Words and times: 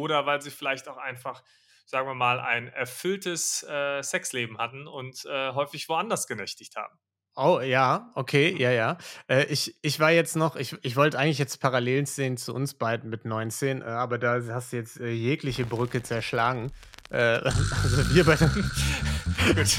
oder 0.00 0.26
weil 0.26 0.40
sie 0.40 0.50
vielleicht 0.50 0.88
auch 0.88 0.96
einfach, 0.96 1.42
sagen 1.86 2.08
wir 2.08 2.14
mal, 2.14 2.40
ein 2.40 2.68
erfülltes 2.68 3.62
äh, 3.62 4.02
Sexleben 4.02 4.58
hatten 4.58 4.86
und 4.86 5.24
äh, 5.26 5.52
häufig 5.52 5.88
woanders 5.88 6.26
genächtigt 6.26 6.76
haben. 6.76 6.98
Oh, 7.36 7.60
ja, 7.60 8.10
okay, 8.16 8.54
ja, 8.58 8.70
ja. 8.70 8.98
Äh, 9.28 9.44
ich, 9.44 9.76
ich 9.82 10.00
war 10.00 10.10
jetzt 10.10 10.36
noch, 10.36 10.56
ich, 10.56 10.76
ich 10.82 10.96
wollte 10.96 11.18
eigentlich 11.18 11.38
jetzt 11.38 11.60
Parallelen 11.60 12.06
sehen 12.06 12.36
zu 12.36 12.52
uns 12.52 12.74
beiden 12.74 13.08
mit 13.08 13.24
19, 13.24 13.82
äh, 13.82 13.84
aber 13.84 14.18
da 14.18 14.40
hast 14.50 14.72
du 14.72 14.76
jetzt 14.76 14.98
äh, 15.00 15.10
jegliche 15.10 15.64
Brücke 15.64 16.02
zerschlagen. 16.02 16.72
Äh, 17.10 17.16
also 17.44 18.14
wir 18.14 18.24
beide. 18.24 18.50
Gut. 19.54 19.76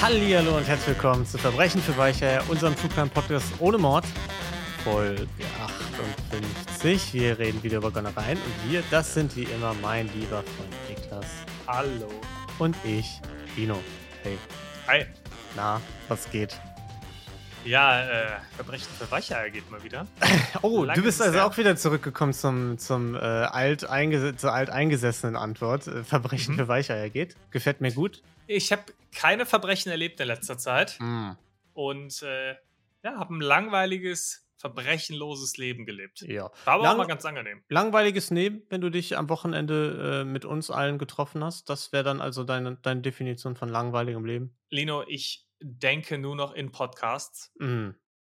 Hallihallo 0.00 0.56
und 0.56 0.68
herzlich 0.68 0.94
willkommen 0.94 1.26
zu 1.26 1.38
Verbrechen 1.38 1.82
für 1.82 1.96
Weicher, 1.96 2.40
unserem 2.48 2.76
True 2.76 3.08
Podcast 3.08 3.52
ohne 3.58 3.78
Mord, 3.78 4.04
Folge 4.84 5.26
58. 6.80 7.12
Wir 7.14 7.36
reden 7.36 7.60
wieder 7.64 7.78
über 7.78 7.90
Gönnereien 7.90 8.38
und 8.38 8.70
wir, 8.70 8.84
das 8.92 9.12
sind 9.12 9.34
wie 9.34 9.42
immer 9.42 9.74
mein 9.82 10.08
lieber 10.14 10.44
Freund 10.44 10.74
Niklas. 10.88 11.26
Hallo. 11.66 12.08
Und 12.60 12.76
ich, 12.84 13.20
Dino. 13.56 13.80
Hey. 14.22 14.38
Hi. 14.86 15.06
Na, 15.56 15.80
was 16.06 16.30
geht? 16.30 16.56
Ja, 17.64 18.02
äh, 18.02 18.26
Verbrechen 18.54 18.86
für 18.96 19.10
Weicheier 19.10 19.50
geht 19.50 19.68
mal 19.68 19.82
wieder. 19.82 20.06
oh, 20.62 20.84
Lange 20.84 21.00
du 21.00 21.04
bist 21.04 21.20
also 21.20 21.40
auch 21.40 21.56
wieder 21.58 21.74
zurückgekommen 21.74 22.32
zum, 22.32 22.78
zum 22.78 23.16
äh, 23.16 23.18
alt 23.18 23.80
zur 24.36 24.52
alteingesessenen 24.52 25.34
Antwort. 25.34 25.88
Äh, 25.88 26.04
Verbrechen 26.04 26.54
mhm. 26.54 26.58
für 26.58 26.68
Weicheier 26.68 27.10
geht. 27.10 27.34
Gefällt 27.50 27.80
mir 27.80 27.90
gut. 27.90 28.22
Ich 28.48 28.72
habe 28.72 28.82
keine 29.14 29.46
Verbrechen 29.46 29.90
erlebt 29.90 30.18
in 30.20 30.26
letzter 30.26 30.58
Zeit. 30.58 30.98
Mm. 30.98 31.32
Und 31.74 32.22
äh, 32.22 32.56
ja, 33.04 33.16
habe 33.16 33.34
ein 33.34 33.40
langweiliges, 33.40 34.48
verbrechenloses 34.56 35.56
Leben 35.58 35.86
gelebt. 35.86 36.22
Ja. 36.22 36.50
War 36.64 36.74
aber 36.74 36.82
Lang 36.82 36.92
auch 36.94 36.98
mal 36.98 37.06
ganz 37.06 37.24
angenehm. 37.24 37.62
Langweiliges 37.68 38.30
Leben, 38.30 38.62
wenn 38.70 38.80
du 38.80 38.90
dich 38.90 39.16
am 39.16 39.28
Wochenende 39.28 40.22
äh, 40.22 40.24
mit 40.24 40.44
uns 40.44 40.70
allen 40.70 40.98
getroffen 40.98 41.44
hast. 41.44 41.68
Das 41.68 41.92
wäre 41.92 42.02
dann 42.02 42.20
also 42.20 42.42
deine, 42.42 42.76
deine 42.76 43.02
Definition 43.02 43.54
von 43.54 43.68
langweiligem 43.68 44.24
Leben. 44.24 44.58
Lino, 44.70 45.04
ich 45.06 45.46
denke 45.60 46.18
nur 46.18 46.34
noch 46.34 46.54
in 46.54 46.72
Podcasts. 46.72 47.52
Mm. 47.58 47.90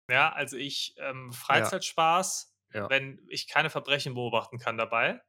Ja, 0.09 0.31
also 0.31 0.57
ich 0.57 0.95
ähm, 0.99 1.31
Freizeitspaß, 1.33 2.55
ja. 2.73 2.81
Ja. 2.81 2.89
wenn 2.89 3.19
ich 3.27 3.47
keine 3.47 3.69
Verbrechen 3.69 4.13
beobachten 4.13 4.59
kann 4.59 4.77
dabei, 4.77 5.21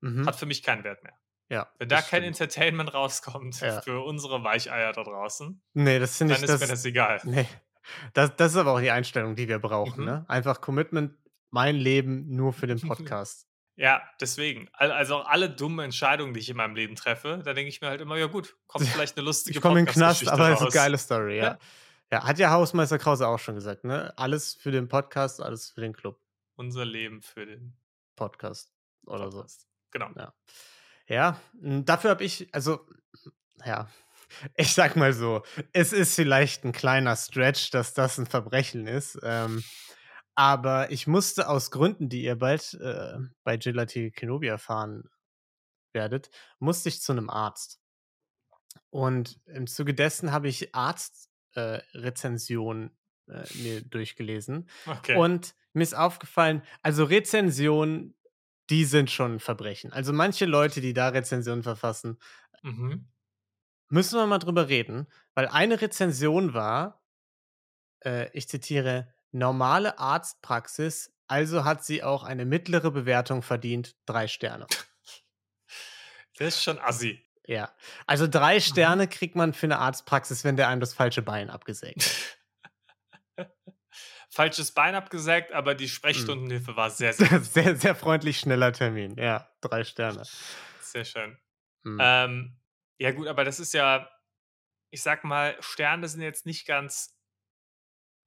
mhm. 0.00 0.26
hat 0.26 0.36
für 0.36 0.46
mich 0.46 0.62
keinen 0.62 0.84
Wert 0.84 1.02
mehr. 1.02 1.18
Ja. 1.48 1.68
Wenn 1.78 1.88
da 1.88 1.96
kein 1.96 2.22
stimmt. 2.22 2.26
Entertainment 2.26 2.94
rauskommt 2.94 3.60
ja. 3.60 3.80
für 3.80 4.00
unsere 4.04 4.42
Weicheier 4.42 4.92
da 4.92 5.04
draußen, 5.04 5.60
nee, 5.74 5.98
das 5.98 6.18
dann 6.18 6.30
ich, 6.30 6.42
ist 6.42 6.48
das, 6.48 6.60
mir 6.60 6.66
das 6.66 6.84
egal. 6.84 7.20
Nee. 7.24 7.46
Das, 8.14 8.34
das 8.34 8.52
ist 8.52 8.58
aber 8.58 8.72
auch 8.72 8.80
die 8.80 8.90
Einstellung, 8.90 9.36
die 9.36 9.46
wir 9.46 9.60
brauchen. 9.60 10.00
Mhm. 10.00 10.06
Ne? 10.06 10.24
Einfach 10.26 10.60
Commitment, 10.60 11.14
mein 11.50 11.76
Leben 11.76 12.34
nur 12.34 12.52
für 12.52 12.66
den 12.66 12.80
Podcast. 12.88 13.46
ja, 13.76 14.02
deswegen. 14.20 14.68
Also 14.72 15.16
auch 15.16 15.28
alle 15.28 15.48
dummen 15.48 15.84
Entscheidungen, 15.84 16.34
die 16.34 16.40
ich 16.40 16.50
in 16.50 16.56
meinem 16.56 16.74
Leben 16.74 16.96
treffe, 16.96 17.40
da 17.44 17.54
denke 17.54 17.68
ich 17.68 17.80
mir 17.80 17.88
halt 17.88 18.00
immer, 18.00 18.16
ja 18.16 18.26
gut, 18.26 18.56
kommt 18.66 18.88
vielleicht 18.88 19.16
eine 19.16 19.24
lustige 19.24 19.58
Ich 19.58 19.62
komme 19.62 19.78
in 19.78 19.86
den 19.86 19.92
Knast, 19.92 20.26
aber 20.26 20.50
das 20.50 20.60
ist 20.60 20.66
eine 20.66 20.74
geile 20.74 20.98
Story, 20.98 21.38
ja. 21.38 21.44
ja. 21.44 21.58
Ja, 22.10 22.24
hat 22.24 22.38
ja 22.38 22.50
Hausmeister 22.50 22.98
Krause 22.98 23.26
auch 23.26 23.38
schon 23.38 23.56
gesagt, 23.56 23.82
ne? 23.82 24.12
Alles 24.16 24.54
für 24.54 24.70
den 24.70 24.86
Podcast, 24.86 25.42
alles 25.42 25.70
für 25.70 25.80
den 25.80 25.92
Club. 25.92 26.20
Unser 26.54 26.84
Leben 26.84 27.20
für 27.20 27.46
den 27.46 27.76
Podcast 28.14 28.72
oder 29.06 29.28
Podcast. 29.28 29.62
so. 29.62 29.66
Genau. 29.90 30.10
Ja. 30.16 30.32
Ja, 31.08 31.40
hm, 31.60 31.84
dafür 31.84 32.10
habe 32.10 32.24
ich, 32.24 32.48
also, 32.52 32.80
ja, 33.64 33.88
ich 34.56 34.74
sag 34.74 34.96
mal 34.96 35.12
so, 35.12 35.42
es 35.72 35.92
ist 35.92 36.14
vielleicht 36.14 36.64
ein 36.64 36.72
kleiner 36.72 37.16
Stretch, 37.16 37.70
dass 37.70 37.94
das 37.94 38.18
ein 38.18 38.26
Verbrechen 38.26 38.86
ist. 38.86 39.18
Ähm, 39.22 39.64
aber 40.34 40.90
ich 40.90 41.06
musste 41.06 41.48
aus 41.48 41.70
Gründen, 41.70 42.10
die 42.10 42.22
ihr 42.22 42.36
bald 42.36 42.74
äh, 42.74 43.16
bei 43.42 43.56
Gelati 43.56 44.10
Kenobi 44.10 44.48
erfahren 44.48 45.04
werdet, 45.94 46.28
musste 46.58 46.90
ich 46.90 47.00
zu 47.00 47.12
einem 47.12 47.30
Arzt. 47.30 47.80
Und 48.90 49.40
im 49.46 49.66
Zuge 49.66 49.94
dessen 49.94 50.32
habe 50.32 50.48
ich 50.48 50.74
Arztrezensionen 50.74 52.94
äh, 53.28 53.32
äh, 53.32 53.44
mir 53.62 53.80
durchgelesen. 53.82 54.68
Okay. 54.84 55.16
Und 55.16 55.54
mir 55.72 55.82
ist 55.82 55.96
aufgefallen, 55.96 56.62
also 56.82 57.04
Rezensionen 57.04 58.14
die 58.70 58.84
sind 58.84 59.10
schon 59.10 59.34
ein 59.34 59.40
Verbrechen. 59.40 59.92
Also 59.92 60.12
manche 60.12 60.44
Leute, 60.44 60.80
die 60.80 60.92
da 60.92 61.08
Rezensionen 61.08 61.62
verfassen, 61.62 62.18
mhm. 62.62 63.08
müssen 63.88 64.18
wir 64.18 64.26
mal 64.26 64.38
drüber 64.38 64.68
reden, 64.68 65.06
weil 65.34 65.48
eine 65.48 65.80
Rezension 65.80 66.54
war, 66.54 67.02
äh, 68.04 68.30
ich 68.32 68.48
zitiere, 68.48 69.12
normale 69.32 69.98
Arztpraxis, 69.98 71.12
also 71.28 71.64
hat 71.64 71.84
sie 71.84 72.02
auch 72.02 72.22
eine 72.22 72.44
mittlere 72.44 72.90
Bewertung 72.90 73.42
verdient, 73.42 73.96
drei 74.06 74.28
Sterne. 74.28 74.66
Das 76.38 76.48
ist 76.48 76.62
schon 76.62 76.78
assi. 76.78 77.22
Ja, 77.46 77.72
also 78.06 78.26
drei 78.26 78.56
mhm. 78.56 78.60
Sterne 78.60 79.08
kriegt 79.08 79.36
man 79.36 79.52
für 79.54 79.66
eine 79.66 79.78
Arztpraxis, 79.78 80.44
wenn 80.44 80.56
der 80.56 80.68
einem 80.68 80.80
das 80.80 80.94
falsche 80.94 81.22
Bein 81.22 81.48
abgesägt 81.50 82.02
hat. 83.38 83.50
falsches 84.36 84.72
Bein 84.72 84.94
abgesägt, 84.94 85.52
aber 85.52 85.74
die 85.74 85.84
hm. 85.84 85.90
Sprechstundenhilfe 85.90 86.76
war 86.76 86.90
sehr, 86.90 87.12
sehr, 87.14 87.40
sehr, 87.40 87.76
sehr 87.76 87.94
freundlich, 87.94 88.38
schneller 88.38 88.72
Termin. 88.72 89.16
Ja, 89.16 89.50
drei 89.60 89.82
Sterne. 89.82 90.22
Sehr 90.80 91.04
schön. 91.04 91.38
Mhm. 91.82 91.98
Ähm, 92.00 92.56
ja, 92.98 93.12
gut, 93.12 93.26
aber 93.26 93.44
das 93.44 93.58
ist 93.58 93.74
ja, 93.74 94.10
ich 94.90 95.02
sag 95.02 95.24
mal, 95.24 95.56
Sterne 95.60 96.06
sind 96.08 96.20
jetzt 96.20 96.46
nicht 96.46 96.66
ganz 96.66 97.18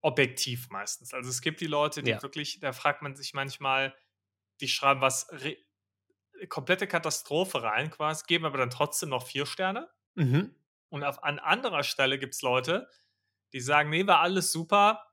objektiv 0.01 0.69
meistens. 0.69 1.13
Also 1.13 1.29
es 1.29 1.41
gibt 1.41 1.61
die 1.61 1.67
Leute, 1.67 2.01
die 2.01 2.11
ja. 2.11 2.21
wirklich, 2.21 2.59
da 2.59 2.73
fragt 2.73 3.01
man 3.01 3.15
sich 3.15 3.33
manchmal, 3.33 3.95
die 4.61 4.67
schreiben 4.67 5.01
was 5.01 5.27
komplette 6.47 6.87
Katastrophe 6.87 7.63
rein, 7.63 7.91
quasi, 7.91 8.23
geben 8.25 8.45
aber 8.45 8.57
dann 8.57 8.69
trotzdem 8.69 9.09
noch 9.09 9.27
vier 9.27 9.45
Sterne. 9.45 9.89
Mhm. 10.15 10.55
Und 10.89 11.03
auf, 11.03 11.23
an 11.23 11.37
anderer 11.39 11.83
Stelle 11.83 12.17
gibt 12.17 12.33
es 12.33 12.41
Leute, 12.41 12.89
die 13.53 13.59
sagen, 13.59 13.89
nee, 13.89 14.07
war 14.07 14.21
alles 14.21 14.51
super, 14.51 15.08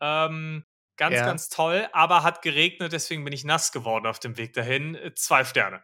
ähm, 0.00 0.64
ganz, 0.96 1.16
ja. 1.16 1.24
ganz 1.24 1.48
toll, 1.48 1.88
aber 1.92 2.22
hat 2.22 2.42
geregnet, 2.42 2.92
deswegen 2.92 3.24
bin 3.24 3.32
ich 3.32 3.44
nass 3.44 3.72
geworden 3.72 4.06
auf 4.06 4.18
dem 4.18 4.36
Weg 4.36 4.52
dahin. 4.52 4.94
Äh, 4.94 5.14
zwei 5.14 5.44
Sterne. 5.44 5.82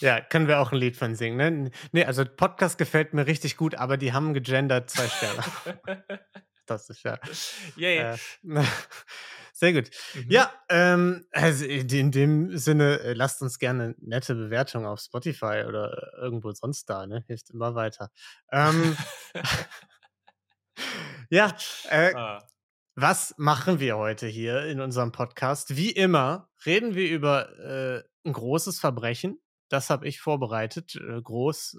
Ja, 0.00 0.20
können 0.20 0.48
wir 0.48 0.60
auch 0.60 0.72
ein 0.72 0.78
Lied 0.78 0.96
von 0.96 1.14
singen. 1.14 1.36
Ne? 1.36 1.70
Nee, 1.92 2.04
also 2.04 2.24
Podcast 2.24 2.78
gefällt 2.78 3.12
mir 3.14 3.26
richtig 3.26 3.56
gut, 3.56 3.74
aber 3.74 3.96
die 3.96 4.12
haben 4.12 4.34
gegendert 4.34 4.90
zwei 4.90 5.08
Sterne. 5.08 5.44
das 6.66 6.88
ist 6.88 7.02
ja. 7.02 7.18
Yay. 7.76 7.98
Äh, 7.98 8.16
sehr 9.52 9.72
gut. 9.74 9.90
Mhm. 10.14 10.30
Ja, 10.30 10.52
ähm, 10.68 11.26
also 11.32 11.64
in 11.64 12.10
dem 12.10 12.56
Sinne, 12.56 13.00
äh, 13.00 13.12
lasst 13.12 13.42
uns 13.42 13.58
gerne 13.58 13.94
nette 13.98 14.34
Bewertungen 14.34 14.86
auf 14.86 15.00
Spotify 15.00 15.64
oder 15.66 16.12
irgendwo 16.16 16.50
sonst 16.52 16.88
da, 16.88 17.06
ne? 17.06 17.24
Hilft 17.26 17.50
immer 17.50 17.74
weiter. 17.74 18.10
Ähm, 18.50 18.96
ja, 21.30 21.56
äh, 21.88 22.14
ah. 22.14 22.46
was 22.94 23.34
machen 23.38 23.80
wir 23.80 23.96
heute 23.96 24.26
hier 24.26 24.64
in 24.66 24.80
unserem 24.80 25.12
Podcast? 25.12 25.76
Wie 25.76 25.90
immer 25.90 26.48
reden 26.66 26.94
wir 26.94 27.08
über 27.08 27.58
äh, 27.58 28.02
ein 28.28 28.32
großes 28.32 28.80
Verbrechen. 28.80 29.40
Das 29.68 29.90
habe 29.90 30.06
ich 30.08 30.20
vorbereitet. 30.20 30.96
Äh, 30.96 31.22
groß 31.22 31.78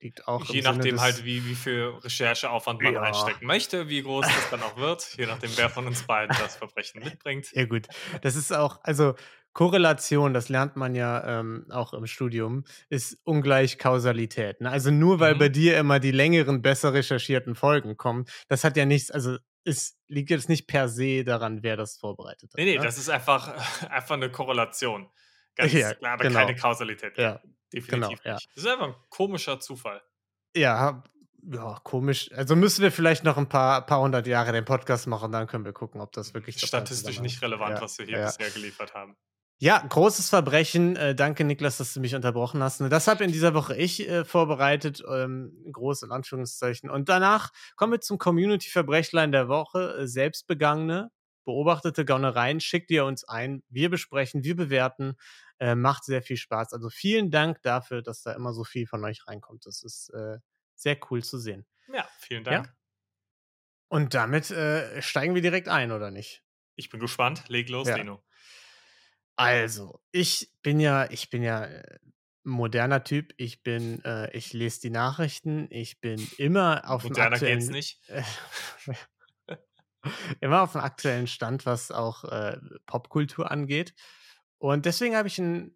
liegt 0.00 0.26
auch. 0.26 0.44
Je 0.46 0.62
nachdem 0.62 1.00
halt, 1.00 1.24
wie, 1.24 1.44
wie 1.46 1.54
viel 1.54 1.92
Rechercheaufwand 2.02 2.82
man 2.82 2.94
ja. 2.94 3.00
reinstecken 3.00 3.46
möchte, 3.46 3.88
wie 3.88 4.02
groß 4.02 4.26
das 4.26 4.50
dann 4.50 4.62
auch 4.62 4.76
wird, 4.76 5.16
je 5.16 5.26
nachdem, 5.26 5.50
wer 5.56 5.70
von 5.70 5.86
uns 5.86 6.02
beiden 6.02 6.36
das 6.36 6.56
Verbrechen 6.56 7.02
mitbringt. 7.02 7.52
Ja, 7.52 7.66
gut. 7.66 7.86
Das 8.22 8.36
ist 8.36 8.52
auch, 8.52 8.80
also 8.82 9.14
Korrelation, 9.52 10.32
das 10.32 10.48
lernt 10.48 10.76
man 10.76 10.94
ja 10.94 11.40
ähm, 11.40 11.66
auch 11.70 11.92
im 11.92 12.06
Studium, 12.06 12.64
ist 12.88 13.18
ungleich 13.24 13.78
Kausalität. 13.78 14.60
Ne? 14.60 14.70
Also 14.70 14.90
nur 14.90 15.20
weil 15.20 15.34
mhm. 15.34 15.38
bei 15.38 15.48
dir 15.48 15.78
immer 15.78 15.98
die 15.98 16.12
längeren, 16.12 16.62
besser 16.62 16.92
recherchierten 16.94 17.54
Folgen 17.54 17.96
kommen, 17.96 18.26
das 18.48 18.64
hat 18.64 18.76
ja 18.76 18.84
nichts, 18.84 19.10
also 19.10 19.38
es 19.64 19.98
liegt 20.06 20.30
jetzt 20.30 20.48
nicht 20.48 20.66
per 20.66 20.88
se 20.88 21.24
daran, 21.24 21.62
wer 21.62 21.76
das 21.76 21.96
vorbereitet 21.96 22.52
hat. 22.52 22.58
Nee, 22.58 22.64
nee, 22.64 22.78
ne? 22.78 22.84
das 22.84 22.98
ist 22.98 23.10
einfach, 23.10 23.52
einfach 23.90 24.14
eine 24.14 24.30
Korrelation. 24.30 25.08
Ganz 25.56 25.72
ja, 25.72 25.94
klar, 25.94 26.12
aber 26.12 26.24
genau. 26.24 26.38
keine 26.38 26.54
Kausalität. 26.54 27.18
Ja, 27.18 27.40
definitiv 27.72 27.88
genau, 27.88 28.08
nicht. 28.08 28.24
Ja. 28.24 28.34
Das 28.34 28.46
ist 28.54 28.66
einfach 28.66 28.86
ein 28.86 28.94
komischer 29.08 29.58
Zufall. 29.58 30.00
Ja, 30.54 31.02
ja, 31.42 31.80
komisch. 31.82 32.30
Also 32.32 32.54
müssen 32.54 32.82
wir 32.82 32.92
vielleicht 32.92 33.24
noch 33.24 33.36
ein 33.36 33.48
paar, 33.48 33.84
paar 33.84 34.00
hundert 34.00 34.26
Jahre 34.26 34.52
den 34.52 34.64
Podcast 34.64 35.06
machen, 35.06 35.32
dann 35.32 35.46
können 35.46 35.64
wir 35.64 35.72
gucken, 35.72 36.00
ob 36.00 36.12
das 36.12 36.34
wirklich 36.34 36.60
statistisch 36.60 37.20
nicht 37.20 37.42
relevant, 37.42 37.76
ja, 37.76 37.82
was 37.82 37.98
wir 37.98 38.06
hier 38.06 38.18
ja. 38.18 38.26
bisher 38.26 38.50
geliefert 38.50 38.94
haben. 38.94 39.16
Ja, 39.62 39.78
großes 39.86 40.30
Verbrechen. 40.30 40.96
Äh, 40.96 41.14
danke, 41.14 41.44
Niklas, 41.44 41.76
dass 41.76 41.92
du 41.92 42.00
mich 42.00 42.14
unterbrochen 42.14 42.62
hast. 42.62 42.80
Das 42.80 43.06
habe 43.08 43.24
in 43.24 43.30
dieser 43.30 43.52
Woche 43.52 43.76
ich 43.76 44.08
äh, 44.08 44.24
vorbereitet, 44.24 45.04
ähm, 45.06 45.52
groß 45.70 46.04
in 46.04 46.12
Anführungszeichen. 46.12 46.88
Und 46.88 47.10
danach 47.10 47.52
kommen 47.76 47.92
wir 47.92 48.00
zum 48.00 48.16
Community-Verbrechlein 48.16 49.32
der 49.32 49.48
Woche. 49.48 49.98
Äh, 49.98 50.06
selbstbegangene, 50.06 51.10
beobachtete 51.44 52.06
Gaunereien 52.06 52.60
schickt 52.60 52.90
ihr 52.90 53.04
uns 53.04 53.24
ein. 53.24 53.62
Wir 53.68 53.90
besprechen, 53.90 54.44
wir 54.44 54.56
bewerten. 54.56 55.16
Äh, 55.58 55.74
macht 55.74 56.04
sehr 56.04 56.22
viel 56.22 56.38
Spaß. 56.38 56.72
Also 56.72 56.88
vielen 56.88 57.30
Dank 57.30 57.60
dafür, 57.60 58.00
dass 58.00 58.22
da 58.22 58.32
immer 58.32 58.54
so 58.54 58.64
viel 58.64 58.86
von 58.86 59.04
euch 59.04 59.26
reinkommt. 59.26 59.66
Das 59.66 59.82
ist 59.82 60.08
äh, 60.14 60.38
sehr 60.74 60.96
cool 61.10 61.22
zu 61.22 61.38
sehen. 61.38 61.66
Ja, 61.92 62.08
vielen 62.18 62.44
Dank. 62.44 62.66
Ja. 62.66 62.72
Und 63.88 64.14
damit 64.14 64.54
steigen 65.00 65.34
wir 65.34 65.42
direkt 65.42 65.68
ein, 65.68 65.90
oder 65.90 66.12
nicht? 66.12 66.44
Ich 66.76 66.88
bin 66.88 67.00
gespannt. 67.00 67.48
Leg 67.48 67.68
los, 67.68 67.88
ja. 67.88 67.96
Dino. 67.96 68.22
Also, 69.40 70.00
ich 70.12 70.50
bin 70.62 70.80
ja, 70.80 71.10
ich 71.10 71.30
bin 71.30 71.42
ja 71.42 71.64
äh, 71.64 71.98
moderner 72.44 73.04
Typ. 73.04 73.32
Ich 73.36 73.62
bin, 73.62 74.04
äh, 74.04 74.30
ich 74.36 74.52
lese 74.52 74.80
die 74.80 74.90
Nachrichten. 74.90 75.66
Ich 75.70 76.00
bin 76.00 76.26
immer 76.36 76.82
auf 76.88 77.02
dem 77.02 77.16
aktuellen. 77.16 77.58
geht's 77.58 77.70
nicht. 77.70 78.00
immer 80.40 80.62
auf 80.62 80.72
dem 80.72 80.80
aktuellen 80.80 81.26
Stand, 81.26 81.66
was 81.66 81.90
auch 81.90 82.24
äh, 82.24 82.58
Popkultur 82.86 83.50
angeht. 83.50 83.94
Und 84.58 84.84
deswegen 84.84 85.16
habe 85.16 85.28
ich 85.28 85.40
einen 85.40 85.74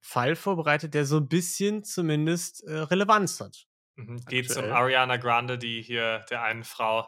Fall 0.00 0.36
vorbereitet, 0.36 0.94
der 0.94 1.04
so 1.04 1.18
ein 1.18 1.28
bisschen 1.28 1.84
zumindest 1.84 2.64
äh, 2.64 2.78
Relevanz 2.78 3.40
hat. 3.40 3.66
Mhm, 3.96 4.24
geht 4.26 4.56
um 4.56 4.64
Ariana 4.64 5.16
Grande, 5.16 5.58
die 5.58 5.82
hier 5.82 6.24
der 6.30 6.42
einen 6.42 6.64
Frau 6.64 7.06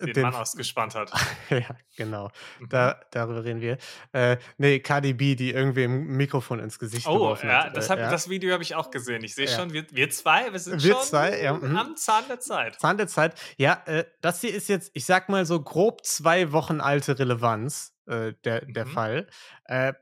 den, 0.00 0.12
den 0.12 0.22
Mann 0.22 0.34
ausgespannt 0.34 0.94
hat. 0.94 1.10
ja, 1.50 1.76
genau. 1.96 2.30
Mhm. 2.60 2.68
Da, 2.68 3.00
darüber 3.10 3.44
reden 3.44 3.60
wir. 3.60 3.78
Äh, 4.12 4.36
nee, 4.56 4.78
Cardi 4.80 5.12
B, 5.12 5.34
die 5.34 5.50
irgendwie 5.50 5.84
im 5.84 6.16
Mikrofon 6.16 6.60
ins 6.60 6.78
Gesicht 6.78 7.06
oh, 7.06 7.14
geworfen 7.14 7.48
ja, 7.48 7.64
hat. 7.64 7.76
Das, 7.76 7.90
hab, 7.90 7.98
äh, 7.98 8.02
ja. 8.02 8.10
das 8.10 8.28
Video 8.28 8.52
habe 8.52 8.62
ich 8.62 8.74
auch 8.74 8.90
gesehen. 8.90 9.24
Ich 9.24 9.34
sehe 9.34 9.46
ja. 9.46 9.56
schon, 9.56 9.72
wir, 9.72 9.86
wir 9.90 10.10
zwei, 10.10 10.52
wir 10.52 10.58
sind 10.58 10.82
wir 10.82 10.94
schon 10.94 11.02
zwei, 11.02 11.42
ja, 11.42 11.52
mhm. 11.54 11.76
am 11.76 11.96
Zahn 11.96 12.24
der 12.28 12.40
Zeit. 12.40 12.78
Zahn 12.80 12.96
der 12.96 13.08
Zeit. 13.08 13.34
Ja, 13.56 13.82
äh, 13.86 14.04
das 14.20 14.40
hier 14.40 14.54
ist 14.54 14.68
jetzt, 14.68 14.90
ich 14.94 15.04
sag 15.04 15.28
mal 15.28 15.44
so 15.46 15.60
grob 15.60 16.04
zwei 16.04 16.52
Wochen 16.52 16.80
alte 16.80 17.18
Relevanz, 17.18 17.94
äh, 18.06 18.34
der, 18.44 18.64
der 18.66 18.86
mhm. 18.86 18.90
Fall. 18.90 19.26
Äh, 19.64 19.94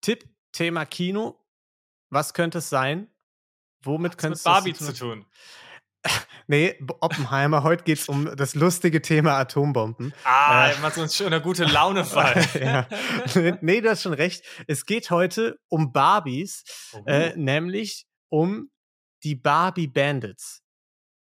Tipp, 0.00 0.24
Thema 0.52 0.86
Kino. 0.86 1.36
Was 2.08 2.34
könnte 2.34 2.58
es 2.58 2.68
sein? 2.70 3.08
Womit 3.82 4.18
könnte 4.18 4.34
es 4.34 4.44
mit 4.44 4.52
Barbie 4.52 4.74
zu 4.74 4.92
tun? 4.92 5.26
Nee, 6.46 6.76
Oppenheimer, 7.00 7.62
heute 7.62 7.84
geht 7.84 7.98
es 7.98 8.08
um 8.08 8.34
das 8.34 8.56
lustige 8.56 9.00
Thema 9.00 9.38
Atombomben. 9.38 10.12
Ah, 10.24 10.68
äh, 10.68 10.74
immer 10.74 10.90
so 10.90 11.02
ein 11.02 11.08
schöner 11.08 11.38
gute 11.38 11.64
Laune-Fall. 11.64 12.44
ja. 12.60 12.88
Nee, 13.60 13.80
du 13.80 13.90
hast 13.90 14.02
schon 14.02 14.14
recht. 14.14 14.44
Es 14.66 14.84
geht 14.84 15.10
heute 15.10 15.60
um 15.68 15.92
Barbies, 15.92 16.64
oh. 16.92 17.04
äh, 17.06 17.36
nämlich 17.36 18.06
um 18.30 18.70
die 19.22 19.36
Barbie 19.36 19.86
Bandits. 19.86 20.64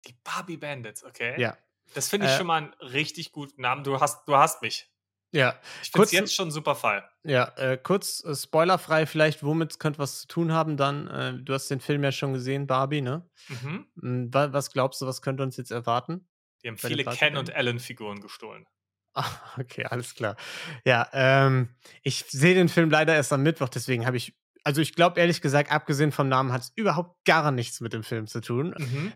Die 0.06 0.14
Barbie 0.22 0.58
Bandits, 0.58 1.02
okay. 1.02 1.40
Ja. 1.40 1.56
Das 1.94 2.10
finde 2.10 2.26
ich 2.26 2.32
äh, 2.32 2.36
schon 2.36 2.46
mal 2.46 2.58
einen 2.58 2.74
richtig 2.80 3.32
guten 3.32 3.62
Namen. 3.62 3.84
Du 3.84 3.98
hast, 4.00 4.28
du 4.28 4.36
hast 4.36 4.60
mich. 4.60 4.90
Ja. 5.32 5.58
Ich 5.82 5.90
finde 5.90 6.08
jetzt 6.10 6.34
schon 6.34 6.50
super 6.50 6.74
Fall. 6.74 7.08
Ja, 7.24 7.52
äh, 7.56 7.76
kurz 7.76 8.24
äh, 8.24 8.34
spoilerfrei 8.34 9.06
vielleicht, 9.06 9.42
womit 9.42 9.78
könnte 9.78 9.98
was 9.98 10.20
zu 10.20 10.28
tun 10.28 10.52
haben 10.52 10.76
dann? 10.76 11.08
Äh, 11.08 11.34
du 11.42 11.52
hast 11.52 11.68
den 11.68 11.80
Film 11.80 12.04
ja 12.04 12.12
schon 12.12 12.32
gesehen, 12.32 12.66
Barbie, 12.66 13.02
ne? 13.02 13.28
Mhm. 13.48 13.86
Hm, 14.00 14.28
was 14.32 14.72
glaubst 14.72 15.00
du, 15.00 15.06
was 15.06 15.22
könnte 15.22 15.42
uns 15.42 15.56
jetzt 15.56 15.70
erwarten? 15.70 16.28
Die 16.62 16.68
haben 16.68 16.78
viele 16.78 17.04
Ken- 17.04 17.36
und 17.36 17.50
Ellen-Figuren 17.50 18.20
gestohlen. 18.20 18.66
Ah, 19.14 19.24
okay, 19.58 19.84
alles 19.84 20.14
klar. 20.14 20.36
Ja, 20.84 21.08
ähm, 21.12 21.70
ich 22.02 22.24
sehe 22.28 22.54
den 22.54 22.68
Film 22.68 22.90
leider 22.90 23.14
erst 23.14 23.32
am 23.32 23.42
Mittwoch, 23.42 23.68
deswegen 23.68 24.06
habe 24.06 24.16
ich, 24.16 24.34
also 24.62 24.80
ich 24.80 24.94
glaube 24.94 25.20
ehrlich 25.20 25.40
gesagt, 25.40 25.70
abgesehen 25.70 26.12
vom 26.12 26.28
Namen 26.28 26.52
hat 26.52 26.62
es 26.62 26.72
überhaupt 26.76 27.24
gar 27.24 27.50
nichts 27.50 27.80
mit 27.80 27.92
dem 27.92 28.02
Film 28.02 28.26
zu 28.26 28.40
tun. 28.40 28.74
Mhm. 28.76 29.12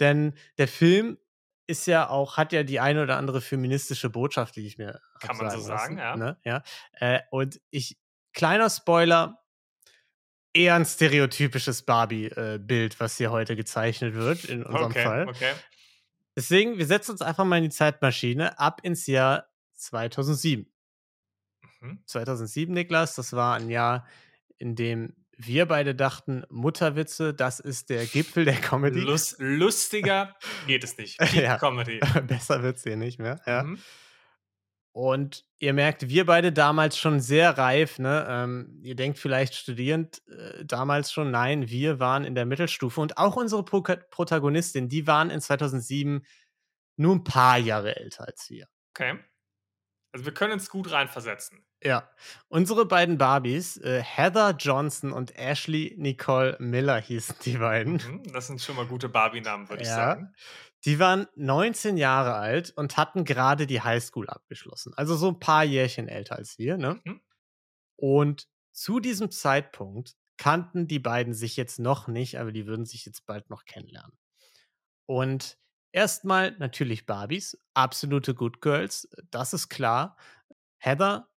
Denn 0.00 0.34
der 0.58 0.68
Film 0.68 1.18
ist 1.66 1.86
ja 1.86 2.08
auch, 2.08 2.36
hat 2.36 2.52
ja 2.52 2.62
die 2.62 2.80
eine 2.80 3.02
oder 3.02 3.16
andere 3.16 3.40
feministische 3.40 4.10
Botschaft, 4.10 4.56
die 4.56 4.66
ich 4.66 4.78
mir. 4.78 5.00
Kann 5.20 5.36
man 5.36 5.50
so 5.50 5.60
sagen, 5.60 5.96
lassen, 5.96 5.98
ja. 5.98 6.16
Ne? 6.16 6.38
ja. 6.44 6.62
Äh, 6.92 7.20
und 7.30 7.60
ich, 7.70 7.98
kleiner 8.32 8.68
Spoiler, 8.68 9.42
eher 10.52 10.74
ein 10.74 10.84
stereotypisches 10.84 11.82
Barbie-Bild, 11.82 13.00
was 13.00 13.16
hier 13.16 13.30
heute 13.30 13.56
gezeichnet 13.56 14.14
wird, 14.14 14.44
in 14.44 14.62
unserem 14.62 14.86
okay, 14.86 15.04
Fall. 15.04 15.28
Okay. 15.28 15.52
Deswegen, 16.36 16.78
wir 16.78 16.86
setzen 16.86 17.12
uns 17.12 17.22
einfach 17.22 17.44
mal 17.44 17.58
in 17.58 17.64
die 17.64 17.70
Zeitmaschine 17.70 18.58
ab 18.58 18.80
ins 18.82 19.06
Jahr 19.06 19.46
2007. 19.74 20.70
Mhm. 21.80 22.02
2007, 22.06 22.72
Niklas, 22.72 23.14
das 23.14 23.32
war 23.32 23.56
ein 23.56 23.68
Jahr, 23.70 24.06
in 24.58 24.76
dem 24.76 25.23
wir 25.36 25.66
beide 25.66 25.94
dachten, 25.94 26.44
Mutterwitze, 26.48 27.34
das 27.34 27.60
ist 27.60 27.90
der 27.90 28.06
Gipfel 28.06 28.44
der 28.44 28.56
Comedy. 28.60 29.00
Lust, 29.00 29.36
lustiger 29.38 30.36
geht 30.66 30.84
es 30.84 30.96
nicht. 30.96 31.20
ja. 31.34 31.58
Comedy. 31.58 32.00
Besser 32.26 32.62
wird 32.62 32.76
es 32.76 32.82
hier 32.82 32.96
nicht 32.96 33.18
mehr. 33.18 33.40
Ja. 33.46 33.64
Mhm. 33.64 33.78
Und 34.92 35.44
ihr 35.58 35.72
merkt, 35.72 36.08
wir 36.08 36.24
beide 36.24 36.52
damals 36.52 36.96
schon 36.96 37.18
sehr 37.18 37.58
reif. 37.58 37.98
Ne? 37.98 38.26
Ähm, 38.28 38.80
ihr 38.82 38.94
denkt 38.94 39.18
vielleicht 39.18 39.54
studierend 39.54 40.22
äh, 40.28 40.64
damals 40.64 41.10
schon. 41.10 41.32
Nein, 41.32 41.68
wir 41.68 41.98
waren 41.98 42.24
in 42.24 42.36
der 42.36 42.46
Mittelstufe. 42.46 43.00
Und 43.00 43.18
auch 43.18 43.34
unsere 43.34 43.64
Pro 43.64 43.82
Protagonistin, 43.82 44.88
die 44.88 45.08
waren 45.08 45.30
in 45.30 45.40
2007 45.40 46.24
nur 46.96 47.16
ein 47.16 47.24
paar 47.24 47.58
Jahre 47.58 47.96
älter 47.96 48.28
als 48.28 48.48
wir. 48.50 48.68
Okay. 48.94 49.18
Also 50.12 50.26
wir 50.26 50.34
können 50.34 50.52
uns 50.52 50.70
gut 50.70 50.92
reinversetzen. 50.92 51.66
Ja, 51.84 52.08
unsere 52.48 52.86
beiden 52.86 53.18
Barbies, 53.18 53.76
äh, 53.76 54.02
Heather 54.02 54.56
Johnson 54.58 55.12
und 55.12 55.36
Ashley 55.36 55.94
Nicole 55.98 56.56
Miller 56.58 56.98
hießen 56.98 57.36
die 57.44 57.58
beiden. 57.58 57.94
Mhm, 57.94 58.32
das 58.32 58.46
sind 58.46 58.62
schon 58.62 58.76
mal 58.76 58.86
gute 58.86 59.10
Barbie-Namen, 59.10 59.68
würde 59.68 59.84
ja. 59.84 59.90
ich 59.90 59.94
sagen. 59.94 60.34
Die 60.86 60.98
waren 60.98 61.26
19 61.36 61.98
Jahre 61.98 62.34
alt 62.34 62.72
und 62.76 62.96
hatten 62.96 63.24
gerade 63.24 63.66
die 63.66 63.82
Highschool 63.82 64.28
abgeschlossen. 64.28 64.92
Also 64.96 65.14
so 65.14 65.28
ein 65.28 65.40
paar 65.40 65.64
Jährchen 65.64 66.08
älter 66.08 66.36
als 66.36 66.58
wir, 66.58 66.78
ne? 66.78 67.00
Mhm. 67.04 67.20
Und 67.96 68.48
zu 68.72 68.98
diesem 68.98 69.30
Zeitpunkt 69.30 70.16
kannten 70.36 70.88
die 70.88 70.98
beiden 70.98 71.34
sich 71.34 71.56
jetzt 71.56 71.78
noch 71.78 72.08
nicht, 72.08 72.38
aber 72.38 72.50
die 72.50 72.66
würden 72.66 72.86
sich 72.86 73.04
jetzt 73.04 73.26
bald 73.26 73.50
noch 73.50 73.66
kennenlernen. 73.66 74.18
Und 75.06 75.58
erstmal 75.92 76.52
natürlich 76.58 77.06
Barbies, 77.06 77.58
absolute 77.74 78.34
Good 78.34 78.60
Girls, 78.60 79.08
das 79.30 79.52
ist 79.52 79.68
klar. 79.68 80.16
Heather 80.78 81.28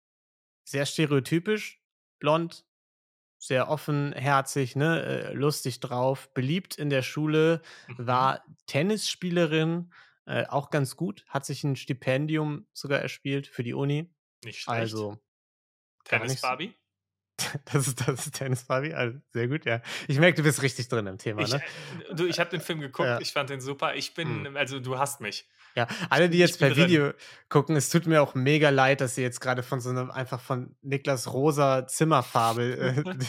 sehr 0.67 0.85
stereotypisch, 0.85 1.81
blond, 2.19 2.67
sehr 3.39 3.69
offenherzig, 3.69 4.77
ne, 4.77 5.03
äh, 5.03 5.33
lustig 5.33 5.81
drauf, 5.81 6.33
beliebt 6.35 6.77
in 6.77 6.91
der 6.91 7.03
Schule, 7.03 7.63
mhm. 7.89 8.07
war 8.07 8.45
Tennisspielerin, 8.67 9.93
äh, 10.27 10.47
auch 10.47 10.71
ganz 10.71 10.97
gut, 10.97 11.25
hat 11.29 11.47
sich 11.47 11.63
ein 11.65 11.77
Stipendium 11.77 12.67
sogar 12.73 13.01
erspielt 13.01 13.47
für 13.47 13.63
die 13.63 13.75
Uni. 13.75 14.11
Nicht 14.45 14.61
schlecht. 14.61 14.81
Also 14.81 15.19
Tennis 16.05 16.41
Barbie? 16.41 16.75
Das 17.67 17.87
ist, 17.87 18.09
das 18.09 18.27
ist 18.27 18.35
Tennis 18.35 18.65
Barbie, 18.65 18.95
also 18.95 19.19
sehr 19.31 19.47
gut, 19.47 19.67
ja. 19.67 19.83
Ich 20.09 20.19
merke, 20.19 20.39
du 20.39 20.43
bist 20.43 20.63
richtig 20.63 20.89
drin 20.89 21.07
im 21.07 21.19
Thema, 21.19 21.43
ich, 21.43 21.53
ne? 21.53 21.63
Äh, 22.09 22.15
du, 22.15 22.25
ich 22.25 22.41
habe 22.41 22.49
den 22.49 22.63
Film 22.63 22.81
geguckt, 22.81 23.07
ja. 23.07 23.21
ich 23.21 23.31
fand 23.31 23.51
den 23.51 23.61
super. 23.61 23.95
Ich 23.95 24.15
bin, 24.15 24.47
hm. 24.47 24.57
also 24.57 24.81
du 24.81 24.99
hast 24.99 25.21
mich. 25.21 25.47
Ja, 25.77 25.87
alle, 26.09 26.31
die 26.31 26.39
jetzt 26.39 26.59
per 26.59 26.71
drin. 26.71 26.89
Video 26.89 27.13
gucken, 27.51 27.77
es 27.77 27.91
tut 27.91 28.07
mir 28.07 28.23
auch 28.23 28.35
mega 28.35 28.71
leid, 28.71 29.03
dass 29.03 29.15
sie 29.15 29.23
jetzt 29.23 29.41
gerade 29.41 29.63
von 29.63 29.81
so 29.81 29.91
einem, 29.91 30.11
einfach 30.11 30.41
von 30.41 30.75
Niklas 30.81 31.33
rosa 31.33 31.87
Zimmerfarbe, 31.87 32.95
äh, 32.97 33.29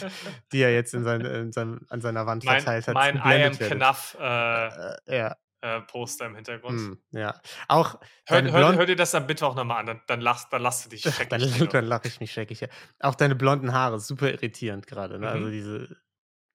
die 0.52 0.62
er 0.62 0.72
jetzt 0.72 0.94
in 0.94 1.04
sein, 1.04 1.20
in 1.20 1.52
seinem, 1.52 1.84
an 1.90 2.00
seiner 2.00 2.26
Wand 2.26 2.44
mein, 2.44 2.60
verteilt 2.60 2.88
hat. 2.88 2.94
Mein 2.94 3.16
I 3.16 3.44
am 3.44 3.58
Knaff 3.58 4.16
äh, 4.18 4.66
äh, 4.66 4.96
ja. 5.06 5.36
Äh, 5.60 5.80
Poster 5.82 6.26
im 6.26 6.36
Hintergrund. 6.36 6.78
Mm, 6.78 7.16
ja. 7.18 7.34
Auch 7.66 7.98
hör, 8.26 8.42
hör, 8.42 8.76
hör, 8.76 8.86
dir 8.86 8.96
das 8.96 9.14
am 9.14 9.26
Mittwoch 9.26 9.54
nochmal 9.56 9.80
an, 9.80 9.86
dann, 9.86 10.00
dann, 10.06 10.20
lachst, 10.20 10.52
dann 10.52 10.62
lachst 10.62 10.86
du 10.86 10.90
dich 10.90 11.02
scheckig. 11.02 11.28
dann, 11.28 11.68
dann 11.72 11.84
lache 11.84 12.08
ich 12.08 12.20
mich 12.20 12.32
scheckig, 12.32 12.60
ja. 12.60 12.68
Auch 13.00 13.16
deine 13.16 13.34
blonden 13.34 13.72
Haare, 13.72 13.98
super 14.00 14.30
irritierend 14.30 14.86
gerade, 14.86 15.18
ne? 15.18 15.28
Also 15.28 15.40
mhm. 15.40 15.44
Also 15.46 15.50
diese. 15.50 15.96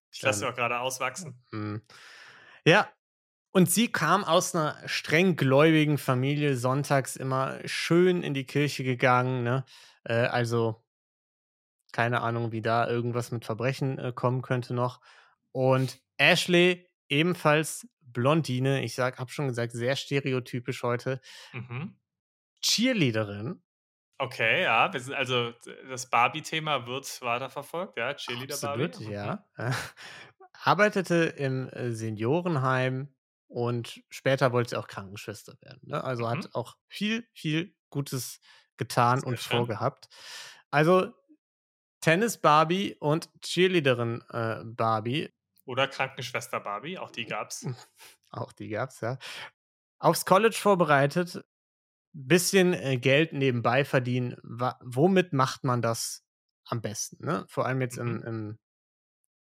Ich 0.09 0.21
lasse 0.21 0.39
sie 0.39 0.47
auch 0.47 0.55
gerade 0.55 0.79
auswachsen. 0.79 1.43
Mm. 1.51 1.77
Ja, 2.65 2.87
und 3.53 3.69
sie 3.69 3.91
kam 3.91 4.23
aus 4.23 4.55
einer 4.55 4.77
streng 4.87 5.35
gläubigen 5.35 5.97
Familie, 5.97 6.57
sonntags 6.57 7.15
immer 7.15 7.59
schön 7.65 8.23
in 8.23 8.33
die 8.33 8.45
Kirche 8.45 8.83
gegangen. 8.83 9.43
Ne? 9.43 9.63
Äh, 10.03 10.15
also 10.25 10.83
keine 11.93 12.21
Ahnung, 12.21 12.51
wie 12.51 12.61
da 12.61 12.87
irgendwas 12.87 13.31
mit 13.31 13.45
Verbrechen 13.45 13.99
äh, 13.99 14.11
kommen 14.13 14.41
könnte 14.41 14.73
noch. 14.73 14.99
Und 15.51 16.01
Ashley 16.17 16.89
ebenfalls 17.07 17.87
Blondine, 18.01 18.83
ich 18.83 18.95
sag, 18.95 19.19
hab 19.19 19.29
schon 19.29 19.47
gesagt, 19.47 19.71
sehr 19.71 19.95
stereotypisch 19.95 20.83
heute. 20.83 21.21
Mhm. 21.53 21.95
Cheerleaderin. 22.61 23.61
Okay, 24.19 24.63
ja, 24.63 24.89
also 25.15 25.53
das 25.89 26.09
Barbie-Thema 26.09 26.87
wird 26.87 27.21
weiterverfolgt, 27.21 27.97
ja, 27.97 28.13
Cheerleader 28.13 28.55
Absolut, 28.55 28.91
Barbie. 28.93 29.11
ja. 29.11 29.45
Mhm. 29.57 29.73
Arbeitete 30.63 31.15
im 31.37 31.67
äh, 31.69 31.91
Seniorenheim 31.91 33.13
und 33.53 34.01
später 34.09 34.51
wollte 34.51 34.71
sie 34.71 34.77
auch 34.77 34.87
Krankenschwester 34.87 35.53
werden. 35.61 35.81
Ne? 35.83 36.03
Also 36.03 36.23
mhm. 36.23 36.29
hat 36.29 36.55
auch 36.55 36.75
viel, 36.87 37.27
viel 37.33 37.75
Gutes 37.91 38.39
getan 38.77 39.19
Sehr 39.19 39.27
und 39.27 39.39
schön. 39.39 39.57
vorgehabt. 39.57 40.09
Also 40.71 41.13
Tennis 42.01 42.39
Barbie 42.39 42.95
und 42.99 43.29
Cheerleaderin 43.41 44.23
äh, 44.31 44.63
Barbie. 44.65 45.31
Oder 45.65 45.87
Krankenschwester 45.87 46.59
Barbie, 46.61 46.97
auch 46.97 47.11
die 47.11 47.25
gab's. 47.25 47.63
auch 48.31 48.53
die 48.53 48.69
gab's, 48.69 49.01
ja. 49.01 49.19
Aufs 49.99 50.25
College 50.25 50.57
vorbereitet, 50.59 51.45
bisschen 52.11 52.73
äh, 52.73 52.97
Geld 52.97 53.33
nebenbei 53.33 53.85
verdienen. 53.85 54.35
womit 54.81 55.31
macht 55.31 55.63
man 55.63 55.83
das 55.83 56.25
am 56.65 56.81
besten? 56.81 57.23
Ne? 57.23 57.45
Vor 57.47 57.67
allem 57.67 57.81
jetzt 57.81 57.99
mhm. 57.99 58.07
im, 58.07 58.23
im 58.23 58.59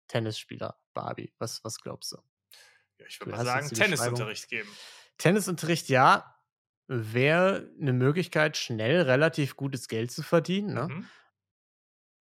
Tennisspieler 0.07 0.79
Barbie. 0.95 1.31
Was, 1.37 1.63
was 1.63 1.79
glaubst 1.79 2.13
du? 2.13 2.17
Ja, 2.99 3.05
ich 3.07 3.19
würde 3.19 3.31
mal 3.31 3.45
sagen, 3.45 3.71
Tennisunterricht 3.71 4.49
geben. 4.49 4.69
Tennisunterricht, 5.17 5.89
ja, 5.89 6.35
wäre 6.87 7.71
eine 7.79 7.93
Möglichkeit, 7.93 8.57
schnell 8.57 9.01
relativ 9.01 9.55
gutes 9.55 9.87
Geld 9.87 10.11
zu 10.11 10.23
verdienen, 10.23 10.73
ne? 10.73 10.87
Mhm. 10.87 11.09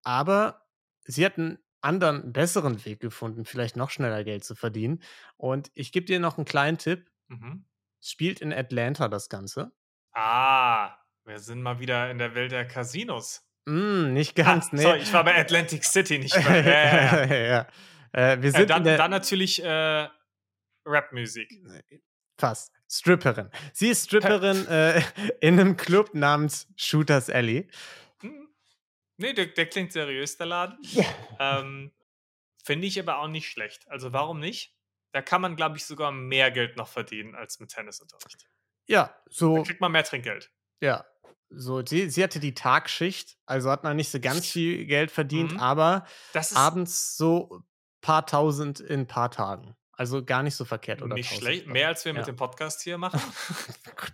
Aber 0.03 0.67
sie 1.05 1.25
hat 1.25 1.37
'n 1.37 1.59
anderen, 1.81 2.33
besseren 2.33 2.83
Weg 2.85 2.99
gefunden, 2.99 3.45
vielleicht 3.45 3.75
noch 3.75 3.89
schneller 3.91 4.23
Geld 4.23 4.43
zu 4.43 4.55
verdienen. 4.55 5.01
Und 5.37 5.71
ich 5.75 5.91
gebe 5.91 6.05
dir 6.05 6.19
noch 6.19 6.37
einen 6.37 6.45
kleinen 6.45 6.77
Tipp. 6.77 7.09
Mhm. 7.29 7.65
Spielt 8.01 8.41
in 8.41 8.53
Atlanta 8.53 9.07
das 9.09 9.29
Ganze. 9.29 9.71
Ah, 10.13 10.97
wir 11.25 11.39
sind 11.39 11.61
mal 11.61 11.79
wieder 11.79 12.09
in 12.09 12.17
der 12.17 12.33
Welt 12.35 12.51
der 12.51 12.65
Casinos. 12.67 13.43
Hm, 13.67 14.13
nicht 14.13 14.35
Ah, 14.43 14.43
ganz, 14.43 14.71
ne. 14.71 14.81
sorry, 14.81 14.99
ich 14.99 15.11
war 15.13 15.23
bei 15.23 15.35
Atlantic 15.37 15.83
City, 15.83 16.19
nicht 16.19 16.33
bei 16.35 16.61
ja, 16.61 17.25
ja. 17.25 17.67
Äh, 18.13 18.41
wir 18.41 18.51
sind 18.53 18.69
dann 18.69 18.95
dann 18.95 19.11
natürlich, 19.11 19.61
äh, 19.63 20.07
Rapmusik. 20.87 21.49
fast, 22.39 22.71
Stripperin. 22.89 23.49
Sie 23.73 23.89
ist 23.89 24.05
Stripperin, 24.05 24.65
äh, 24.67 25.01
in 25.41 25.55
'nem 25.55 25.75
Club 25.77 26.13
namens 26.13 26.67
Shooters 26.75 27.29
Alley. 27.29 27.67
Mhm. 28.21 28.47
Ne, 29.17 29.33
der 29.33 29.47
der 29.47 29.65
klingt 29.67 29.91
seriös, 29.91 30.37
der 30.37 30.45
Laden. 30.47 30.77
Ähm, 31.39 31.91
finde 32.63 32.87
ich 32.87 32.99
aber 32.99 33.17
auch 33.19 33.27
nicht 33.27 33.49
schlecht. 33.49 33.87
Also, 33.89 34.13
warum 34.13 34.39
nicht? 34.39 34.75
Da 35.13 35.21
kann 35.21 35.41
man, 35.41 35.55
glaube 35.55 35.77
ich, 35.77 35.85
sogar 35.85 36.11
mehr 36.11 36.51
Geld 36.51 36.77
noch 36.77 36.87
verdienen 36.87 37.33
als 37.33 37.59
mit 37.59 37.71
Tennisunterricht. 37.71 38.45
Ja, 38.87 39.05
Da 39.07 39.21
so 39.29 39.63
kriegt 39.63 39.81
man 39.81 39.91
mehr 39.91 40.03
Trinkgeld. 40.03 40.51
ja. 40.81 41.05
So, 41.49 41.81
sie 41.85 42.09
sie 42.09 42.21
hatte 42.23 42.41
die 42.41 42.53
Tagschicht, 42.53 43.37
also 43.45 43.71
hat 43.71 43.83
man 43.85 43.95
nicht 43.95 44.09
so 44.11 44.19
ganz 44.19 44.45
viel 44.47 44.85
Geld 44.85 45.11
verdient, 45.11 45.53
Mhm. 45.53 45.59
aber 45.61 46.05
abends 46.53 47.15
so 47.15 47.63
paar 48.01 48.25
Tausend 48.25 48.81
in 48.81 49.07
paar 49.07 49.31
Tagen. 49.31 49.73
Also, 49.99 50.23
gar 50.23 50.43
nicht 50.43 50.55
so 50.55 50.63
verkehrt, 50.63 51.01
oder 51.01 51.17
nicht 51.17 51.31
1.000 51.31 51.35
schlecht. 51.35 51.67
Mehr 51.67 51.87
als 51.89 52.05
wir 52.05 52.13
mit 52.13 52.25
Ja. 52.25 52.27
dem 52.27 52.35
Podcast 52.35 52.81
hier 52.81 52.97
machen. 52.97 53.21
Gut. 53.95 54.13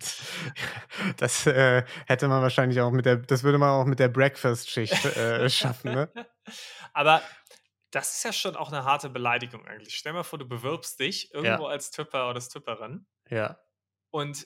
Das, 1.18 1.48
äh, 1.48 1.84
hätte 2.08 2.28
man 2.28 2.42
wahrscheinlich 2.42 2.82
auch 2.82 2.92
mit 2.92 3.06
der 3.06 3.18
das 3.18 3.44
würde 3.44 3.58
man 3.58 3.70
auch 3.70 3.86
mit 3.86 4.00
der 4.00 4.10
Breakfast-Schicht, 4.10 5.06
äh, 5.06 5.50
schaffen, 5.50 5.92
ne? 5.94 6.10
Aber 6.94 7.24
das 7.92 8.18
ist 8.18 8.24
ja 8.26 8.34
schon 8.34 8.56
auch 8.58 8.72
'ne 8.72 8.86
harte 8.86 9.10
Beleidigung 9.10 9.66
eigentlich. 9.68 9.96
Stell 9.98 10.14
mal 10.14 10.24
vor, 10.24 10.40
du 10.40 10.46
bewirbst 10.48 11.00
dich 11.00 11.34
irgendwo 11.34 11.66
Ja. 11.66 11.68
als 11.68 11.88
Stripper 11.90 12.30
oder 12.30 12.42
Stripperin 12.42 13.06
Ja. 13.30 13.60
und 14.14 14.46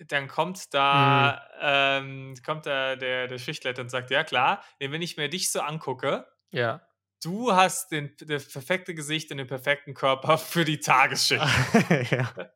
dann 0.00 0.28
kommt 0.28 0.74
Mhm. 0.92 1.36
da 1.54 1.98
ähm, 1.98 2.34
kommt 2.44 2.66
da 2.66 2.96
der 2.96 3.28
der 3.28 3.38
Schichtleiter 3.38 3.82
und 3.82 3.88
sagt: 3.90 4.10
„Ja 4.10 4.24
klar, 4.24 4.62
wenn 4.78 5.00
ich 5.02 5.16
mir 5.16 5.28
dich 5.28 5.50
so 5.50 5.60
angucke, 5.60 6.26
Ja. 6.52 6.85
Du 7.22 7.52
hast 7.54 7.90
den 7.92 8.14
das 8.26 8.46
perfekte 8.48 8.94
Gesicht 8.94 9.30
und 9.30 9.38
den 9.38 9.46
perfekten 9.46 9.94
Körper 9.94 10.38
für 10.38 10.64
die 10.64 10.80
Tagesschicht.“ 10.80 11.42
Ja. 12.10 12.32
Ja 12.36 12.50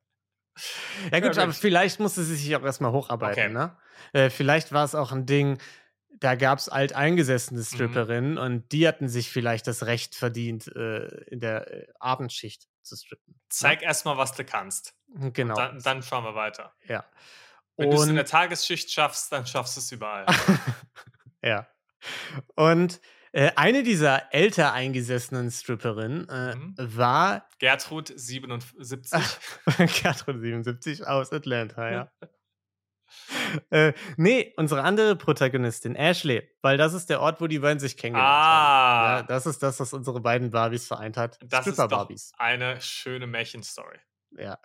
Ja, 1.12 1.20
gut, 1.20 1.38
aber 1.38 1.52
vielleicht 1.52 2.00
musste 2.00 2.22
sie 2.24 2.36
sich 2.36 2.54
auch 2.56 2.62
erst 2.64 2.80
mal 2.80 2.92
hocharbeiten, 2.92 3.44
Okay. 3.44 3.52
ne? 3.52 3.76
Äh, 4.12 4.30
vielleicht 4.30 4.72
war's 4.72 4.94
auch 4.94 5.12
'n 5.12 5.24
Ding, 5.26 5.58
da 6.10 6.34
gab's 6.34 6.68
alteingesessene 6.68 7.60
Mhm. 7.60 7.64
Stripperinnen 7.64 8.38
und 8.38 8.72
die 8.72 8.86
hatten 8.86 9.08
sich 9.08 9.30
vielleicht 9.30 9.66
das 9.66 9.86
Recht 9.86 10.14
verdient, 10.14 10.66
äh, 10.76 11.06
in 11.30 11.40
der, 11.40 11.70
äh, 11.72 11.86
Abendschicht 12.00 12.68
zu 12.82 12.96
strippen, 12.96 13.32
ne? 13.34 13.40
Zeig 13.48 13.82
erst 13.82 14.04
mal, 14.04 14.16
was 14.18 14.32
du 14.34 14.44
kannst. 14.44 14.94
Hm, 15.14 15.32
genau. 15.32 15.54
Dann 15.54 15.78
dann 15.80 16.02
schauen 16.02 16.24
wir 16.24 16.34
weiter. 16.34 16.74
Ja. 16.86 17.04
Wenn 17.76 17.90
du's 17.90 18.06
in 18.06 18.16
der 18.16 18.26
Tagesschicht 18.26 18.90
schaffst, 18.92 19.32
dann 19.32 19.46
schaffst 19.46 19.76
du's 19.76 19.90
überall. 19.92 20.26
Ja. 21.42 21.66
Und, 22.54 23.00
äh, 23.32 23.50
eine 23.56 23.82
dieser 23.82 24.32
älter 24.34 24.72
eingesessenen 24.72 25.50
Stripperinnen, 25.50 26.28
äh, 26.28 26.56
Mhm. 26.56 26.74
war 26.78 27.48
Gertrud 27.58 28.12
77. 28.14 29.12
Gertrud 30.02 30.40
77 30.40 31.06
aus 31.06 31.32
Atlanta, 31.32 31.90
ja. 31.90 32.10
Äh, 33.70 33.92
ne, 34.16 34.52
unsere 34.56 34.82
andere 34.82 35.16
Protagonistin, 35.16 35.96
Ashley, 35.96 36.48
weil 36.62 36.76
das 36.76 36.94
ist 36.94 37.10
der 37.10 37.20
Ort, 37.20 37.40
wo 37.40 37.48
die 37.48 37.58
beiden 37.58 37.80
sich 37.80 37.96
kennengelernt 37.96 38.32
haben. 38.32 39.10
Ja, 39.16 39.18
Ah. 39.18 39.22
das 39.24 39.46
ist 39.46 39.60
das, 39.64 39.80
was 39.80 39.92
unsere 39.92 40.20
beiden 40.20 40.50
Barbies 40.50 40.86
vereint 40.86 41.16
hat. 41.16 41.36
Das 41.42 41.66
ist 41.66 41.80
eine 42.38 42.80
schöne 42.80 43.26
Märchenstory. 43.26 43.98
Ja. 44.38 44.58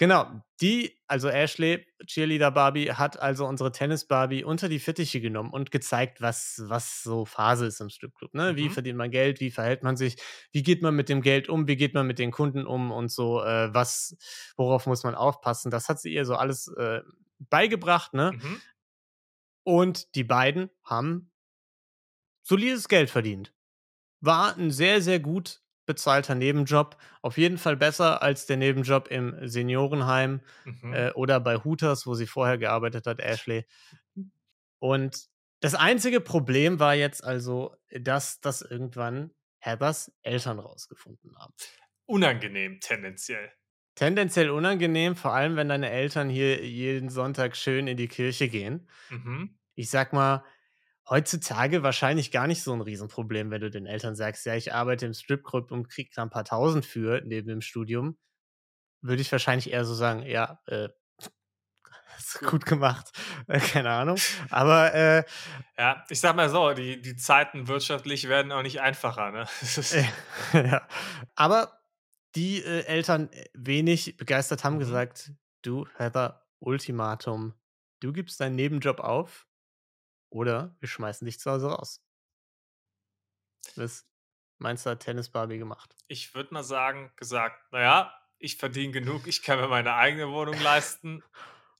Genau. 0.00 0.26
Die, 0.60 0.96
also 1.08 1.28
Ashley, 1.28 1.84
Cheerleader-Barbie, 2.06 2.92
hat 2.92 3.18
also 3.18 3.46
unsere 3.46 3.72
Tennis-Barbie 3.72 4.44
unter 4.44 4.68
die 4.68 4.78
Fittiche 4.78 5.20
genommen 5.20 5.50
und 5.52 5.72
gezeigt, 5.72 6.20
was 6.20 6.62
was 6.66 7.02
so 7.02 7.24
Phase 7.24 7.66
ist 7.66 7.80
im 7.80 7.88
Stripclub, 7.90 8.32
ne? 8.32 8.54
Wie 8.56 8.68
Mhm. 8.68 8.70
verdient 8.70 8.96
man 8.96 9.10
Geld, 9.10 9.40
wie 9.40 9.50
verhält 9.50 9.82
man 9.82 9.96
sich, 9.96 10.16
wie 10.52 10.62
geht 10.62 10.82
man 10.82 10.94
mit 10.94 11.08
dem 11.08 11.20
Geld 11.20 11.48
um, 11.48 11.66
wie 11.66 11.76
geht 11.76 11.94
man 11.94 12.06
mit 12.06 12.20
den 12.20 12.30
Kunden 12.30 12.64
um 12.64 12.92
und 12.92 13.10
so, 13.10 13.42
äh, 13.42 13.74
was 13.74 14.16
worauf 14.56 14.86
muss 14.86 15.02
man 15.02 15.16
aufpassen? 15.16 15.70
Das 15.72 15.88
hat 15.88 16.00
sie 16.00 16.12
ihr 16.14 16.24
so 16.24 16.36
alles, 16.36 16.68
äh, 16.76 17.00
beigebracht, 17.50 18.14
ne? 18.14 18.36
Mhm. 18.36 18.62
Und 19.66 20.14
die 20.16 20.24
beiden 20.24 20.70
haben 20.82 21.30
solides 22.42 22.88
Geld 22.88 23.10
verdient. 23.10 23.52
War 24.20 24.56
'n 24.58 24.70
sehr, 24.70 25.02
sehr 25.02 25.20
gut 25.20 25.62
bezahlter 25.88 26.36
Nebenjob. 26.36 26.96
Auf 27.22 27.38
jeden 27.38 27.58
Fall 27.58 27.76
besser 27.76 28.22
als 28.22 28.46
der 28.46 28.58
Nebenjob 28.58 29.08
im 29.10 29.36
Seniorenheim, 29.48 30.42
Mhm. 30.64 30.92
äh, 30.92 31.10
oder 31.12 31.40
bei 31.40 31.56
Hooters, 31.58 32.06
wo 32.06 32.14
sie 32.14 32.28
vorher 32.28 32.58
gearbeitet 32.58 33.06
hat, 33.08 33.20
Ashley. 33.20 33.66
Und 34.78 35.26
das 35.60 35.74
einzige 35.74 36.20
Problem 36.20 36.78
war 36.78 36.94
jetzt 36.94 37.24
also, 37.24 37.74
dass 37.90 38.40
das 38.40 38.62
irgendwann 38.62 39.32
Heathers 39.58 40.12
Eltern 40.22 40.58
rausgefunden 40.60 41.36
haben. 41.36 41.54
Unangenehm 42.06 42.80
tendenziell. 42.80 43.52
Tendenziell 43.96 44.50
unangenehm, 44.50 45.16
vor 45.16 45.34
allem, 45.34 45.56
wenn 45.56 45.68
deine 45.68 45.90
Eltern 45.90 46.28
hier 46.30 46.64
jeden 46.64 47.08
Sonntag 47.10 47.56
schön 47.56 47.88
in 47.88 47.96
die 47.96 48.06
Kirche 48.08 48.48
gehen. 48.48 48.88
Mhm. 49.10 49.58
Ich 49.74 49.90
sage 49.90 50.16
mal, 50.16 50.44
heutzutage 51.10 51.82
wahrscheinlich 51.82 52.30
gar 52.32 52.46
nicht 52.46 52.62
so 52.62 52.72
'n 52.74 52.80
Riesenproblem, 52.82 53.50
wenn 53.50 53.60
du 53.62 53.70
den 53.70 53.86
Eltern 53.86 54.16
sagst: 54.16 54.46
„Ja, 54.46 54.54
ich 54.56 54.72
arbeite 54.74 55.06
im 55.06 55.14
Stripclub 55.14 55.70
und 55.72 55.88
kriege 55.88 56.10
da 56.14 56.22
'n 56.22 56.30
paar 56.30 56.44
Tausend 56.44 56.86
für 56.86 57.22
neben 57.24 57.48
dem 57.48 57.60
Studium.“ 57.62 58.18
Würde 59.02 59.22
ich 59.22 59.32
wahrscheinlich 59.32 59.72
eher 59.72 59.84
so 59.86 59.94
sagen: 59.94 60.22
„Ja, 60.24 60.60
äh, 60.66 60.90
hast 62.16 62.44
gut 62.44 62.66
gemacht.“ 62.66 63.12
Äh, 63.48 63.60
keine 63.60 63.90
Ahnung. 63.90 64.22
Aber, 64.50 64.94
äh 64.94 65.24
Ja, 65.78 66.04
ich 66.08 66.18
sage 66.20 66.36
mal 66.36 66.48
so, 66.50 66.72
die 66.72 67.00
die 67.00 67.16
Zeiten 67.16 67.68
wirtschaftlich 67.68 68.28
werden 68.28 68.50
auch 68.52 68.62
nicht 68.62 68.80
einfacher, 68.80 69.30
ne? 69.30 69.46
Äh, 69.90 70.04
ja. 70.54 70.86
Aber 71.34 71.80
die, 72.34 72.62
äh, 72.62 72.84
Eltern, 72.84 73.30
äh, 73.32 73.46
wenig 73.54 74.16
begeistert, 74.16 74.64
haben 74.64 74.78
Mhm. 74.78 74.78
gesagt: 74.78 75.32
„Du, 75.62 75.86
Heather, 75.96 76.46
Ultimatum. 76.60 77.54
Du 78.00 78.12
gibst 78.12 78.40
deinen 78.40 78.56
Nebenjob 78.56 79.00
auf 79.00 79.47
oder 80.30 80.76
wir 80.80 80.88
schmeißen 80.88 81.24
dich 81.26 81.40
zu 81.40 81.50
Hause 81.50 81.68
raus.“ 81.68 81.98
Was 83.76 84.06
meinst 84.58 84.86
du, 84.86 84.90
hat 84.90 85.00
Tennis-Barbie 85.00 85.58
gemacht? 85.58 85.96
Ich 86.10 86.34
würde 86.34 86.52
mal 86.54 86.62
sagen 86.64 87.12
gesagt: 87.16 87.62
„Na 87.70 87.80
ja, 87.80 88.14
ich 88.38 88.56
verdiene 88.56 88.92
genug, 88.92 89.26
ich 89.26 89.42
kann 89.42 89.58
mir 89.60 89.68
meine 89.68 89.94
eigene 89.94 90.30
Wohnung 90.30 90.58
leisten. 90.58 91.22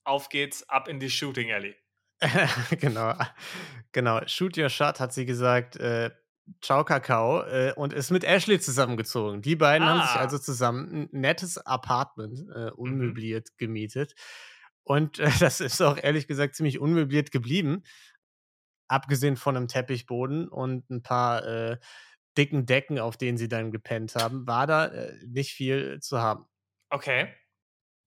Auf 0.04 0.28
geht's, 0.30 0.68
ab 0.68 0.88
in 0.88 1.00
die 1.00 1.10
Shooting 1.10 1.52
Alley.“ 1.52 1.76
Genau. 2.80 3.14
Genau. 3.92 4.20
Shoot 4.26 4.56
your 4.58 4.68
shot, 4.68 5.00
hat 5.00 5.12
sie 5.12 5.24
gesagt, 5.26 5.76
äh, 5.76 6.10
ciao 6.62 6.84
Kakao, 6.84 7.42
äh, 7.42 7.72
und 7.76 7.92
ist 7.92 8.10
mit 8.10 8.24
Ashley 8.24 8.58
zusammengezogen. 8.60 9.42
Die 9.42 9.56
beiden 9.56 9.88
haben 9.88 10.00
sich 10.00 10.18
also 10.20 10.38
Ah. 10.38 10.38
zusammen 10.38 11.08
'n 11.12 11.20
nettes 11.20 11.58
Apartment, 11.58 12.40
äh, 12.54 12.70
Mhm. 12.86 13.18
unmöbliert 13.20 13.48
gemietet. 13.58 14.14
Und, 14.84 15.18
äh, 15.18 15.30
das 15.40 15.60
ist 15.60 15.80
auch 15.82 15.98
ehrlich 16.02 16.26
gesagt 16.28 16.54
ziemlich 16.56 16.78
unmöbliert 16.80 17.30
geblieben. 17.30 17.82
Abgesehen 18.88 19.36
von 19.36 19.54
'nem 19.54 19.68
Teppichboden 19.68 20.48
und 20.48 20.88
'n 20.90 21.02
paar, 21.02 21.44
äh, 21.46 21.78
dicken 22.38 22.66
Decken, 22.66 22.98
auf 23.00 23.16
denen 23.18 23.38
sie 23.38 23.48
dann 23.48 23.72
gepennt 23.72 24.14
haben, 24.16 24.46
war 24.46 24.66
da, 24.66 24.86
äh, 24.86 25.14
nicht 25.26 25.52
viel 25.52 26.00
zu 26.00 26.20
haben. 26.20 26.46
Okay. 26.92 27.34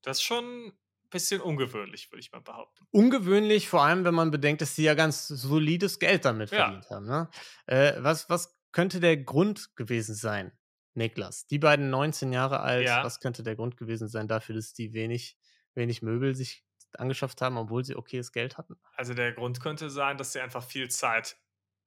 Das 0.03 0.17
ist 0.19 0.23
schon 0.23 0.73
bisschen 1.11 1.41
ungewöhnlich, 1.41 2.11
würde 2.11 2.21
ich 2.21 2.31
mal 2.33 2.41
behaupten. 2.41 2.87
Ungewöhnlich, 2.93 3.69
vor 3.69 3.83
allem, 3.83 4.03
wenn 4.03 4.13
man 4.13 4.31
bedenkt, 4.31 4.61
dass 4.61 4.75
sie 4.75 4.83
ja 4.83 4.95
ganz 4.95 5.25
solides 5.29 5.97
Geld 5.99 6.25
damit 6.25 6.49
Ja. 6.51 6.71
verdient 6.71 6.89
haben, 6.89 7.05
ne? 7.05 7.29
Äh, 7.65 7.93
was 7.99 8.29
was 8.29 8.59
könnte 8.73 8.99
der 8.99 9.15
Grund 9.15 9.77
gewesen 9.77 10.13
sein, 10.13 10.51
Niklas? 10.93 11.47
Die 11.47 11.57
beiden 11.57 11.89
19 11.89 12.33
Jahre 12.33 12.59
alt, 12.59 12.97
Ja. 12.97 13.01
was 13.01 13.21
könnte 13.21 13.43
der 13.43 13.55
Grund 13.55 13.77
gewesen 13.77 14.09
sein 14.09 14.27
dafür, 14.27 14.55
dass 14.55 14.73
die 14.73 14.91
wenig 14.91 15.37
wenig 15.73 16.01
Möbel 16.01 16.35
sich 16.35 16.65
angeschafft 16.99 17.41
haben, 17.41 17.57
obwohl 17.57 17.83
sie 17.85 17.95
okayes 17.95 18.31
Geld 18.31 18.57
hatten? 18.57 18.75
Also, 18.93 19.13
der 19.13 19.31
Grund 19.33 19.61
könnte 19.61 19.89
sein, 19.89 20.17
dass 20.17 20.33
sie 20.33 20.41
einfach 20.41 20.63
viel 20.63 20.89
Zeit 20.89 21.37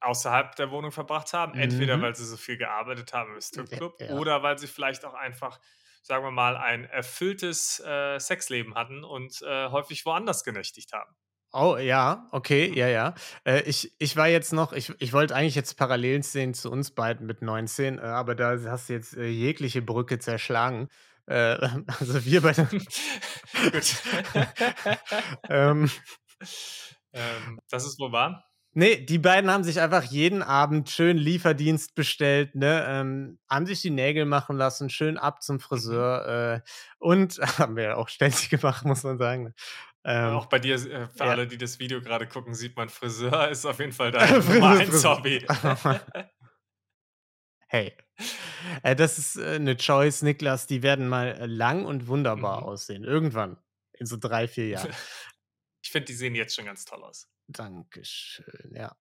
außerhalb 0.00 0.54
der 0.56 0.70
Wohnung 0.70 0.92
verbracht 0.92 1.32
haben. 1.32 1.54
Entweder, 1.54 1.96
Mhm. 1.96 2.02
weil 2.02 2.14
sie 2.14 2.25
so 2.26 2.37
viel 2.37 2.56
gearbeitet 2.58 3.12
haben 3.12 3.34
im 3.34 3.40
Stripclub 3.40 4.00
ja. 4.00 4.14
oder 4.14 4.42
weil 4.42 4.58
sie 4.58 4.66
vielleicht 4.66 5.04
auch 5.04 5.14
einfach, 5.14 5.61
sagen 6.02 6.25
wir 6.25 6.30
mal, 6.30 6.56
ein 6.56 6.84
erfülltes, 6.84 7.80
äh, 7.80 8.18
Sexleben 8.18 8.75
hatten 8.75 9.04
und, 9.04 9.40
äh, 9.42 9.68
häufig 9.70 10.04
woanders 10.06 10.44
genächtigt 10.44 10.92
haben. 10.92 11.14
Oh, 11.56 11.76
ja, 11.76 12.28
okay, 12.32 12.73
ja, 12.76 12.88
ja. 12.88 13.14
Äh, 13.44 13.62
ich 13.62 13.94
ich 14.00 14.16
war 14.16 14.26
jetzt 14.26 14.52
noch 14.52 14.73
ich 14.73 14.92
ich 15.00 15.12
wollte 15.12 15.37
eigentlich 15.37 15.54
jetzt 15.54 15.75
Parallelen 15.76 16.23
sehen 16.23 16.52
zu 16.52 16.68
uns 16.70 16.90
beiden 16.90 17.26
mit 17.28 17.42
19, 17.42 17.99
äh, 17.99 18.02
aber 18.02 18.34
da 18.34 18.58
hast 18.68 18.88
du 18.88 18.92
jetzt, 18.94 19.16
äh, 19.16 19.26
jegliche 19.28 19.80
Brücke 19.80 20.18
zerschlagen. 20.18 20.88
Äh, 21.26 21.56
also 21.98 22.24
wir 22.24 22.42
beide. 22.42 22.66
Gut. 23.72 24.02
ähm, 25.48 25.90
ähm, 27.12 27.60
das 27.70 27.86
ist 27.86 27.98
wo 27.98 28.12
war? 28.12 28.44
Nee, 28.76 28.96
die 28.96 29.18
beiden 29.18 29.50
haben 29.52 29.62
sich 29.62 29.80
einfach 29.80 30.02
jeden 30.02 30.42
Abend 30.42 30.90
schön 30.90 31.16
Lieferdienst 31.16 31.94
bestellt, 31.94 32.56
ne? 32.56 32.84
Ähm, 32.88 33.38
haben 33.48 33.66
sich 33.66 33.80
die 33.82 33.90
Nägel 33.90 34.24
machen 34.24 34.56
lassen, 34.56 34.90
schön 34.90 35.16
ab 35.16 35.42
zum 35.42 35.60
Friseur 35.60 36.22
mhm. 36.22 36.58
äh, 36.58 36.60
und 36.98 37.38
haben 37.58 37.76
wir 37.76 37.96
auch 37.98 38.08
ständig 38.08 38.50
gemacht, 38.50 38.84
muss 38.84 39.04
man 39.04 39.16
sagen. 39.16 39.44
Ne? 39.44 39.54
Ähm, 40.06 40.34
auch 40.34 40.46
bei 40.46 40.58
dir, 40.58 40.74
äh, 40.74 41.06
für 41.06 41.24
ja. 41.24 41.30
alle, 41.30 41.46
die 41.46 41.56
das 41.56 41.78
Video 41.78 42.02
gerade 42.02 42.26
gucken, 42.26 42.52
sieht 42.52 42.76
man, 42.76 42.88
Friseur 42.88 43.48
ist 43.48 43.64
auf 43.64 43.78
jeden 43.78 43.92
Fall 43.92 44.10
dein 44.10 44.44
Nummer 44.44 44.70
1 44.70 45.04
Hobby. 45.04 45.46
Hey, 47.74 47.92
äh, 48.84 48.94
das 48.94 49.18
ist 49.18 49.36
äh, 49.36 49.56
eine 49.56 49.76
Choice, 49.76 50.22
Niklas, 50.22 50.68
die 50.68 50.82
werden 50.82 51.08
mal 51.08 51.32
äh, 51.32 51.46
lang 51.46 51.84
und 51.84 52.06
wunderbar 52.06 52.60
mhm. 52.60 52.66
aussehen. 52.68 53.04
Irgendwann, 53.04 53.56
in 53.92 54.06
so 54.06 54.16
drei, 54.16 54.48
vier 54.48 54.68
Jahren. 54.68 54.94
Ich 55.86 55.90
finde, 55.90 56.06
die 56.06 56.14
sehen 56.14 56.34
jetzt 56.34 56.54
schon 56.56 56.64
ganz 56.64 56.86
toll 56.86 57.04
aus. 57.04 57.28
Dankeschön, 57.46 58.72
ja. 58.74 58.96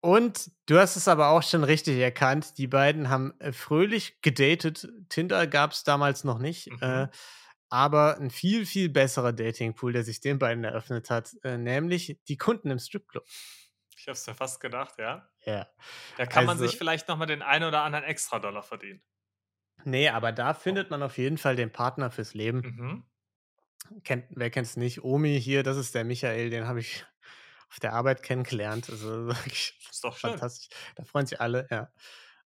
Und 0.00 0.50
du 0.66 0.76
hast 0.76 0.96
es 0.96 1.06
aber 1.06 1.28
auch 1.28 1.44
schon 1.44 1.62
richtig 1.62 1.96
erkannt, 1.96 2.58
die 2.58 2.66
beiden 2.66 3.08
haben 3.08 3.38
äh, 3.38 3.52
fröhlich 3.52 4.20
gedatet. 4.20 4.88
Tinder 5.08 5.46
gab 5.46 5.70
es 5.70 5.84
damals 5.84 6.24
noch 6.24 6.40
nicht, 6.40 6.72
mhm. 6.72 6.78
äh, 6.80 7.08
aber 7.68 8.18
ein 8.18 8.30
viel, 8.30 8.66
viel 8.66 8.88
besserer 8.88 9.32
Datingpool, 9.32 9.92
der 9.92 10.02
sich 10.02 10.20
den 10.20 10.40
beiden 10.40 10.64
eröffnet 10.64 11.08
hat, 11.08 11.36
äh, 11.44 11.56
nämlich 11.56 12.18
die 12.26 12.36
Kunden 12.36 12.72
im 12.72 12.80
Stripclub. 12.80 13.24
Ich 14.02 14.08
habe 14.08 14.14
es 14.14 14.26
mir 14.26 14.34
fast 14.34 14.58
gedacht, 14.58 14.94
ja. 14.98 15.28
Ja. 15.44 15.68
Da 16.16 16.26
kann 16.26 16.48
also, 16.48 16.60
man 16.60 16.68
sich 16.68 16.76
vielleicht 16.76 17.06
nochmal 17.06 17.28
den 17.28 17.40
einen 17.40 17.66
oder 17.66 17.84
anderen 17.84 18.04
Extra-Dollar 18.04 18.64
verdienen. 18.64 19.00
Nee, 19.84 20.08
aber 20.08 20.32
da 20.32 20.54
findet 20.54 20.90
man 20.90 21.04
auf 21.04 21.18
jeden 21.18 21.38
Fall 21.38 21.54
den 21.54 21.70
Partner 21.70 22.10
fürs 22.10 22.34
Leben. 22.34 23.04
Mhm. 23.88 24.00
Kennt, 24.02 24.26
wer 24.30 24.50
kennt 24.50 24.66
es 24.66 24.76
nicht? 24.76 25.04
Omi 25.04 25.40
hier, 25.40 25.62
das 25.62 25.76
ist 25.76 25.94
der 25.94 26.02
Michael, 26.02 26.50
den 26.50 26.66
habe 26.66 26.80
ich 26.80 27.06
auf 27.70 27.78
der 27.78 27.92
Arbeit 27.92 28.24
kennengelernt. 28.24 28.90
Also 28.90 29.06
wirklich 29.28 29.78
ist 29.88 30.02
doch 30.02 30.16
fantastisch. 30.16 30.68
Da 30.96 31.04
freuen 31.04 31.26
sich 31.26 31.40
alle, 31.40 31.68
ja. 31.70 31.92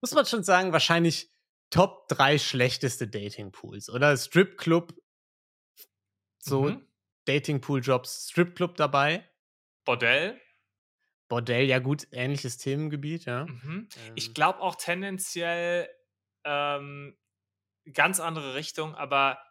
Muss 0.01 0.13
man 0.13 0.25
schon 0.25 0.45
sagen, 0.45 0.73
wahrscheinlich 0.73 1.35
Top 1.69 2.09
3 2.09 2.39
schlechteste 2.39 3.09
Datingpools, 3.09 3.91
oder? 3.91 4.17
Stripclub, 4.17 4.95
so 6.39 6.63
mhm. 6.63 6.87
Datingpool-Jobs, 7.27 8.31
Stripclub 8.31 8.75
dabei. 8.77 9.29
Bordell. 9.85 10.41
Bordell, 11.33 11.65
ja 11.65 11.79
gut, 11.79 12.09
ähnliches 12.13 12.59
Themengebiet, 12.59 13.25
ja. 13.25 13.47
Mhm. 13.47 13.89
Ähm. 13.97 14.13
Ich 14.17 14.35
glaube 14.35 14.61
auch 14.61 14.75
tendenziell 14.75 15.89
ähm, 16.45 17.17
ganz 17.91 18.21
andere 18.21 18.55
Richtung, 18.55 18.95
aber 18.95 19.43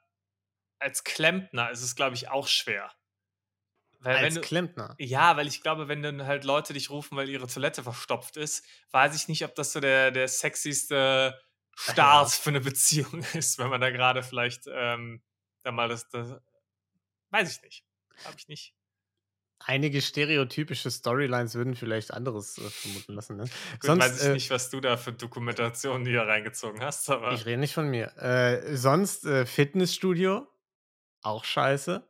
als 0.77 1.03
Klempner 1.03 1.71
ist 1.71 1.81
es, 1.81 1.95
glaube 1.95 2.15
ich, 2.15 2.29
auch 2.29 2.47
schwer. 2.47 2.91
Weil 3.97 4.17
als 4.17 4.35
du, 4.35 4.41
Klempner? 4.41 4.93
Ja, 4.99 5.37
weil 5.37 5.47
ich 5.47 5.63
glaube, 5.63 5.87
wenn 5.87 6.03
dann 6.03 6.27
halt 6.27 6.43
Leute 6.43 6.73
dich 6.73 6.91
rufen, 6.91 7.17
weil 7.17 7.29
ihre 7.29 7.47
Toilette 7.47 7.81
verstopft 7.81 8.37
ist, 8.37 8.63
weiß 8.91 9.15
ich 9.15 9.27
nicht, 9.27 9.43
ob 9.43 9.55
das 9.55 9.73
so 9.73 9.79
der, 9.79 10.11
der 10.11 10.27
sexyste 10.27 11.41
Start 11.75 12.29
ja. 12.29 12.37
für 12.37 12.51
eine 12.51 12.61
Beziehung 12.61 13.23
ist, 13.33 13.57
wenn 13.57 13.71
man 13.71 13.81
da 13.81 13.89
gerade 13.89 14.21
vielleicht 14.21 14.65
ähm, 14.67 15.23
da 15.63 15.71
mal 15.71 15.89
das, 15.89 16.07
das 16.09 16.39
weiß 17.31 17.51
ich 17.51 17.63
nicht. 17.63 17.83
Habe 18.23 18.35
ich 18.37 18.47
nicht. 18.47 18.75
Einige 19.65 20.01
stereotypische 20.01 20.89
Storylines 20.89 21.55
würden 21.55 21.75
vielleicht 21.75 22.13
anderes 22.13 22.57
äh, 22.57 22.69
vermuten 22.69 23.13
lassen. 23.13 23.37
Ne? 23.37 23.43
Gut, 23.43 23.83
sonst 23.83 24.03
weiß 24.03 24.21
ich 24.21 24.27
äh, 24.29 24.33
nicht, 24.33 24.49
was 24.49 24.69
du 24.69 24.81
da 24.81 24.97
für 24.97 25.13
Dokumentationen 25.13 26.05
hier 26.05 26.21
reingezogen 26.21 26.81
hast. 26.81 27.09
Aber 27.09 27.31
ich 27.33 27.45
rede 27.45 27.59
nicht 27.59 27.73
von 27.73 27.89
mir. 27.89 28.15
Äh, 28.17 28.75
sonst 28.75 29.25
äh, 29.25 29.45
Fitnessstudio, 29.45 30.47
auch 31.21 31.45
scheiße 31.45 32.07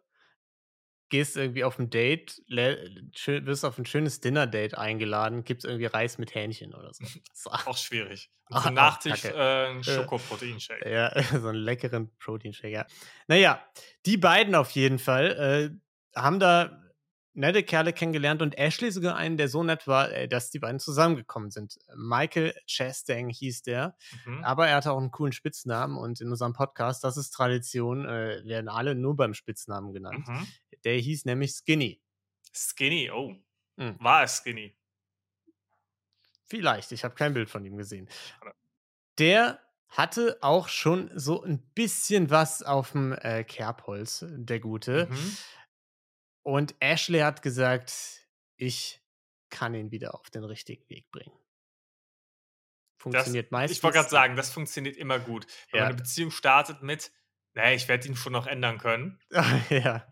gehst 1.12 1.38
irgendwie 1.38 1.64
auf 1.64 1.78
ein 1.78 1.92
Date, 1.92 2.42
wirst 2.48 3.66
auf 3.66 3.78
ein 3.78 3.86
schönes 3.86 4.22
Dinner-Date 4.22 4.78
eingeladen, 4.78 5.44
gibt 5.44 5.64
es 5.64 5.70
irgendwie 5.70 5.86
Reis 5.86 6.18
mit 6.18 6.34
Hähnchen 6.34 6.74
oder 6.74 6.92
so. 6.94 7.06
auch 7.52 7.78
schwierig. 7.78 8.32
Und 8.50 8.64
zum 8.64 8.74
Nachtisch 8.74 9.26
äh, 9.26 9.68
ein 9.68 9.84
Schokoproteinshake. 9.84 10.90
Ja, 10.90 11.14
so 11.40 11.50
einen 11.50 11.60
leckeren 11.60 12.10
Proteinshake, 12.18 12.72
ja. 12.72 12.86
Naja, 13.28 13.64
die 14.06 14.18
beiden 14.18 14.56
auf 14.56 14.72
jeden 14.72 15.00
Fall 15.00 15.80
äh, 16.16 16.20
haben 16.20 16.40
da 16.40 16.81
nette 17.34 17.64
Kerle 17.64 17.94
kennengelernt 17.94 18.42
und 18.42 18.58
Ashley 18.58 18.92
sogar 18.92 19.16
einen, 19.16 19.38
der 19.38 19.48
so 19.48 19.64
nett 19.64 19.88
war, 19.88 20.12
äh, 20.12 20.28
dass 20.28 20.52
die 20.52 20.60
beiden 20.60 20.80
zusammengekommen 20.80 21.52
sind. 21.52 21.78
Michael 21.96 22.54
Chastain 22.68 23.30
hieß 23.30 23.64
der, 23.64 23.96
mhm. 24.26 24.44
aber 24.44 24.68
er 24.68 24.78
hatte 24.78 24.92
auch 24.92 24.98
einen 24.98 25.12
coolen 25.12 25.34
Spitznamen 25.34 25.98
und 25.98 26.22
in 26.22 26.30
unserem 26.30 26.54
Podcast, 26.54 27.04
das 27.04 27.18
ist 27.18 27.32
Tradition, 27.32 28.06
äh, 28.06 28.42
werden 28.46 28.70
alle 28.70 28.96
nur 28.96 29.16
beim 29.16 29.34
Spitznamen 29.34 29.94
genannt. 29.94 30.28
Mhm. 30.28 30.48
Der 30.84 30.96
hieß 30.96 31.26
nämlich 31.26 31.52
Skinny. 31.52 32.02
Skinny, 32.54 33.12
oh. 33.12 33.36
Mhm. 33.78 33.98
War 34.00 34.22
er 34.22 34.28
Skinny? 34.28 34.76
Vielleicht, 36.46 36.92
ich 36.92 37.06
habe 37.06 37.16
kein 37.16 37.34
Bild 37.34 37.50
von 37.50 37.64
ihm 37.64 37.78
gesehen. 37.78 38.10
Der 39.18 39.60
hatte 39.88 40.38
auch 40.42 40.68
schon 40.68 41.12
so 41.16 41.44
ein 41.44 41.60
bisschen 41.76 42.30
was 42.30 42.64
auf 42.64 42.92
dem 42.92 43.14
äh, 43.14 43.44
Kerbholz, 43.44 44.26
der 44.30 44.60
Gute. 44.60 45.08
Mhm. 45.10 45.38
Und 46.44 46.76
Ashley 46.80 47.20
hat 47.20 47.42
gesagt, 47.42 48.28
ich 48.58 49.02
kann 49.50 49.74
ihn 49.74 49.92
wieder 49.92 50.16
auf 50.16 50.30
den 50.30 50.44
richtigen 50.44 50.88
Weg 50.90 51.12
bringen. 51.12 51.38
Funktioniert 52.98 53.48
das, 53.48 53.52
meistens. 53.52 53.78
Ich 53.78 53.84
wollte 53.84 53.98
gerade 53.98 54.10
sagen, 54.10 54.36
das 54.36 54.52
funktioniert 54.52 54.96
immer 54.98 55.20
gut. 55.20 55.48
Wenn 55.72 55.80
ja. 55.80 55.84
man 55.86 55.94
eine 55.94 56.02
Beziehung 56.02 56.32
startet 56.32 56.84
mit, 56.84 57.12
naja, 57.54 57.76
ich 57.76 57.88
werde 57.88 58.08
ihn 58.08 58.16
schon 58.16 58.34
noch 58.34 58.48
ändern 58.48 58.78
können. 58.78 59.20
ja. 59.70 60.11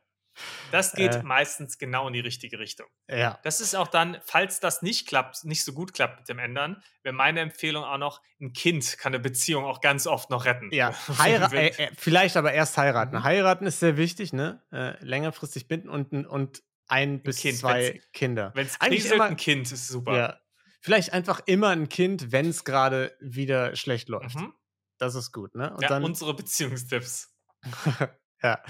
Das 0.71 0.93
geht 0.93 1.15
äh, 1.15 1.23
meistens 1.23 1.77
genau 1.77 2.07
in 2.07 2.13
die 2.13 2.19
richtige 2.19 2.59
Richtung. 2.59 2.87
Ja. 3.09 3.39
Das 3.43 3.61
ist 3.61 3.75
auch 3.75 3.87
dann, 3.87 4.17
falls 4.23 4.59
das 4.59 4.81
nicht 4.81 5.07
klappt, 5.07 5.43
nicht 5.45 5.63
so 5.63 5.73
gut 5.73 5.93
klappt 5.93 6.19
mit 6.19 6.29
dem 6.29 6.39
Ändern, 6.39 6.81
wäre 7.03 7.15
meine 7.15 7.39
Empfehlung 7.39 7.83
auch 7.83 7.97
noch, 7.97 8.21
ein 8.41 8.53
Kind 8.53 8.97
kann 8.97 9.13
eine 9.13 9.21
Beziehung 9.21 9.65
auch 9.65 9.81
ganz 9.81 10.07
oft 10.07 10.29
noch 10.29 10.45
retten. 10.45 10.69
Ja, 10.71 10.93
Heira 11.19 11.51
äh, 11.53 11.67
äh, 11.69 11.91
vielleicht 11.97 12.37
aber 12.37 12.53
erst 12.53 12.77
heiraten. 12.77 13.17
Mhm. 13.17 13.23
Heiraten 13.23 13.65
ist 13.65 13.79
sehr 13.79 13.97
wichtig, 13.97 14.33
ne? 14.33 14.63
Äh, 14.71 15.03
längerfristig 15.03 15.67
binden 15.67 15.89
und, 15.89 16.13
und 16.27 16.63
ein 16.87 17.21
bis 17.21 17.37
kind, 17.37 17.57
zwei 17.57 17.93
wenn's, 17.93 18.11
Kinder. 18.13 18.51
Wenn 18.55 18.65
es 18.65 18.81
eigentlich 18.81 19.11
immer 19.11 19.25
ein 19.25 19.37
Kind 19.37 19.71
ist 19.71 19.87
super. 19.87 20.17
Ja. 20.17 20.39
Vielleicht 20.81 21.13
einfach 21.13 21.41
immer 21.45 21.69
ein 21.69 21.89
Kind, 21.89 22.31
wenn 22.31 22.49
es 22.49 22.63
gerade 22.63 23.15
wieder 23.19 23.75
schlecht 23.75 24.09
läuft. 24.09 24.35
Mhm. 24.35 24.53
Das 24.97 25.15
ist 25.15 25.31
gut, 25.31 25.55
ne? 25.55 25.73
Und 25.73 25.81
ja, 25.81 25.89
dann 25.89 26.03
unsere 26.03 26.33
Beziehungstipps. 26.33 27.33
ja. 28.43 28.61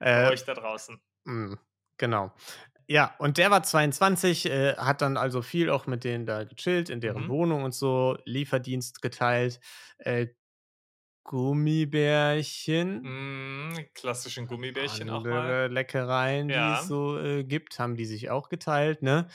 Äh, 0.00 0.28
euch 0.28 0.44
da 0.44 0.54
draußen. 0.54 1.00
Mh, 1.24 1.56
genau. 1.96 2.32
Ja, 2.88 3.14
und 3.18 3.38
der 3.38 3.50
war 3.50 3.62
22, 3.62 4.46
äh, 4.46 4.76
hat 4.76 5.00
dann 5.02 5.16
also 5.16 5.42
viel 5.42 5.70
auch 5.70 5.86
mit 5.86 6.04
denen 6.04 6.26
da 6.26 6.44
gechillt, 6.44 6.90
in 6.90 7.00
deren 7.00 7.26
Mhm. 7.26 7.28
Wohnung 7.28 7.64
und 7.64 7.74
so, 7.74 8.18
Lieferdienst 8.26 9.00
geteilt, 9.02 9.60
äh, 9.98 10.28
Gummibärchen, 11.24 13.04
Mhm, 13.04 13.90
klassischen 13.94 14.46
Gummibärchen 14.48 15.08
auch 15.10 15.28
mal. 15.28 15.60
Leckereien, 15.68 16.52
die 16.52 16.70
es 16.70 16.86
so 16.86 17.18
äh, 17.18 17.44
gibt, 17.44 17.78
haben 17.78 17.96
die 17.96 18.04
sich 18.06 18.30
auch 18.30 18.48
geteilt, 18.48 19.02
ne? 19.02 19.28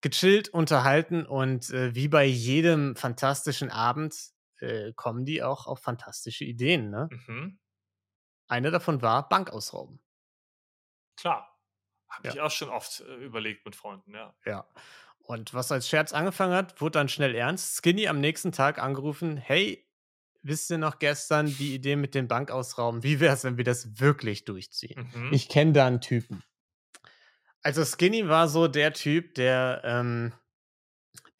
Gechillt, 0.00 0.48
unterhalten 0.50 1.26
und 1.26 1.70
äh, 1.70 1.94
wie 1.94 2.08
bei 2.08 2.24
jedem 2.24 2.94
fantastischen 2.96 3.70
Abend 3.70 4.14
äh, 4.60 4.92
kommen 4.94 5.24
die 5.24 5.42
auch 5.42 5.66
auf 5.66 5.80
fantastische 5.80 6.44
Ideen, 6.44 6.90
ne? 6.90 7.10
Mhm. 7.10 7.58
Eine 8.46 8.70
davon 8.70 9.00
war 9.00 9.26
Bank 9.30 9.48
ausrauben. 9.50 10.00
Klar. 11.18 11.54
Habe 12.08 12.28
ja. 12.28 12.34
ich 12.34 12.40
auch 12.40 12.50
schon 12.50 12.68
oft 12.70 13.00
äh, 13.00 13.14
überlegt 13.16 13.64
mit 13.64 13.76
Freunden, 13.76 14.14
ja. 14.14 14.34
Ja. 14.46 14.66
Und 15.18 15.52
was 15.52 15.70
als 15.70 15.88
Scherz 15.88 16.12
angefangen 16.14 16.54
hat, 16.54 16.80
wurde 16.80 16.92
dann 16.92 17.08
schnell 17.10 17.34
ernst. 17.34 17.76
Skinny 17.76 18.08
am 18.08 18.20
nächsten 18.20 18.50
Tag 18.52 18.78
angerufen: 18.78 19.36
Hey, 19.36 19.86
wisst 20.42 20.70
ihr 20.70 20.78
noch 20.78 20.98
gestern 20.98 21.46
die 21.46 21.74
Idee 21.74 21.96
mit 21.96 22.14
dem 22.14 22.28
Bankausrauben? 22.28 23.02
Wie 23.02 23.20
wäre 23.20 23.34
es, 23.34 23.44
wenn 23.44 23.58
wir 23.58 23.64
das 23.64 24.00
wirklich 24.00 24.44
durchziehen? 24.46 25.10
Mhm. 25.12 25.32
Ich 25.32 25.48
kenne 25.48 25.72
da 25.72 25.86
einen 25.86 26.00
Typen. 26.00 26.42
Also 27.62 27.84
Skinny 27.84 28.28
war 28.28 28.48
so 28.48 28.68
der 28.68 28.94
Typ, 28.94 29.34
der, 29.34 29.82
ähm, 29.84 30.32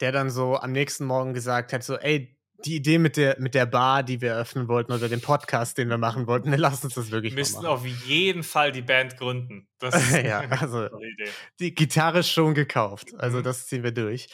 der 0.01 0.11
dann 0.11 0.29
so 0.29 0.57
am 0.57 0.71
nächsten 0.71 1.05
Morgen 1.05 1.33
gesagt 1.33 1.73
hat: 1.73 1.83
so, 1.83 1.97
ey, 1.97 2.38
die 2.65 2.75
Idee 2.75 2.97
mit 2.97 3.17
der, 3.17 3.39
mit 3.39 3.55
der 3.55 3.65
Bar, 3.65 4.03
die 4.03 4.21
wir 4.21 4.35
öffnen 4.35 4.67
wollten, 4.67 4.91
oder 4.91 5.09
dem 5.09 5.21
Podcast, 5.21 5.77
den 5.77 5.89
wir 5.89 5.97
machen 5.97 6.27
wollten, 6.27 6.51
lass 6.53 6.83
uns 6.83 6.95
das 6.95 7.11
wirklich 7.11 7.33
Wir 7.33 7.39
müssen 7.39 7.65
auf 7.65 7.85
jeden 7.85 8.43
Fall 8.43 8.71
die 8.71 8.81
Band 8.81 9.17
gründen. 9.17 9.67
Das 9.79 9.95
ist 10.11 10.23
ja, 10.23 10.39
also 10.39 10.87
Idee. 10.87 11.29
die 11.59 11.73
Gitarre 11.73 12.19
ist 12.19 12.29
schon 12.29 12.53
gekauft. 12.53 13.13
Also 13.17 13.39
mhm. 13.39 13.43
das 13.43 13.67
ziehen 13.67 13.83
wir 13.83 13.91
durch. 13.91 14.27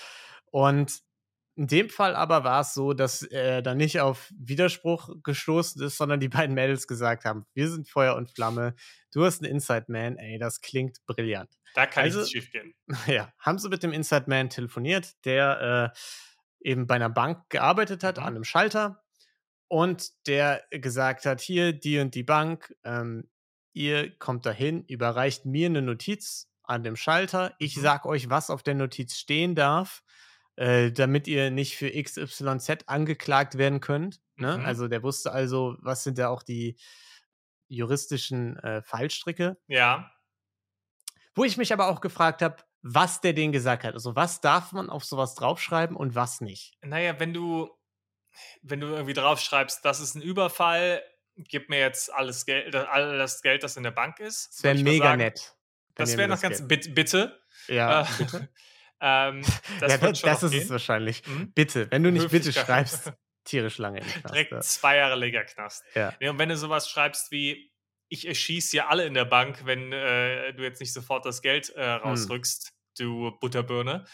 Und 0.52 1.02
in 1.58 1.68
dem 1.68 1.90
Fall 1.90 2.16
aber 2.16 2.44
war 2.44 2.62
es 2.62 2.74
so, 2.74 2.94
dass 2.94 3.22
er 3.22 3.62
da 3.62 3.76
nicht 3.76 4.02
auf 4.02 4.32
Widerspruch 4.38 5.10
gestoßen 5.24 5.82
ist, 5.84 5.98
sondern 5.98 6.20
die 6.20 6.28
beiden 6.28 6.54
Mädels 6.54 6.86
gesagt 6.86 7.24
haben, 7.24 7.46
wir 7.54 7.70
sind 7.70 7.88
Feuer 7.88 8.16
und 8.16 8.30
Flamme, 8.30 8.76
du 9.14 9.24
hast 9.24 9.42
einen 9.42 9.54
Inside 9.54 9.86
Man, 9.88 10.18
ey, 10.18 10.38
das 10.38 10.60
klingt 10.60 10.98
brillant. 11.06 11.50
Da 11.74 11.86
kann 11.86 12.04
also, 12.04 12.20
nichts 12.20 12.32
schief 12.32 12.52
gehen. 12.52 12.74
Ja, 13.08 13.32
haben 13.40 13.58
sie 13.58 13.70
mit 13.70 13.84
dem 13.84 13.94
Inside 13.94 14.26
Man 14.28 14.50
telefoniert, 14.50 15.14
der 15.24 15.94
äh, 15.94 16.00
eben 16.66 16.88
bei 16.88 16.96
einer 16.96 17.10
Bank 17.10 17.50
gearbeitet 17.50 18.04
hat, 18.04 18.18
mhm. 18.18 18.24
an 18.24 18.36
einem 18.36 18.44
Schalter. 18.44 19.02
und 19.68 20.12
der 20.28 20.64
gesagt 20.70 21.26
hat, 21.26 21.42
hier, 21.42 21.74
die 21.74 22.00
und 22.00 22.14
die 22.14 22.24
Bank, 22.24 22.76
ähm, 22.84 23.30
ihr 23.74 24.16
kommt 24.20 24.46
dahin, 24.46 24.84
überreicht 24.86 25.46
mir 25.46 25.68
eine 25.68 25.82
Notiz 25.82 26.52
an 26.64 26.84
dem 26.84 26.96
Schalter. 26.96 27.56
Ich 27.58 27.76
mhm. 27.78 27.82
sag 27.82 28.06
euch, 28.06 28.30
was 28.30 28.50
auf 28.52 28.62
der 28.62 28.76
Notiz 28.76 29.18
stehen 29.18 29.56
darf, 29.56 30.04
äh, 30.56 30.92
damit 30.92 31.28
ihr 31.28 31.50
nicht 31.50 31.78
für 31.78 31.90
XYZ 31.90 32.84
angeklagt 32.86 33.58
werden 33.58 33.80
könnt. 33.80 34.22
Ne? 34.36 34.60
Mhm. 34.60 34.66
Also 34.66 34.88
der 34.88 35.02
wusste 35.02 35.32
also, 35.32 35.78
was 35.80 36.04
sind 36.04 36.20
da 36.20 36.30
auch 36.30 36.44
die 36.44 36.78
juristischen 37.68 38.58
äh, 38.58 38.84
Fallstricke. 38.84 39.58
Ja. 39.68 40.12
Wo 41.34 41.44
ich 41.44 41.58
mich 41.58 41.74
aber 41.74 41.88
auch 41.88 42.02
gefragt 42.02 42.44
habe, 42.44 42.58
was 42.88 43.20
der 43.20 43.34
denen 43.34 43.52
gesagt 43.52 43.84
hat. 43.84 43.96
Also 43.96 44.16
was 44.16 44.42
darf 44.42 44.72
man 44.72 44.92
auf 44.92 45.04
sowas 45.04 45.34
draufschreiben 45.34 45.98
und 45.98 46.14
was 46.14 46.40
nicht? 46.40 46.78
Naja, 46.84 47.20
wenn 47.20 47.34
du 47.34 47.72
wenn 48.62 48.80
du 48.80 48.88
irgendwie 48.88 49.14
draufschreibst, 49.14 49.84
das 49.84 50.00
ist 50.00 50.14
ein 50.14 50.22
Überfall, 50.22 51.02
gib 51.36 51.70
mir 51.70 51.80
jetzt 51.80 52.14
alles 52.14 52.46
Geld, 52.46 52.76
all 52.76 53.18
das 53.18 53.42
Geld, 53.42 53.64
das 53.64 53.76
in 53.78 53.84
der 53.84 53.92
Bank 53.92 54.20
ist. 54.20 54.50
Das 54.50 54.64
wäre 54.64 54.78
mega 54.84 55.06
sagen, 55.06 55.18
nett. 55.18 55.56
Das 55.96 56.16
wäre 56.16 56.28
noch 56.28 56.40
ganz, 56.40 56.68
bitte, 56.68 56.90
bitte. 56.92 57.40
Ja, 57.68 58.02
äh, 58.02 58.06
bitte. 58.20 58.50
ähm, 59.02 59.42
das, 59.80 59.92
ja, 59.92 59.98
das, 59.98 60.22
das 60.22 60.44
ist 60.44 60.52
gehen. 60.52 60.62
es 60.64 60.70
wahrscheinlich. 60.70 61.24
Hm? 61.26 61.54
Bitte, 61.54 61.90
wenn 61.90 62.04
du 62.04 62.12
nicht 62.12 62.30
bitte 62.30 62.54
schreibst, 62.54 63.14
tierisch 63.46 63.80
lange 63.80 64.02
in 64.02 64.06
Knast. 64.06 64.30
Direkt 64.30 64.64
zwei 64.64 64.98
Jahre 64.98 65.16
länger 65.16 65.46
Knast. 65.46 65.84
Ja. 65.96 66.14
Nee, 66.20 66.30
und 66.30 66.38
wenn 66.38 66.50
du 66.50 66.58
sowas 66.58 66.88
schreibst 66.88 67.32
wie, 67.32 67.72
ich 68.10 68.28
erschieße 68.28 68.78
ja 68.78 68.88
alle 68.88 69.06
in 69.06 69.16
der 69.16 69.26
Bank, 69.26 69.66
wenn 69.66 69.92
äh, 69.92 70.54
du 70.54 70.62
jetzt 70.62 70.82
nicht 70.82 70.94
sofort 70.94 71.26
das 71.26 71.42
Geld 71.42 71.74
äh, 71.76 71.96
hm. 71.96 72.02
rausrückst. 72.02 72.75
Du 73.00 73.32
Butterbirne, 73.40 74.06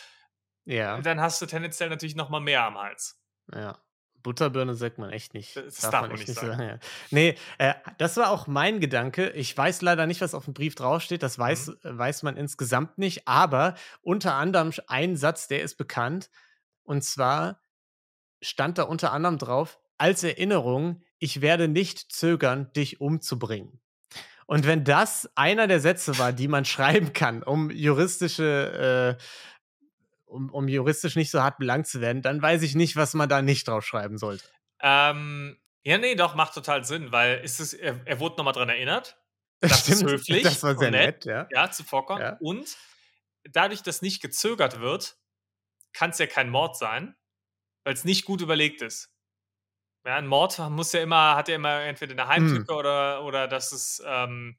ja. 0.66 1.00
dann 1.02 1.20
hast 1.20 1.42
du 1.42 1.46
tendenziell 1.46 1.90
natürlich 1.90 2.16
noch 2.16 2.30
mal 2.30 2.40
mehr 2.40 2.64
am 2.66 2.78
Hals. 2.78 3.20
Ja. 3.54 3.80
Butterbirne 4.24 4.76
sagt 4.76 4.98
man 4.98 5.10
echt 5.10 5.34
nicht. 5.34 5.56
Das 5.56 5.78
darf, 5.78 5.92
darf 5.92 6.02
man, 6.04 6.12
echt 6.12 6.28
nicht 6.28 6.40
sagen. 6.40 6.58
sagen. 6.58 6.70
Ja. 6.70 6.80
Nee, 7.10 7.36
äh, 7.58 7.74
das 7.98 8.18
war 8.18 8.30
auch 8.30 8.48
mein 8.48 8.80
Gedanke. 8.80 9.30
Ich 9.32 9.58
weiß 9.58 9.82
leider 9.82 10.06
nicht, 10.06 10.22
was 10.22 10.36
auf 10.36 10.46
dem 10.46 10.54
Brief 10.54 10.76
draufsteht. 10.76 11.24
Das 11.24 11.40
weiß, 11.40 11.68
mhm. 11.68 11.98
Weiß 11.98 12.24
man 12.24 12.38
insgesamt 12.38 12.98
nicht. 12.98 13.28
Aber 13.28 13.76
unter 14.02 14.36
anderem 14.36 14.72
ein 14.88 15.16
Satz, 15.18 15.48
der 15.48 15.64
ist 15.64 15.76
bekannt. 15.76 16.30
Und 16.84 17.04
zwar 17.04 17.62
stand 18.42 18.78
da 18.78 18.84
unter 18.84 19.12
anderem 19.12 19.38
drauf, 19.38 19.80
als 19.98 20.24
Erinnerung, 20.24 21.04
ich 21.20 21.42
werde 21.42 21.68
nicht 21.68 22.12
zögern, 22.12 22.72
dich 22.74 23.02
umzubringen. 23.02 23.81
Und 24.46 24.66
wenn 24.66 24.84
das 24.84 25.30
einer 25.36 25.68
der 25.68 25.80
Sätze 25.80 26.18
war, 26.18 26.34
die 26.34 26.48
man 26.48 26.66
schreiben 26.66 27.14
kann, 27.14 27.44
um 27.44 27.70
juristische 27.70 29.18
äh, 29.20 29.24
um, 30.32 30.50
um 30.50 30.68
juristisch 30.68 31.16
nicht 31.16 31.30
so 31.30 31.42
hart 31.42 31.58
belangt 31.58 31.88
zu 31.88 32.02
werden, 32.02 32.22
dann 32.22 32.42
weiß 32.42 32.62
ich 32.64 32.74
nicht, 32.74 32.96
was 32.96 33.14
man 33.14 33.28
da 33.28 33.42
nicht 33.42 33.68
draufschreiben 33.68 34.18
sollte. 34.18 34.46
Ähm, 34.80 35.58
ja, 35.84 35.98
nee, 35.98 36.16
doch, 36.16 36.36
macht 36.36 36.54
total 36.54 36.86
Sinn, 36.86 37.12
weil 37.12 37.40
ist 37.44 37.60
es, 37.60 37.74
er, 37.74 38.00
er 38.06 38.20
wurde 38.20 38.38
nochmal 38.38 38.54
dran 38.54 38.70
erinnert. 38.70 39.18
Das 39.64 39.82
Stimmt, 39.82 40.02
ist 40.02 40.10
höflich. 40.10 40.44
Das 40.44 40.64
war 40.64 40.76
sehr 40.76 40.90
nett, 40.90 41.24
nett, 41.24 41.26
ja. 41.26 41.48
Ja, 41.52 41.70
zuvorkommen. 41.70 42.24
Ja. 42.24 42.38
Und 42.40 42.76
dadurch, 43.44 43.84
dass 43.84 44.02
nicht 44.02 44.20
gezögert 44.20 44.80
wird, 44.80 45.18
kann 45.94 46.10
es 46.10 46.18
ja 46.18 46.26
kein 46.26 46.50
Mord 46.50 46.76
sein, 46.76 47.16
weil 47.84 47.94
es 47.94 48.04
nicht 48.04 48.26
gut 48.26 48.42
überlegt 48.42 48.82
ist. 48.82 49.14
Ja, 50.06 50.16
ein 50.16 50.28
Mord 50.28 50.58
muss 50.70 50.94
ja 50.94 51.02
immer, 51.02 51.36
hat 51.36 51.48
ja 51.48 51.56
immer 51.56 51.82
entweder 51.82 52.14
eine 52.14 52.28
Heimtücke 52.28 52.74
hm. 52.74 52.80
oder, 52.80 53.24
oder 53.24 53.48
dass 53.48 53.72
es 53.72 54.02
ähm, 54.06 54.58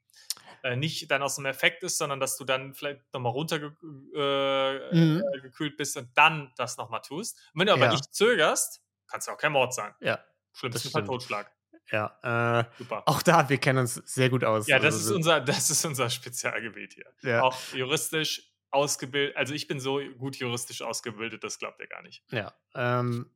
äh, 0.63 0.77
nicht 0.77 1.11
dann 1.11 1.21
aus 1.21 1.35
dem 1.35 1.45
Effekt 1.45 1.83
ist, 1.83 1.97
sondern 1.97 2.21
dass 2.21 2.37
du 2.37 2.45
dann 2.45 2.73
vielleicht 2.73 3.01
nochmal 3.13 3.33
runtergekühlt 3.33 4.15
äh, 4.15 4.95
mhm. 4.95 5.23
äh, 5.59 5.69
bist 5.71 5.97
und 5.97 6.09
dann 6.15 6.53
das 6.55 6.77
nochmal 6.77 7.01
tust. 7.01 7.37
Und 7.53 7.59
wenn 7.59 7.67
du 7.67 7.73
aber 7.73 7.85
ja. 7.85 7.91
nicht 7.91 8.13
zögerst, 8.13 8.81
kann 9.07 9.19
es 9.19 9.25
ja 9.25 9.33
auch 9.33 9.37
kein 9.37 9.51
Mord 9.51 9.73
sein. 9.73 9.93
Ja. 9.99 10.23
Schlimmsten 10.53 10.89
Fall 10.89 11.03
Totschlag. 11.03 11.51
Ja, 11.91 12.61
äh, 12.61 12.65
Super. 12.77 13.03
auch 13.05 13.21
da, 13.21 13.49
wir 13.49 13.57
kennen 13.57 13.79
uns 13.79 13.95
sehr 13.95 14.29
gut 14.29 14.45
aus. 14.45 14.67
Ja, 14.67 14.79
das, 14.79 14.95
also, 14.95 15.11
ist, 15.11 15.15
unser, 15.17 15.41
das 15.41 15.69
ist 15.69 15.85
unser 15.85 16.09
Spezialgebiet 16.09 16.93
hier. 16.93 17.11
Ja. 17.21 17.41
Auch 17.41 17.57
juristisch 17.73 18.53
ausgebildet, 18.71 19.35
also 19.35 19.53
ich 19.53 19.67
bin 19.67 19.79
so 19.79 19.99
gut 20.17 20.37
juristisch 20.37 20.81
ausgebildet, 20.81 21.43
das 21.43 21.59
glaubt 21.59 21.79
ihr 21.81 21.87
gar 21.87 22.01
nicht. 22.01 22.23
Ja, 22.31 22.53
ähm, 22.73 23.29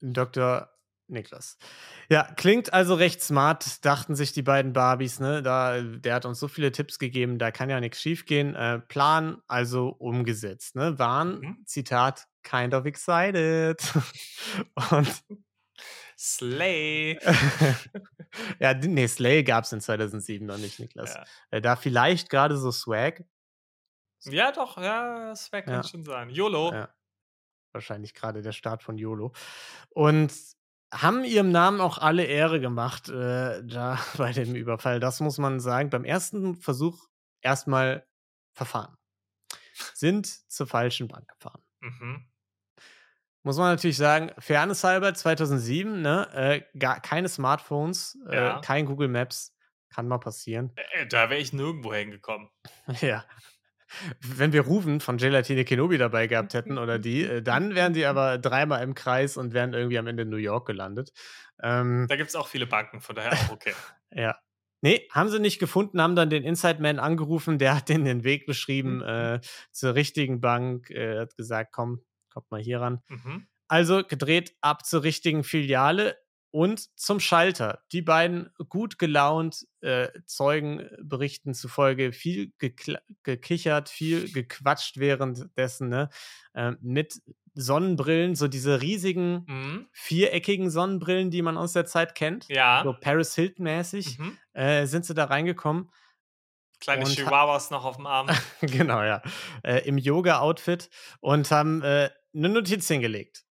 Dr. 0.00 0.68
Niklas. 1.08 1.58
Ja, 2.10 2.24
klingt 2.36 2.72
also 2.72 2.94
recht 2.94 3.22
smart, 3.22 3.84
dachten 3.84 4.14
sich 4.14 4.32
die 4.32 4.42
beiden 4.42 4.72
Barbies, 4.72 5.20
ne? 5.20 5.42
Da, 5.42 5.80
der 5.80 6.14
hat 6.14 6.24
uns 6.24 6.38
so 6.38 6.48
viele 6.48 6.72
Tipps 6.72 6.98
gegeben, 6.98 7.38
da 7.38 7.50
kann 7.50 7.70
ja 7.70 7.80
nichts 7.80 8.00
schiefgehen. 8.00 8.54
Äh, 8.54 8.80
Plan 8.80 9.42
also 9.46 9.88
umgesetzt, 9.88 10.76
ne? 10.76 10.98
Waren, 10.98 11.40
mhm. 11.40 11.62
Zitat, 11.66 12.26
kind 12.42 12.74
of 12.74 12.84
excited. 12.84 13.80
Und 14.90 15.24
Slay. 16.18 17.16
ja, 18.58 18.74
nee, 18.74 19.06
Slay 19.06 19.44
gab 19.44 19.64
es 19.64 19.72
in 19.72 19.80
2007 19.80 20.44
noch 20.46 20.58
nicht, 20.58 20.80
Niklas. 20.80 21.14
Ja. 21.14 21.24
Äh, 21.50 21.60
da 21.60 21.76
vielleicht 21.76 22.28
gerade 22.28 22.56
so 22.56 22.72
Swag. 22.72 23.24
Ja, 24.24 24.50
doch, 24.50 24.78
ja, 24.78 25.34
Swag 25.36 25.68
ja. 25.68 25.74
kann 25.74 25.84
schon 25.84 26.04
sein. 26.04 26.28
YOLO. 26.30 26.72
Ja. 26.72 26.88
Wahrscheinlich 27.72 28.14
gerade 28.14 28.42
der 28.42 28.50
Start 28.52 28.82
von 28.82 28.98
YOLO. 28.98 29.32
Und 29.90 30.32
haben 30.92 31.24
ihrem 31.24 31.50
Namen 31.50 31.80
auch 31.80 31.98
alle 31.98 32.24
Ehre 32.24 32.60
gemacht, 32.60 33.08
äh, 33.08 33.62
da 33.64 33.98
bei 34.16 34.32
dem 34.32 34.54
Überfall. 34.54 35.00
Das 35.00 35.20
muss 35.20 35.38
man 35.38 35.60
sagen. 35.60 35.90
Beim 35.90 36.04
ersten 36.04 36.56
Versuch 36.56 37.08
erstmal 37.40 38.06
verfahren. 38.52 38.96
Sind 39.94 40.26
zur 40.50 40.66
falschen 40.66 41.08
Bank 41.08 41.28
gefahren. 41.28 41.62
Mhm. 41.80 42.26
Muss 43.44 43.56
man 43.56 43.70
natürlich 43.72 43.96
sagen, 43.96 44.32
Fairness 44.38 44.82
halber 44.82 45.14
2007, 45.14 46.02
ne, 46.02 46.28
äh, 46.34 46.78
gar 46.78 47.00
keine 47.00 47.28
Smartphones, 47.28 48.18
äh, 48.28 48.34
ja. 48.34 48.60
kein 48.60 48.84
Google 48.84 49.08
Maps, 49.08 49.56
kann 49.88 50.08
mal 50.08 50.18
passieren. 50.18 50.72
Äh, 50.74 51.06
da 51.06 51.30
wäre 51.30 51.40
ich 51.40 51.52
nirgendwo 51.52 51.94
hingekommen. 51.94 52.50
ja 53.00 53.24
wenn 54.20 54.52
wir 54.52 54.62
Rufen 54.62 55.00
von 55.00 55.16
Gelatine 55.16 55.64
Kenobi 55.64 55.98
dabei 55.98 56.26
gehabt 56.26 56.54
hätten 56.54 56.78
oder 56.78 56.98
die, 56.98 57.24
äh, 57.24 57.42
dann 57.42 57.74
wären 57.74 57.92
die 57.92 58.06
aber 58.06 58.38
dreimal 58.38 58.82
im 58.82 58.94
Kreis 58.94 59.36
und 59.36 59.52
wären 59.54 59.74
irgendwie 59.74 59.98
am 59.98 60.06
Ende 60.06 60.22
in 60.24 60.30
New 60.30 60.36
York 60.36 60.66
gelandet. 60.66 61.12
Ähm, 61.62 62.06
da 62.08 62.16
gibt 62.16 62.30
es 62.30 62.36
auch 62.36 62.48
viele 62.48 62.66
Banken, 62.66 63.00
von 63.00 63.16
daher 63.16 63.32
auch 63.32 63.52
okay. 63.52 63.74
ja. 64.10 64.36
Nee, 64.80 65.08
haben 65.12 65.28
sie 65.28 65.40
nicht 65.40 65.58
gefunden, 65.58 66.00
haben 66.00 66.14
dann 66.14 66.30
den 66.30 66.44
Inside 66.44 66.80
Man 66.80 67.00
angerufen, 67.00 67.58
der 67.58 67.74
hat 67.74 67.88
denen 67.88 68.04
den 68.04 68.22
Weg 68.22 68.46
beschrieben 68.46 68.98
mhm. 68.98 69.02
äh, 69.02 69.40
zur 69.72 69.94
richtigen 69.96 70.40
Bank, 70.40 70.90
äh, 70.90 71.18
hat 71.18 71.36
gesagt, 71.36 71.72
komm, 71.72 72.04
kommt 72.32 72.50
mal 72.52 72.60
hier 72.60 72.80
ran. 72.80 73.00
Mhm. 73.08 73.48
Also 73.66 74.04
gedreht 74.04 74.56
ab 74.60 74.86
zur 74.86 75.02
richtigen 75.02 75.42
Filiale 75.42 76.16
und 76.50 76.88
zum 76.98 77.20
Schalter. 77.20 77.82
Die 77.92 78.02
beiden 78.02 78.50
gut 78.68 78.98
gelaunt, 78.98 79.66
äh, 79.80 80.08
Zeugen 80.26 80.88
berichten 81.02 81.54
zufolge 81.54 82.12
viel 82.12 82.52
gekichert, 82.58 83.88
viel 83.88 84.32
gequatscht 84.32 84.98
währenddessen, 84.98 85.88
ne? 85.88 86.08
Äh, 86.54 86.72
mit 86.80 87.20
Sonnenbrillen, 87.54 88.36
so 88.36 88.46
diese 88.46 88.80
riesigen 88.80 89.44
mhm. 89.46 89.88
viereckigen 89.92 90.70
Sonnenbrillen, 90.70 91.30
die 91.30 91.42
man 91.42 91.56
aus 91.56 91.72
der 91.72 91.86
Zeit 91.86 92.14
kennt. 92.14 92.48
Ja. 92.48 92.82
So 92.84 92.92
Paris 92.92 93.34
Hilton-mäßig 93.34 94.18
mhm. 94.18 94.38
äh, 94.52 94.86
sind 94.86 95.04
sie 95.04 95.14
da 95.14 95.24
reingekommen. 95.24 95.90
Kleine 96.80 97.04
Chihuahuas 97.04 97.70
noch 97.70 97.84
auf 97.84 97.96
dem 97.96 98.06
Arm. 98.06 98.28
genau, 98.60 99.02
ja. 99.02 99.22
Äh, 99.64 99.86
Im 99.88 99.98
Yoga-Outfit 99.98 100.88
und 101.20 101.50
haben 101.50 101.82
äh, 101.82 102.10
eine 102.32 102.48
Notiz 102.48 102.86
hingelegt. 102.86 103.44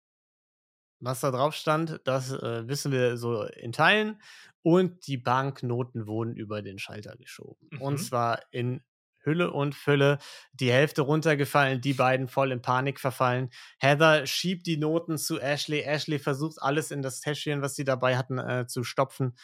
Was 0.98 1.20
da 1.20 1.30
drauf 1.30 1.54
stand, 1.54 2.00
das 2.04 2.32
äh, 2.32 2.66
wissen 2.68 2.92
wir 2.92 3.16
so 3.16 3.42
in 3.42 3.72
Teilen. 3.72 4.20
Und 4.62 5.06
die 5.06 5.16
Banknoten 5.16 6.06
wurden 6.06 6.34
über 6.34 6.62
den 6.62 6.78
Schalter 6.78 7.16
geschoben. 7.16 7.68
Mhm. 7.70 7.80
Und 7.80 7.98
zwar 7.98 8.40
in 8.50 8.82
Hülle 9.26 9.50
und 9.50 9.74
Fülle. 9.74 10.18
Die 10.52 10.72
Hälfte 10.72 11.02
runtergefallen, 11.02 11.80
die 11.80 11.92
beiden 11.92 12.28
voll 12.28 12.52
in 12.52 12.62
Panik 12.62 12.98
verfallen. 12.98 13.50
Heather 13.78 14.26
schiebt 14.26 14.66
die 14.66 14.78
Noten 14.78 15.18
zu 15.18 15.38
Ashley. 15.38 15.80
Ashley 15.80 16.18
versucht 16.18 16.62
alles 16.62 16.90
in 16.90 17.02
das 17.02 17.20
Täschchen, 17.20 17.60
was 17.60 17.74
sie 17.74 17.84
dabei 17.84 18.16
hatten, 18.16 18.38
äh, 18.38 18.66
zu 18.66 18.84
stopfen, 18.84 19.36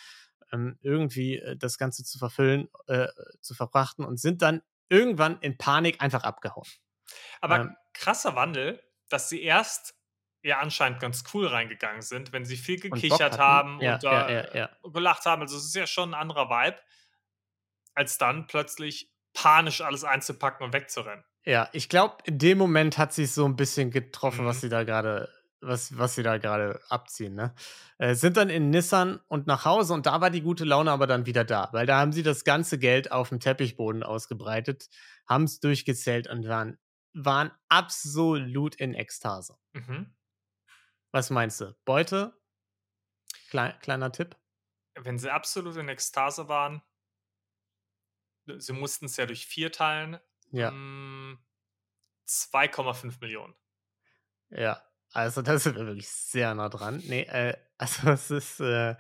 ähm, 0.53 0.79
irgendwie 0.81 1.39
äh, 1.39 1.57
das 1.57 1.77
Ganze 1.77 2.05
zu 2.05 2.19
verfüllen, 2.19 2.69
äh, 2.87 3.09
zu 3.41 3.55
verbrachten 3.55 4.05
und 4.05 4.19
sind 4.19 4.41
dann 4.41 4.63
irgendwann 4.89 5.39
in 5.41 5.59
Panik 5.59 6.01
einfach 6.01 6.23
abgehauen. 6.23 6.69
Aber 7.41 7.61
ähm, 7.61 7.77
krasser 7.93 8.37
Wandel, 8.37 8.81
dass 9.09 9.29
sie 9.29 9.43
erst 9.43 9.95
ja 10.43 10.59
anscheinend 10.59 11.01
ganz 11.01 11.25
cool 11.33 11.47
reingegangen 11.47 12.03
sind, 12.03 12.33
wenn 12.33 12.45
sie 12.45 12.57
viel 12.57 12.81
gekichert 12.81 13.39
haben 13.39 13.81
ja, 13.81 13.95
und 13.95 14.03
ja, 14.03 14.55
ja, 14.55 14.71
gelacht 14.83 15.25
haben. 15.25 15.43
Also 15.43 15.57
es 15.57 15.67
ist 15.67 15.75
ja 15.75 15.87
schon 15.87 16.11
ein 16.11 16.21
anderer 16.21 16.51
Vibe, 16.51 16.79
als 17.95 18.19
dann 18.19 18.47
plötzlich 18.47 19.13
panisch 19.35 19.81
alles 19.81 20.05
einzupacken 20.05 20.65
und 20.65 20.73
wegzurennen. 20.73 21.25
Ja, 21.45 21.69
ich 21.73 21.89
glaube, 21.89 22.19
in 22.25 22.39
dem 22.39 22.59
Moment 22.59 22.99
hat 22.99 23.13
sie 23.13 23.27
so 23.27 23.45
ein 23.45 23.57
bisschen 23.57 23.91
getroffen, 23.91 24.45
mhm. 24.45 24.49
was 24.49 24.61
sie 24.61 24.69
da 24.69 24.85
gerade, 24.85 25.29
was, 25.61 25.97
was 25.99 26.15
sie 26.15 26.23
da 26.23 26.39
gerade 26.39 26.81
abziehen, 26.89 27.35
ne? 27.35 27.55
Äh, 27.99 28.15
sind 28.15 28.37
dann 28.37 28.51
in 28.51 28.71
Nissan 28.71 29.21
und 29.29 29.47
nach 29.47 29.65
Hause 29.65 29.95
und 29.95 30.07
da 30.07 30.21
war 30.21 30.31
die 30.31 30.43
gute 30.43 30.65
Laune 30.65 30.91
aber 30.91 31.07
dann 31.07 31.27
wieder 31.27 31.45
da, 31.45 31.69
weil 31.73 31.87
da 31.87 31.99
haben 31.99 32.13
sie 32.13 32.23
das 32.23 32.45
ganze 32.45 32.79
Geld 32.79 33.11
auf 33.11 33.31
dem 33.31 33.41
Teppichboden 33.41 34.03
ausgebreitet, 34.03 34.89
haben 35.27 35.45
es 35.45 35.61
durchgezählt 35.61 36.29
und 36.29 36.47
waren, 36.47 36.79
waren 37.13 37.51
absolut 37.69 38.77
in 38.77 38.95
Ekstase. 38.95 39.57
Mhm. 39.73 40.15
Was 41.13 41.31
meinst 41.31 41.61
du? 41.61 41.77
Beute? 41.85 42.37
Klei 43.51 43.73
kleiner 43.81 44.11
Tipp. 44.13 44.37
Wenn 44.95 45.19
sie 45.19 45.31
absolut 45.31 45.77
in 45.77 45.89
Ekstase 45.89 46.49
waren 46.49 46.83
sie 48.47 48.73
mussten 48.73 49.07
es 49.07 49.17
ja 49.17 49.27
durch 49.27 49.47
4 49.47 49.73
teilen. 49.73 50.19
Ja. 50.51 50.71
Hm, 50.71 51.39
2,5 52.27 53.21
Millionen. 53.21 53.55
Ja, 54.51 54.83
also 55.13 55.43
das 55.43 55.65
sind 55.65 55.77
wir 55.77 55.87
wirklich 55.87 56.09
sehr 56.09 56.55
nah 56.55 56.69
dran. 56.69 57.03
Ne, 57.07 57.27
äh, 57.27 57.57
also 57.79 58.11
es 58.11 58.31
ist, 58.31 58.61
äh, 58.61 58.97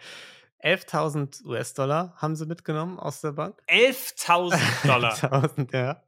11.000 0.62 1.44
US-Dollar 1.44 2.14
haben 2.18 2.37
sie 2.37 2.46
mitgenommen 2.46 2.98
aus 2.98 3.20
der 3.20 3.33
Bank. 3.33 3.61
11.000 3.66 4.55
$11.000, 4.85 5.72
ja. 5.77 6.03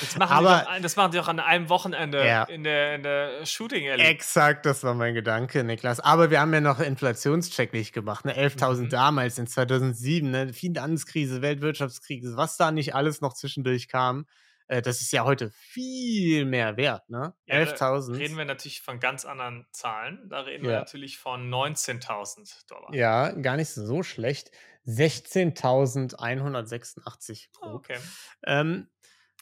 Das 0.00 0.16
machen, 0.16 0.32
Aber, 0.32 0.60
die 0.68 0.74
doch, 0.76 0.82
das 0.82 0.96
machen 0.96 1.10
die 1.12 1.18
doch 1.18 1.28
an 1.28 1.40
einem 1.40 1.68
Wochenende 1.68 2.24
Ja. 2.26 2.44
in 2.44 2.62
der, 2.64 2.94
in 2.94 3.02
der 3.02 3.44
Shooting 3.46 3.88
Alley. 3.90 4.04
exakt, 4.04 4.64
das 4.66 4.84
war 4.84 4.94
mein 4.94 5.14
Gedanke, 5.14 5.64
Niklas. 5.64 5.98
Aber 6.00 6.30
wir 6.30 6.40
haben 6.40 6.52
ja 6.54 6.60
noch 6.60 6.78
Inflationscheck 6.80 7.72
nicht 7.72 7.92
gemacht. 7.92 8.24
Ne? 8.24 8.36
11.000 8.36 8.84
Mhm. 8.86 8.90
damals 8.90 9.38
in 9.38 9.46
2007, 9.48 10.30
ne? 10.30 10.52
Finanzkrise, 10.52 11.42
Weltwirtschaftskrise, 11.42 12.36
was 12.36 12.56
da 12.56 12.70
nicht 12.70 12.94
alles 12.94 13.20
noch 13.20 13.32
zwischendurch 13.34 13.88
kam. 13.88 14.26
Äh, 14.68 14.80
das 14.82 15.00
ist 15.00 15.10
ja 15.12 15.24
heute 15.24 15.50
viel 15.50 16.44
mehr 16.44 16.76
wert, 16.76 17.08
ne? 17.10 17.34
Ja, 17.46 17.56
da 17.56 17.60
11.000. 17.62 18.16
Reden 18.18 18.36
wir 18.36 18.44
natürlich 18.44 18.82
von 18.82 19.00
ganz 19.00 19.24
anderen 19.24 19.66
Zahlen. 19.72 20.20
Da 20.28 20.40
reden 20.42 20.62
wir 20.64 20.72
Ja. 20.74 20.78
natürlich 20.78 21.18
von 21.18 21.48
19.000 21.50 22.70
Dollar. 22.70 22.94
Ja, 22.94 23.32
gar 23.32 23.56
nicht 23.56 23.70
so 23.70 24.04
schlecht. 24.04 24.52
16.186 24.86 27.48
Ah, 27.60 27.60
grob. 27.60 27.74
okay. 27.74 27.98
Ähm, 28.44 28.86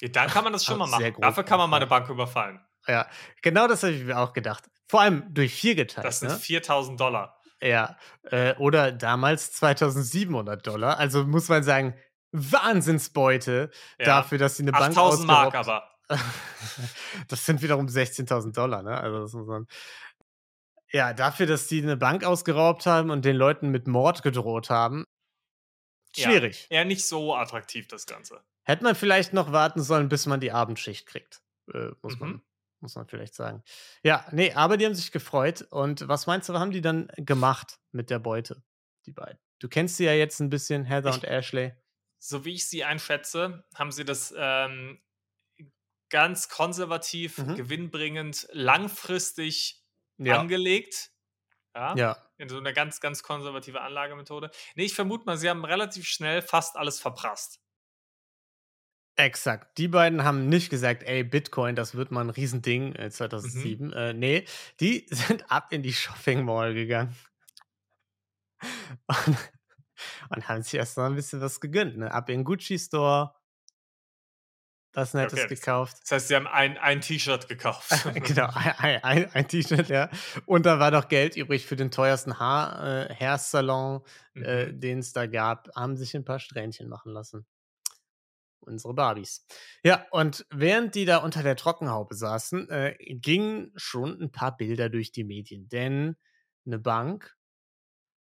Ja, 0.01 0.09
dann 0.09 0.29
kann 0.29 0.45
man 0.45 0.53
das 0.53 0.65
schon 0.65 0.79
mal 0.79 0.87
machen. 0.87 1.15
Dafür 1.21 1.45
kann 1.45 1.59
man 1.59 1.69
mal 1.71 1.77
eine 1.77 1.87
Bank 1.87 2.09
überfallen. 2.09 2.61
ja, 2.87 3.07
genau 3.43 3.67
das 3.67 3.83
habe 3.83 3.93
ich 3.93 4.05
mir 4.05 4.19
auch 4.19 4.33
gedacht. 4.33 4.65
Vor 4.89 5.01
allem 5.01 5.25
durch 5.35 5.55
vier 5.55 5.75
geteilt. 5.75 6.07
Das 6.07 6.21
sind 6.21 6.31
ne? 6.31 6.37
4.000 6.37 6.97
Dollar. 6.97 7.39
Ja, 7.61 7.97
äh, 8.31 8.55
oder 8.55 8.93
damals 8.93 9.53
2700 9.53 10.67
Dollar. 10.67 10.99
Also 10.99 11.25
muss 11.25 11.49
man 11.49 11.63
sagen, 11.63 11.95
Wahnsinnsbeute 12.33 13.71
Ja. 13.99 14.05
dafür, 14.05 14.39
dass 14.39 14.57
sie 14.57 14.63
eine 14.63 14.73
Bank 14.73 14.97
8.000 14.97 15.25
Mark 15.25 15.55
aber. 15.55 15.91
das 17.29 17.45
sind 17.45 17.61
wiederum 17.61 17.87
16.000 17.87 18.53
Dollar, 18.53 18.83
ne? 18.83 18.99
Also 18.99 19.21
das 19.21 19.33
muss 19.33 19.47
man. 19.47 19.67
Ja, 20.91 21.13
dafür, 21.13 21.47
dass 21.47 21.67
die 21.67 21.83
eine 21.83 21.99
Bank 21.99 22.25
ausgeraubt 22.25 22.87
haben 22.87 23.11
und 23.11 23.25
den 23.25 23.37
Leuten 23.37 23.69
mit 23.71 23.87
Mord 23.87 24.23
gedroht 24.23 24.71
haben. 24.71 25.05
Schwierig. 26.17 26.67
Ja, 26.71 26.85
nicht 26.85 27.07
so 27.07 27.35
attraktiv, 27.35 27.89
das 27.89 28.07
Ganze. 28.07 28.43
Hätte 28.69 28.85
man 28.85 28.95
vielleicht 28.95 29.33
noch 29.33 29.51
warten 29.51 29.83
sollen, 29.83 30.09
bis 30.11 30.27
man 30.27 30.41
die 30.41 30.53
Abendschicht 30.53 31.07
kriegt. 31.07 31.41
Äh, 31.73 31.89
muss, 32.03 32.15
Mhm. 32.15 32.21
man, 32.21 32.43
muss 32.81 32.95
man 32.97 33.07
vielleicht 33.09 33.35
sagen. 33.35 33.63
Ja, 34.03 34.27
nee, 34.31 34.53
aber 34.53 34.77
die 34.77 34.85
haben 34.85 34.95
sich 34.95 35.11
gefreut. 35.11 35.63
Und 35.71 36.07
was 36.07 36.27
meinst 36.27 36.49
du, 36.49 36.53
was 36.53 36.61
haben 36.61 36.71
die 36.71 36.83
dann 36.83 37.09
gemacht 37.17 37.79
mit 37.93 38.11
der 38.11 38.19
Beute, 38.19 38.63
die 39.07 39.13
beiden? 39.13 39.39
Du 39.59 39.69
kennst 39.69 39.97
sie 39.97 40.05
ja 40.05 40.13
jetzt 40.13 40.41
ein 40.41 40.51
bisschen, 40.51 40.85
Heather 40.85 41.09
Ich- 41.11 41.15
und 41.17 41.25
Ashley. 41.25 41.73
So 42.21 42.45
wie 42.45 42.55
ich 42.55 42.69
sie 42.69 42.85
einschätze, 42.85 43.65
haben 43.75 43.91
sie 43.91 44.05
das 44.05 44.35
ähm, 44.37 45.01
ganz 46.11 46.49
konservativ, 46.49 47.39
Mhm. 47.39 47.55
gewinnbringend, 47.57 48.49
langfristig 48.53 49.83
Ja. 50.19 50.41
angelegt. 50.41 51.11
Ja, 51.75 51.95
Ja, 51.97 52.25
In 52.39 52.49
so 52.49 52.57
eine 52.59 52.73
ganz, 52.73 53.01
ganz 53.01 53.23
konservative 53.23 53.81
Anlagemethode. 53.81 54.51
Nee, 54.75 54.85
ich 54.85 54.95
vermute 54.95 55.25
mal, 55.27 55.37
sie 55.39 55.49
haben 55.51 55.65
relativ 55.65 56.07
schnell 56.07 56.43
fast 56.43 56.77
alles 56.77 57.01
verprasst. 57.01 57.61
Exakt. 59.19 59.77
Die 59.79 59.89
beiden 59.89 60.25
haben 60.25 60.49
nicht 60.49 60.71
gesagt, 60.71 61.03
ey, 61.03 61.25
Bitcoin, 61.25 61.77
das 61.77 61.95
wird 61.95 62.11
mal 62.11 62.23
ein 62.23 62.31
Riesending 62.31 62.95
äh, 62.95 63.11
2007. 63.11 63.93
Äh, 63.93 64.15
nee, 64.15 64.45
die 64.81 65.07
sind 65.11 65.51
ab 65.51 65.73
in 65.73 65.83
die 65.83 65.93
Shopping 65.93 66.45
Mall 66.45 66.75
gegangen. 66.75 67.15
Und, 69.07 69.37
und 70.31 70.49
haben 70.49 70.63
sich 70.63 70.75
erst 70.75 70.97
mal 70.97 71.07
ein 71.07 71.15
bisschen 71.17 71.41
was 71.41 71.61
gegönnt. 71.61 71.97
Ne? 71.99 72.13
Ab 72.13 72.29
in 72.29 72.41
den 72.41 72.45
Gucci 72.45 72.79
Store. 72.79 73.35
Was 74.95 75.13
Nettes 75.15 75.41
Okay, 75.41 75.55
gekauft. 75.55 75.99
Das 76.03 76.13
heißt, 76.13 76.29
sie 76.29 76.35
haben 76.35 76.47
ein, 76.47 76.79
ein 76.79 77.01
T-Shirt 77.01 77.47
gekauft. 77.49 77.91
genau, 78.15 78.49
ein, 78.55 79.05
ein, 79.05 79.31
ein, 79.33 79.47
T-Shirt, 79.47 79.89
ja. 79.91 80.09
Und 80.47 80.65
da 80.67 80.79
war 80.81 80.91
noch 80.91 81.09
Geld 81.09 81.37
übrig 81.37 81.67
für 81.67 81.77
den 81.77 81.91
teuersten 81.91 82.39
Haar, 82.39 83.09
äh, 83.11 83.15
Hairsalon, 83.15 84.03
äh, 84.35 84.67
Mhm. 84.67 84.81
den 84.81 84.99
es 85.01 85.13
da 85.13 85.27
gab. 85.27 85.69
Haben 85.77 85.97
sich 85.97 86.17
ein 86.17 86.25
paar 86.25 86.41
Strähnchen 86.41 86.89
machen 86.89 87.13
lassen. 87.13 87.47
Unsere 88.69 88.95
Barbies. 88.95 89.47
Ja, 89.83 90.07
und 90.11 90.47
während 90.51 90.95
die 90.95 91.05
da 91.05 91.19
unter 91.19 91.43
der 91.43 91.57
Trockenhaube 91.57 92.15
saßen, 92.15 92.69
äh, 92.71 92.97
gingen 93.09 93.73
schon 93.77 94.21
ein 94.21 94.31
paar 94.31 94.57
Bilder 94.57 94.89
durch 94.89 95.11
die 95.11 95.25
Medien. 95.25 95.69
Denn 95.69 96.17
eine 96.67 96.79
Bank, 96.79 97.37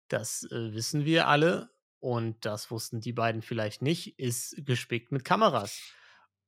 das 0.08 0.46
äh, 0.50 0.72
wissen 0.74 1.04
wir 1.04 1.26
alle, 1.26 1.70
und 1.98 2.44
das 2.44 2.70
wussten 2.70 3.00
die 3.00 3.12
beiden 3.12 3.42
vielleicht 3.42 3.82
nicht, 3.82 4.18
ist 4.18 4.64
gespickt 4.64 5.10
mit 5.10 5.24
Kameras. 5.24 5.80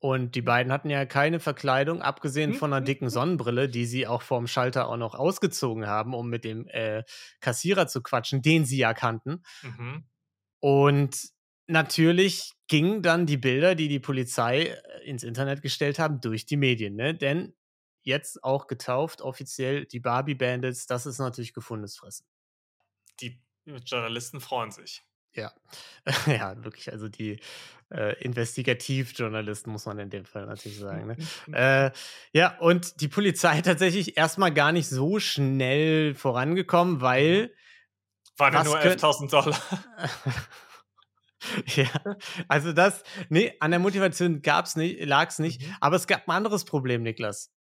Und 0.01 0.37
die 0.37 0.43
beiden 0.43 0.71
hatten 0.73 0.91
ja 0.91 1.05
keine 1.07 1.41
Verkleidung, 1.41 2.03
abgesehen 2.03 2.55
von 2.55 2.73
einer 2.73 2.85
dicken 2.85 3.11
Sonnenbrille, 3.11 3.69
die 3.69 3.85
sie 3.85 4.07
auch 4.07 4.23
vorm 4.23 4.47
Schalter 4.47 4.89
auch 4.89 4.97
noch 4.97 5.17
ausgezogen 5.17 5.89
haben, 5.89 6.15
um 6.15 6.29
mit 6.29 6.45
dem 6.45 6.69
äh, 6.69 7.03
Kassierer 7.41 7.89
zu 7.89 8.01
quatschen, 8.01 8.41
den 8.41 8.65
sie 8.65 8.79
ja 8.79 8.95
kannten. 8.95 9.43
Mhm. 9.63 10.05
Und 10.61 11.31
natürlich 11.69 12.55
gingen 12.67 13.03
dann 13.03 13.27
die 13.27 13.37
Bilder, 13.37 13.75
die 13.75 13.89
die 13.89 14.01
Polizei 14.01 14.63
äh, 14.65 15.05
ins 15.05 15.23
Internet 15.23 15.63
gestellt 15.63 15.99
haben, 15.99 16.21
durch 16.21 16.47
die 16.47 16.57
Medien. 16.57 16.97
Ne? 16.97 17.15
Denn 17.15 17.55
jetzt 18.03 18.43
auch 18.43 18.67
getauft, 18.67 19.21
offiziell 19.21 19.87
die 19.87 20.01
Barbie 20.01 20.35
Bandits, 20.35 20.87
das 20.87 21.07
ist 21.07 21.19
natürlich 21.19 21.53
gefundenes 21.53 21.97
Fressen. 21.97 22.27
Die 23.21 23.41
Journalisten 23.85 24.41
freuen 24.41 24.71
sich. 24.71 25.03
Ja, 25.35 25.53
ja, 26.27 26.63
wirklich. 26.65 26.91
Also 26.91 27.09
die 27.09 27.39
äh, 27.91 28.15
Investigativjournalisten, 28.23 29.71
muss 29.71 29.87
man 29.87 29.99
in 29.99 30.11
dem 30.11 30.25
Fall 30.25 30.47
natürlich 30.47 30.79
sagen. 30.79 31.07
Ne? 31.07 31.17
Äh, 31.53 31.91
ja, 32.33 32.59
und 32.59 33.01
die 33.01 33.09
Polizei 33.09 33.61
tatsächlich 33.63 34.17
erstmal 34.17 34.53
gar 34.53 34.73
nicht 34.73 34.89
so 34.89 35.19
schnell 35.21 36.15
vorangekommen, 36.15 37.01
weil 37.01 37.55
Waren 38.37 38.65
nur 38.65 38.79
könnt- 38.79 39.03
11.000 39.03 39.31
Dollar. 39.31 39.61
ja, 41.67 41.87
also 42.49 42.73
das, 42.73 43.03
nee, 43.29 43.53
an 43.61 43.71
der 43.71 43.81
Motivation 43.81 44.43
gab's 44.43 44.77
nicht, 44.77 45.05
lag's 45.05 45.39
nicht, 45.39 45.63
Mhm. 45.63 45.75
aber 45.81 45.97
es 45.97 46.07
gab 46.07 46.27
ein 46.29 46.33
anderes 46.37 46.65
Problem, 46.65 47.03
Niklas. 47.03 47.53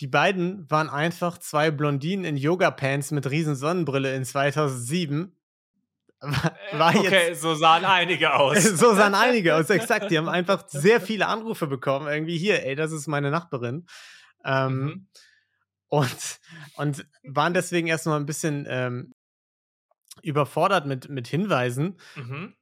Die 0.00 0.06
beiden 0.06 0.70
waren 0.70 0.88
einfach 0.88 1.38
zwei 1.38 1.70
Blondinen 1.70 2.24
in 2.24 2.36
Yoga-Pants 2.36 3.10
mit 3.10 3.28
riesen 3.30 3.56
Sonnenbrille 3.56 4.14
in 4.14 4.24
2007. 4.24 5.34
War, 6.20 6.56
war 6.72 6.94
Äh, 6.94 6.98
okay, 6.98 7.28
jetzt 7.28 7.42
so 7.42 7.54
sahen 7.54 7.84
einige 7.84 8.34
aus. 8.34 8.62
so 8.64 8.92
sahen 8.94 9.14
einige 9.14 9.54
aus, 9.54 9.70
exakt. 9.70 10.10
Die 10.10 10.18
haben 10.18 10.28
einfach 10.28 10.68
sehr 10.68 11.00
viele 11.00 11.26
Anrufe 11.28 11.68
bekommen. 11.68 12.08
Irgendwie 12.08 12.36
hier, 12.36 12.64
ey, 12.66 12.74
das 12.74 12.90
ist 12.90 13.06
meine 13.06 13.30
Nachbarin. 13.30 13.86
Ähm, 14.44 14.78
Mhm. 14.80 15.08
und, 15.88 16.40
und 16.76 17.06
waren 17.22 17.54
deswegen 17.54 17.86
erstmal 17.86 18.18
ein 18.18 18.26
bisschen 18.26 18.66
ähm, 18.68 19.14
überfordert 20.22 20.86
mit, 20.86 21.08
mit 21.08 21.28
Hinweisen. 21.28 21.96
Mhm. 22.16 22.54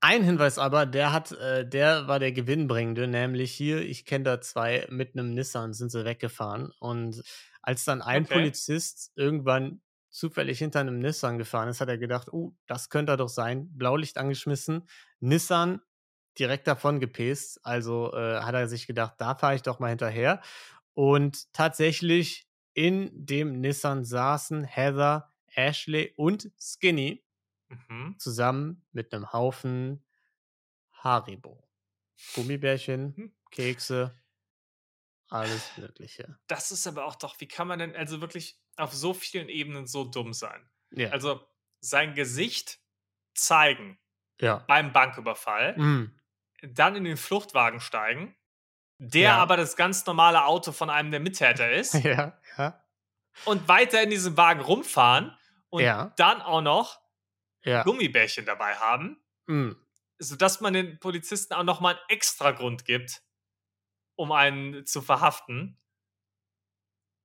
Ein 0.00 0.24
Hinweis 0.24 0.58
aber, 0.58 0.84
der 0.84 1.12
hat, 1.12 1.30
äh, 1.32 1.66
der 1.68 2.08
war 2.08 2.18
der 2.18 2.32
gewinnbringende, 2.32 3.06
nämlich 3.06 3.52
hier, 3.52 3.82
ich 3.82 4.04
kenne 4.04 4.24
da 4.24 4.40
zwei 4.40 4.86
mit 4.90 5.14
einem 5.16 5.32
Nissan 5.32 5.74
sind 5.74 5.90
sie 5.90 6.04
weggefahren. 6.04 6.72
Und 6.80 7.22
als 7.62 7.84
dann 7.84 8.02
ein 8.02 8.26
Okay. 8.26 8.34
Polizist 8.34 9.12
irgendwann 9.14 9.80
zufällig 10.10 10.58
hinter 10.58 10.80
einem 10.80 10.98
Nissan 10.98 11.38
gefahren 11.38 11.68
ist, 11.68 11.80
hat 11.80 11.88
er 11.88 11.98
gedacht, 11.98 12.32
oh, 12.32 12.56
das 12.66 12.90
könnte 12.90 13.12
er 13.12 13.16
doch 13.16 13.28
sein. 13.28 13.68
Blaulicht 13.78 14.18
angeschmissen, 14.18 14.88
Nissan 15.20 15.80
direkt 16.38 16.66
davon 16.66 16.98
gepest. 16.98 17.60
Also 17.64 18.12
äh, 18.12 18.40
hat 18.40 18.54
er 18.54 18.66
sich 18.68 18.88
gedacht, 18.88 19.14
da 19.18 19.36
fahre 19.36 19.54
ich 19.54 19.62
doch 19.62 19.78
mal 19.78 19.88
hinterher. 19.90 20.40
Und 20.94 21.52
tatsächlich 21.52 22.48
in 22.74 23.10
dem 23.14 23.60
Nissan 23.60 24.04
saßen 24.04 24.64
Heather, 24.64 25.31
Ashley 25.54 26.12
und 26.16 26.50
Skinny 26.58 27.24
Mhm. 27.68 28.16
zusammen 28.18 28.84
mit 28.92 29.14
einem 29.14 29.32
Haufen 29.32 30.04
Haribo. 30.92 31.68
Gummibärchen, 32.34 33.14
Mhm. 33.16 33.32
Kekse, 33.50 34.14
alles 35.28 35.76
Mögliche. 35.76 36.38
Das 36.46 36.70
ist 36.70 36.86
aber 36.86 37.06
auch 37.06 37.14
doch, 37.16 37.40
wie 37.40 37.48
kann 37.48 37.66
man 37.68 37.78
denn 37.78 37.96
also 37.96 38.20
wirklich 38.20 38.60
auf 38.76 38.92
so 38.92 39.14
vielen 39.14 39.48
Ebenen 39.48 39.86
so 39.86 40.04
dumm 40.04 40.32
sein? 40.32 40.68
Ja. 40.90 41.10
Also 41.10 41.46
sein 41.80 42.14
Gesicht 42.14 42.80
zeigen 43.34 43.98
ja. 44.40 44.58
beim 44.68 44.92
Banküberfall, 44.92 45.76
Mm, 45.78 46.20
dann 46.62 46.96
in 46.96 47.04
den 47.04 47.16
Fluchtwagen 47.16 47.80
steigen, 47.80 48.36
der 48.98 49.30
Ja. 49.30 49.38
aber 49.38 49.56
das 49.56 49.76
ganz 49.76 50.06
normale 50.06 50.44
Auto 50.44 50.72
von 50.72 50.90
einem 50.90 51.10
der 51.10 51.20
Mittäter 51.60 51.70
ist 51.72 51.94
ja, 51.94 52.38
ja, 52.58 52.84
und 53.46 53.68
weiter 53.68 54.02
in 54.02 54.10
diesem 54.10 54.36
Wagen 54.36 54.60
rumfahren 54.60 55.36
und 55.72 55.82
Ja. 55.82 56.12
dann 56.16 56.42
auch 56.42 56.60
noch 56.60 57.00
ja. 57.64 57.82
Gummibärchen 57.84 58.44
dabei 58.46 58.76
haben, 58.76 59.22
Mm, 59.48 59.72
sodass 60.18 60.60
man 60.60 60.74
den 60.74 60.98
Polizisten 61.00 61.54
auch 61.54 61.64
nochmal 61.64 61.94
einen 61.96 62.04
extra 62.08 62.52
Grund 62.52 62.84
gibt, 62.84 63.22
um 64.16 64.32
einen 64.32 64.86
zu 64.86 65.02
verhaften. 65.02 65.78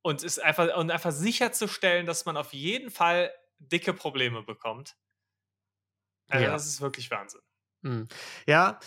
Und 0.03 0.23
es 0.23 0.39
einfach, 0.39 0.75
und 0.77 0.89
einfach 0.91 1.11
sicherzustellen, 1.11 2.05
dass 2.05 2.25
man 2.25 2.37
auf 2.37 2.53
jeden 2.53 2.91
Fall 2.91 3.33
dicke 3.59 3.93
Probleme 3.93 4.41
bekommt. 4.43 4.95
Also 6.29 6.45
ja. 6.45 6.51
das 6.51 6.67
ist 6.67 6.81
wirklich 6.81 7.09
Wahnsinn. 7.11 7.41
Mhm. 7.83 8.07
Ja, 8.47 8.79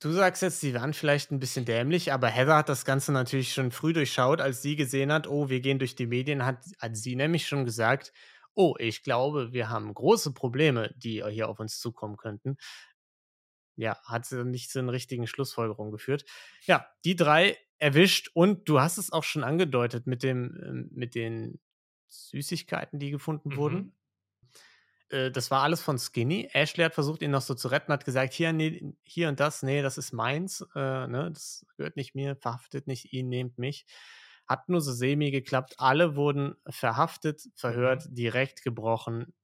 Du 0.00 0.12
sagst 0.12 0.42
jetzt, 0.42 0.60
sie 0.60 0.74
waren 0.74 0.94
vielleicht 0.94 1.32
ein 1.32 1.40
bisschen 1.40 1.64
dämlich, 1.64 2.12
aber 2.12 2.28
Heather 2.28 2.56
hat 2.56 2.68
das 2.68 2.84
Ganze 2.84 3.10
natürlich 3.10 3.52
schon 3.52 3.72
früh 3.72 3.92
durchschaut, 3.92 4.40
als 4.40 4.62
sie 4.62 4.76
gesehen 4.76 5.12
hat, 5.12 5.26
oh, 5.26 5.48
wir 5.48 5.60
gehen 5.60 5.80
durch 5.80 5.96
die 5.96 6.06
Medien, 6.06 6.44
hat, 6.44 6.64
hat 6.78 6.96
sie 6.96 7.16
nämlich 7.16 7.48
schon 7.48 7.64
gesagt, 7.64 8.12
oh, 8.54 8.76
ich 8.78 9.02
glaube, 9.02 9.52
wir 9.52 9.70
haben 9.70 9.92
große 9.92 10.32
Probleme, 10.34 10.94
die 10.96 11.24
hier 11.30 11.48
auf 11.48 11.58
uns 11.58 11.80
zukommen 11.80 12.16
könnten. 12.16 12.56
Ja, 13.76 13.96
hat 14.04 14.24
sie 14.24 14.44
nicht 14.44 14.70
zu 14.70 14.78
einer 14.78 14.92
richtigen 14.92 15.26
Schlussfolgerung 15.26 15.90
geführt. 15.90 16.24
Ja, 16.64 16.86
die 17.04 17.16
drei 17.16 17.56
erwischt 17.78 18.30
und 18.34 18.68
du 18.68 18.80
hast 18.80 18.98
es 18.98 19.12
auch 19.12 19.24
schon 19.24 19.44
angedeutet 19.44 20.06
mit 20.06 20.22
dem, 20.22 20.60
ähm, 20.64 20.88
mit 20.92 21.14
den 21.16 21.60
Süßigkeiten, 22.08 22.98
die 22.98 23.10
gefunden 23.10 23.50
mhm. 23.50 23.56
wurden. 23.56 23.97
Äh, 25.10 25.30
das 25.30 25.50
war 25.50 25.62
alles 25.62 25.80
von 25.80 25.98
Skinny. 25.98 26.48
Ashley 26.52 26.84
hat 26.84 26.94
versucht, 26.94 27.22
ihn 27.22 27.30
noch 27.30 27.42
so 27.42 27.54
zu 27.54 27.68
retten, 27.68 27.92
hat 27.92 28.04
gesagt, 28.04 28.32
hier, 28.32 28.52
nee, 28.52 28.94
hier 29.04 29.28
und 29.28 29.40
das, 29.40 29.62
nee, 29.62 29.82
das 29.82 29.98
ist 29.98 30.12
meins, 30.12 30.66
äh, 30.74 31.06
ne, 31.06 31.30
das 31.32 31.66
gehört 31.76 31.96
nicht 31.96 32.14
mir, 32.14 32.36
verhaftet 32.36 32.86
nicht 32.86 33.12
ihn, 33.12 33.28
nehmt 33.28 33.58
mich. 33.58 33.86
Hat 34.46 34.68
nur 34.68 34.80
so 34.80 34.92
semi 34.92 35.30
geklappt. 35.30 35.74
Alle 35.78 36.16
wurden 36.16 36.56
verhaftet, 36.68 37.48
verhört, 37.54 38.08
mhm. 38.08 38.14
direkt 38.14 38.62
gebrochen 38.62 39.34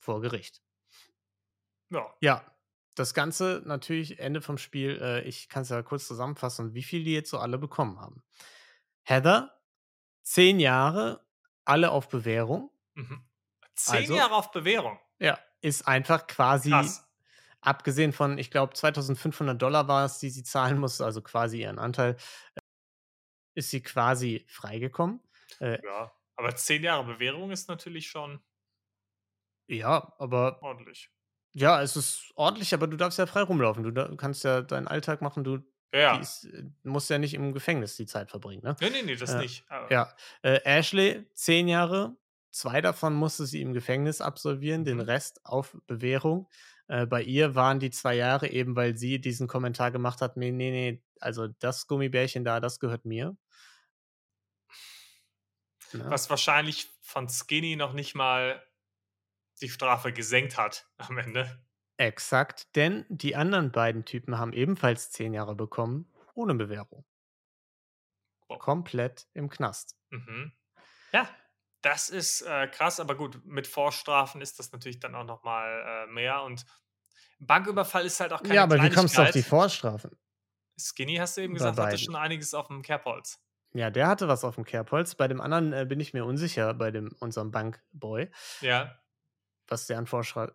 vor 0.00 0.20
Gericht. 0.20 0.60
Ja. 1.90 2.14
Ja. 2.20 2.44
Das 2.94 3.14
Ganze 3.14 3.62
natürlich 3.64 4.18
Ende 4.18 4.40
vom 4.40 4.58
Spiel. 4.58 4.98
Äh, 5.00 5.22
ich 5.22 5.48
kann 5.48 5.62
es 5.62 5.68
ja 5.68 5.82
kurz 5.82 6.08
zusammenfassen, 6.08 6.74
wie 6.74 6.82
viel 6.82 7.04
die 7.04 7.14
jetzt 7.14 7.30
so 7.30 7.38
alle 7.38 7.56
bekommen 7.56 8.00
haben. 8.00 8.24
Heather, 9.04 9.56
zehn 10.22 10.58
Jahre, 10.58 11.24
alle 11.64 11.92
auf 11.92 12.08
Bewährung. 12.08 12.72
Mhm. 12.94 13.27
Zehn 13.78 13.96
also, 13.96 14.16
Jahre 14.16 14.34
auf 14.34 14.50
Bewährung. 14.50 14.98
Ja, 15.18 15.38
ist 15.60 15.86
einfach 15.86 16.26
quasi, 16.26 16.70
Krass. 16.70 17.06
abgesehen 17.60 18.12
von, 18.12 18.38
ich 18.38 18.50
glaube, 18.50 18.74
2500 18.74 19.60
Dollar 19.60 19.88
war 19.88 20.04
es, 20.04 20.18
die 20.18 20.30
sie 20.30 20.42
zahlen 20.42 20.78
musste, 20.78 21.04
also 21.04 21.22
quasi 21.22 21.62
ihren 21.62 21.78
Anteil, 21.78 22.16
äh, 22.54 22.60
ist 23.54 23.70
sie 23.70 23.82
quasi 23.82 24.44
freigekommen. 24.48 25.20
Äh, 25.60 25.82
ja, 25.84 26.12
aber 26.36 26.54
zehn 26.56 26.82
Jahre 26.82 27.04
Bewährung 27.04 27.50
ist 27.50 27.68
natürlich 27.68 28.08
schon. 28.08 28.40
Ja, 29.68 30.12
aber. 30.18 30.62
Ordentlich. 30.62 31.10
Ja, 31.52 31.82
es 31.82 31.96
ist 31.96 32.32
ordentlich, 32.34 32.74
aber 32.74 32.86
du 32.86 32.96
darfst 32.96 33.18
ja 33.18 33.26
frei 33.26 33.42
rumlaufen. 33.42 33.82
Du 33.82 34.16
kannst 34.16 34.44
ja 34.44 34.62
deinen 34.62 34.86
Alltag 34.86 35.22
machen. 35.22 35.44
Du 35.44 35.62
ja. 35.92 36.18
Ist, 36.18 36.44
äh, 36.44 36.64
musst 36.82 37.10
ja 37.10 37.18
nicht 37.18 37.34
im 37.34 37.52
Gefängnis 37.52 37.96
die 37.96 38.06
Zeit 38.06 38.30
verbringen. 38.30 38.62
Ne? 38.62 38.76
Nee, 38.80 38.90
nee, 38.90 39.02
nee, 39.02 39.16
das 39.16 39.34
äh, 39.34 39.38
nicht. 39.38 39.64
Aber 39.70 39.90
ja. 39.90 40.14
Äh, 40.42 40.60
Ashley, 40.64 41.26
zehn 41.34 41.68
Jahre, 41.68 42.16
Zwei 42.50 42.80
davon 42.80 43.14
musste 43.14 43.46
sie 43.46 43.60
im 43.60 43.72
Gefängnis 43.72 44.20
absolvieren, 44.20 44.82
mhm. 44.82 44.86
den 44.86 45.00
Rest 45.00 45.44
auf 45.44 45.76
Bewährung. 45.86 46.48
Äh, 46.88 47.06
bei 47.06 47.22
ihr 47.22 47.54
waren 47.54 47.80
die 47.80 47.90
zwei 47.90 48.14
Jahre 48.14 48.48
eben, 48.48 48.74
weil 48.76 48.96
sie 48.96 49.20
diesen 49.20 49.46
Kommentar 49.46 49.90
gemacht 49.90 50.20
hat: 50.22 50.36
nee, 50.36 50.50
nee, 50.50 50.70
nee, 50.70 51.02
also 51.20 51.48
das 51.48 51.86
Gummibärchen 51.86 52.44
da, 52.44 52.60
das 52.60 52.80
gehört 52.80 53.04
mir. 53.04 53.36
Ja. 55.92 56.10
Was 56.10 56.28
wahrscheinlich 56.30 56.88
von 57.00 57.28
Skinny 57.28 57.76
noch 57.76 57.92
nicht 57.92 58.14
mal 58.14 58.62
die 59.60 59.68
Strafe 59.68 60.12
gesenkt 60.12 60.56
hat 60.56 60.88
am 60.98 61.18
Ende. 61.18 61.62
Exakt, 61.96 62.76
denn 62.76 63.04
die 63.08 63.34
anderen 63.34 63.72
beiden 63.72 64.04
Typen 64.04 64.38
haben 64.38 64.52
ebenfalls 64.52 65.10
zehn 65.10 65.34
Jahre 65.34 65.56
bekommen, 65.56 66.12
ohne 66.34 66.54
Bewährung. 66.54 67.04
Oh. 68.48 68.56
Komplett 68.56 69.26
im 69.34 69.50
Knast. 69.50 69.96
Mhm. 70.10 70.52
Ja, 71.12 71.28
das 71.82 72.08
ist 72.08 72.42
äh, 72.42 72.66
krass, 72.68 73.00
aber 73.00 73.14
gut, 73.14 73.40
mit 73.44 73.66
Vorstrafen 73.66 74.40
ist 74.40 74.58
das 74.58 74.72
natürlich 74.72 75.00
dann 75.00 75.14
auch 75.14 75.24
nochmal 75.24 76.06
äh, 76.08 76.12
mehr. 76.12 76.42
Und 76.42 76.64
Banküberfall 77.38 78.04
ist 78.04 78.20
halt 78.20 78.32
auch 78.32 78.42
keine 78.42 78.54
Ja, 78.54 78.62
aber 78.64 78.82
wie 78.82 78.90
kommst 78.90 79.16
du 79.16 79.22
auf 79.22 79.30
die 79.30 79.42
Vorstrafen? 79.42 80.18
Skinny, 80.76 81.16
hast 81.16 81.36
du 81.36 81.42
eben 81.42 81.54
gesagt, 81.54 81.78
hatte 81.78 81.98
schon 81.98 82.16
einiges 82.16 82.54
auf 82.54 82.68
dem 82.68 82.82
Kerbholz. 82.82 83.40
Ja, 83.74 83.90
der 83.90 84.08
hatte 84.08 84.28
was 84.28 84.44
auf 84.44 84.54
dem 84.54 84.64
Kerbholz. 84.64 85.14
Bei 85.14 85.28
dem 85.28 85.40
anderen 85.40 85.72
äh, 85.72 85.84
bin 85.84 86.00
ich 86.00 86.14
mir 86.14 86.24
unsicher, 86.24 86.72
bei 86.74 86.90
dem 86.90 87.10
unserem 87.20 87.50
Bankboy. 87.50 88.30
Ja. 88.60 88.98
Was 89.66 89.86
der 89.86 89.98
an 89.98 90.06
Vorstrafen 90.06 90.54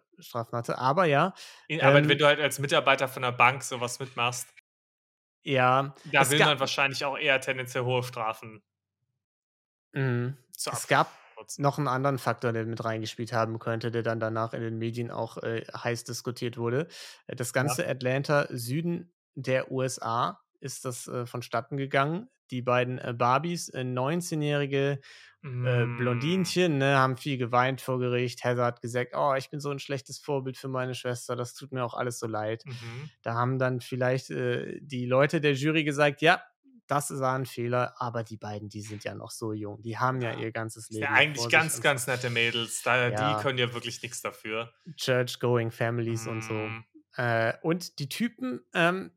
hatte. 0.51 0.77
Aber 0.77 1.05
ja. 1.05 1.33
Aber 1.81 1.99
ähm, 1.99 2.09
wenn 2.09 2.17
du 2.17 2.25
halt 2.25 2.39
als 2.39 2.57
Mitarbeiter 2.59 3.07
von 3.07 3.21
der 3.21 3.31
Bank 3.31 3.63
sowas 3.63 3.99
mitmachst. 3.99 4.47
Ja. 5.43 5.93
Da 6.05 6.29
will 6.31 6.39
man 6.39 6.59
wahrscheinlich 6.59 7.05
auch 7.05 7.17
eher 7.17 7.39
tendenziell 7.39 7.83
hohe 7.83 8.01
Strafen 8.01 8.63
Mhm. 9.93 10.37
Es 10.55 10.87
gab 10.87 11.11
noch 11.57 11.77
einen 11.77 11.87
anderen 11.87 12.19
Faktor, 12.19 12.53
der 12.53 12.65
mit 12.65 12.83
reingespielt 12.83 13.33
haben 13.33 13.59
könnte, 13.59 13.91
der 13.91 14.03
dann 14.03 14.19
danach 14.19 14.53
in 14.53 14.61
den 14.61 14.77
Medien 14.77 15.11
auch 15.11 15.37
äh, 15.37 15.63
heiß 15.73 16.03
diskutiert 16.03 16.57
wurde. 16.57 16.87
Äh, 17.27 17.35
das 17.35 17.53
ganze 17.53 17.83
ja. 17.83 17.89
Atlanta 17.89 18.47
Süden 18.49 19.11
der 19.35 19.71
USA 19.71 20.39
ist 20.59 20.85
das 20.85 21.07
äh, 21.07 21.25
vonstatten 21.25 21.77
gegangen. 21.77 22.29
Die 22.51 22.61
beiden 22.61 22.99
äh, 22.99 23.13
Barbies, 23.17 23.73
19-jährige 23.73 24.99
äh, 25.43 25.47
mm. 25.47 25.97
Blondinchen, 25.97 26.77
ne, 26.77 26.97
haben 26.97 27.17
viel 27.17 27.37
geweint 27.37 27.81
vor 27.81 27.99
Gericht. 27.99 28.43
Heather 28.43 28.65
hat 28.65 28.81
gesagt, 28.81 29.13
oh, 29.15 29.33
ich 29.35 29.49
bin 29.49 29.59
so 29.59 29.71
ein 29.71 29.79
schlechtes 29.79 30.19
Vorbild 30.19 30.57
für 30.57 30.67
meine 30.67 30.95
Schwester, 30.95 31.35
das 31.35 31.53
tut 31.53 31.71
mir 31.71 31.83
auch 31.83 31.95
alles 31.95 32.19
so 32.19 32.27
leid. 32.27 32.63
Mhm. 32.65 33.09
Da 33.23 33.33
haben 33.33 33.59
dann 33.59 33.81
vielleicht 33.81 34.29
äh, 34.29 34.79
die 34.81 35.05
Leute 35.05 35.41
der 35.41 35.53
Jury 35.53 35.83
gesagt, 35.83 36.21
ja, 36.21 36.41
das 36.87 37.17
war 37.19 37.35
ein 37.35 37.45
Fehler, 37.45 37.95
aber 37.97 38.23
die 38.23 38.37
beiden, 38.37 38.69
die 38.69 38.81
sind 38.81 39.03
ja 39.03 39.15
noch 39.15 39.31
so 39.31 39.53
jung. 39.53 39.81
Die 39.81 39.97
haben 39.97 40.21
ja, 40.21 40.31
ja 40.31 40.39
ihr 40.39 40.51
ganzes 40.51 40.89
Leben. 40.89 41.03
Ja, 41.03 41.11
eigentlich 41.11 41.49
ganz, 41.49 41.81
ganz 41.81 42.07
nette 42.07 42.29
Mädels. 42.29 42.81
Da, 42.83 43.07
ja. 43.07 43.37
Die 43.37 43.41
können 43.41 43.57
ja 43.57 43.73
wirklich 43.73 44.01
nichts 44.01 44.21
dafür. 44.21 44.73
Church-going 44.95 45.71
Families 45.71 46.25
mm. 46.25 46.29
und 46.29 46.41
so. 46.43 46.53
Mhm. 46.53 46.83
Äh, 47.15 47.53
und 47.61 47.99
die 47.99 48.09
Typen, 48.09 48.61
ähm, 48.73 49.11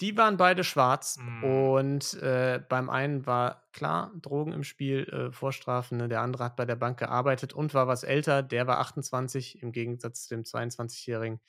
die 0.00 0.16
waren 0.16 0.38
beide 0.38 0.64
schwarz. 0.64 1.18
Mm. 1.18 1.44
Und 1.44 2.14
äh, 2.14 2.62
beim 2.68 2.88
einen 2.88 3.26
war 3.26 3.68
klar, 3.72 4.12
Drogen 4.16 4.52
im 4.52 4.64
Spiel, 4.64 5.04
äh, 5.04 5.32
Vorstrafen. 5.32 5.98
Ne? 5.98 6.08
Der 6.08 6.22
andere 6.22 6.44
hat 6.44 6.56
bei 6.56 6.64
der 6.64 6.76
Bank 6.76 6.98
gearbeitet 6.98 7.52
und 7.52 7.74
war 7.74 7.86
was 7.86 8.02
älter. 8.02 8.42
Der 8.42 8.66
war 8.66 8.78
28 8.78 9.62
im 9.62 9.72
Gegensatz 9.72 10.26
zu 10.26 10.34
dem 10.34 10.44
22-Jährigen. 10.44 11.40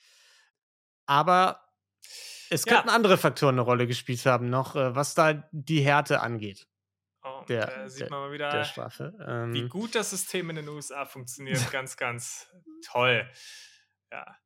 Aber 1.06 1.71
es 2.50 2.66
könnten 2.66 2.88
ja. 2.88 2.94
andere 2.94 3.16
Faktoren 3.16 3.54
eine 3.54 3.62
Rolle 3.62 3.86
gespielt 3.86 4.26
haben, 4.26 4.50
noch 4.50 4.76
äh, 4.76 4.94
was 4.94 5.14
da 5.14 5.48
die 5.52 5.80
Härte 5.80 6.20
angeht. 6.20 6.66
Oh, 7.24 7.44
der, 7.48 7.66
da 7.66 7.88
sieht 7.88 8.10
man 8.10 8.20
mal 8.20 8.32
wieder, 8.32 8.50
der 8.50 8.64
Strafe. 8.64 9.14
Ähm, 9.26 9.54
wie 9.54 9.68
gut 9.68 9.94
das 9.94 10.10
System 10.10 10.50
in 10.50 10.56
den 10.56 10.68
USA 10.68 11.04
funktioniert. 11.04 11.58
ganz, 11.72 11.96
ganz 11.96 12.48
toll. 12.84 13.28
Ja. 14.10 14.36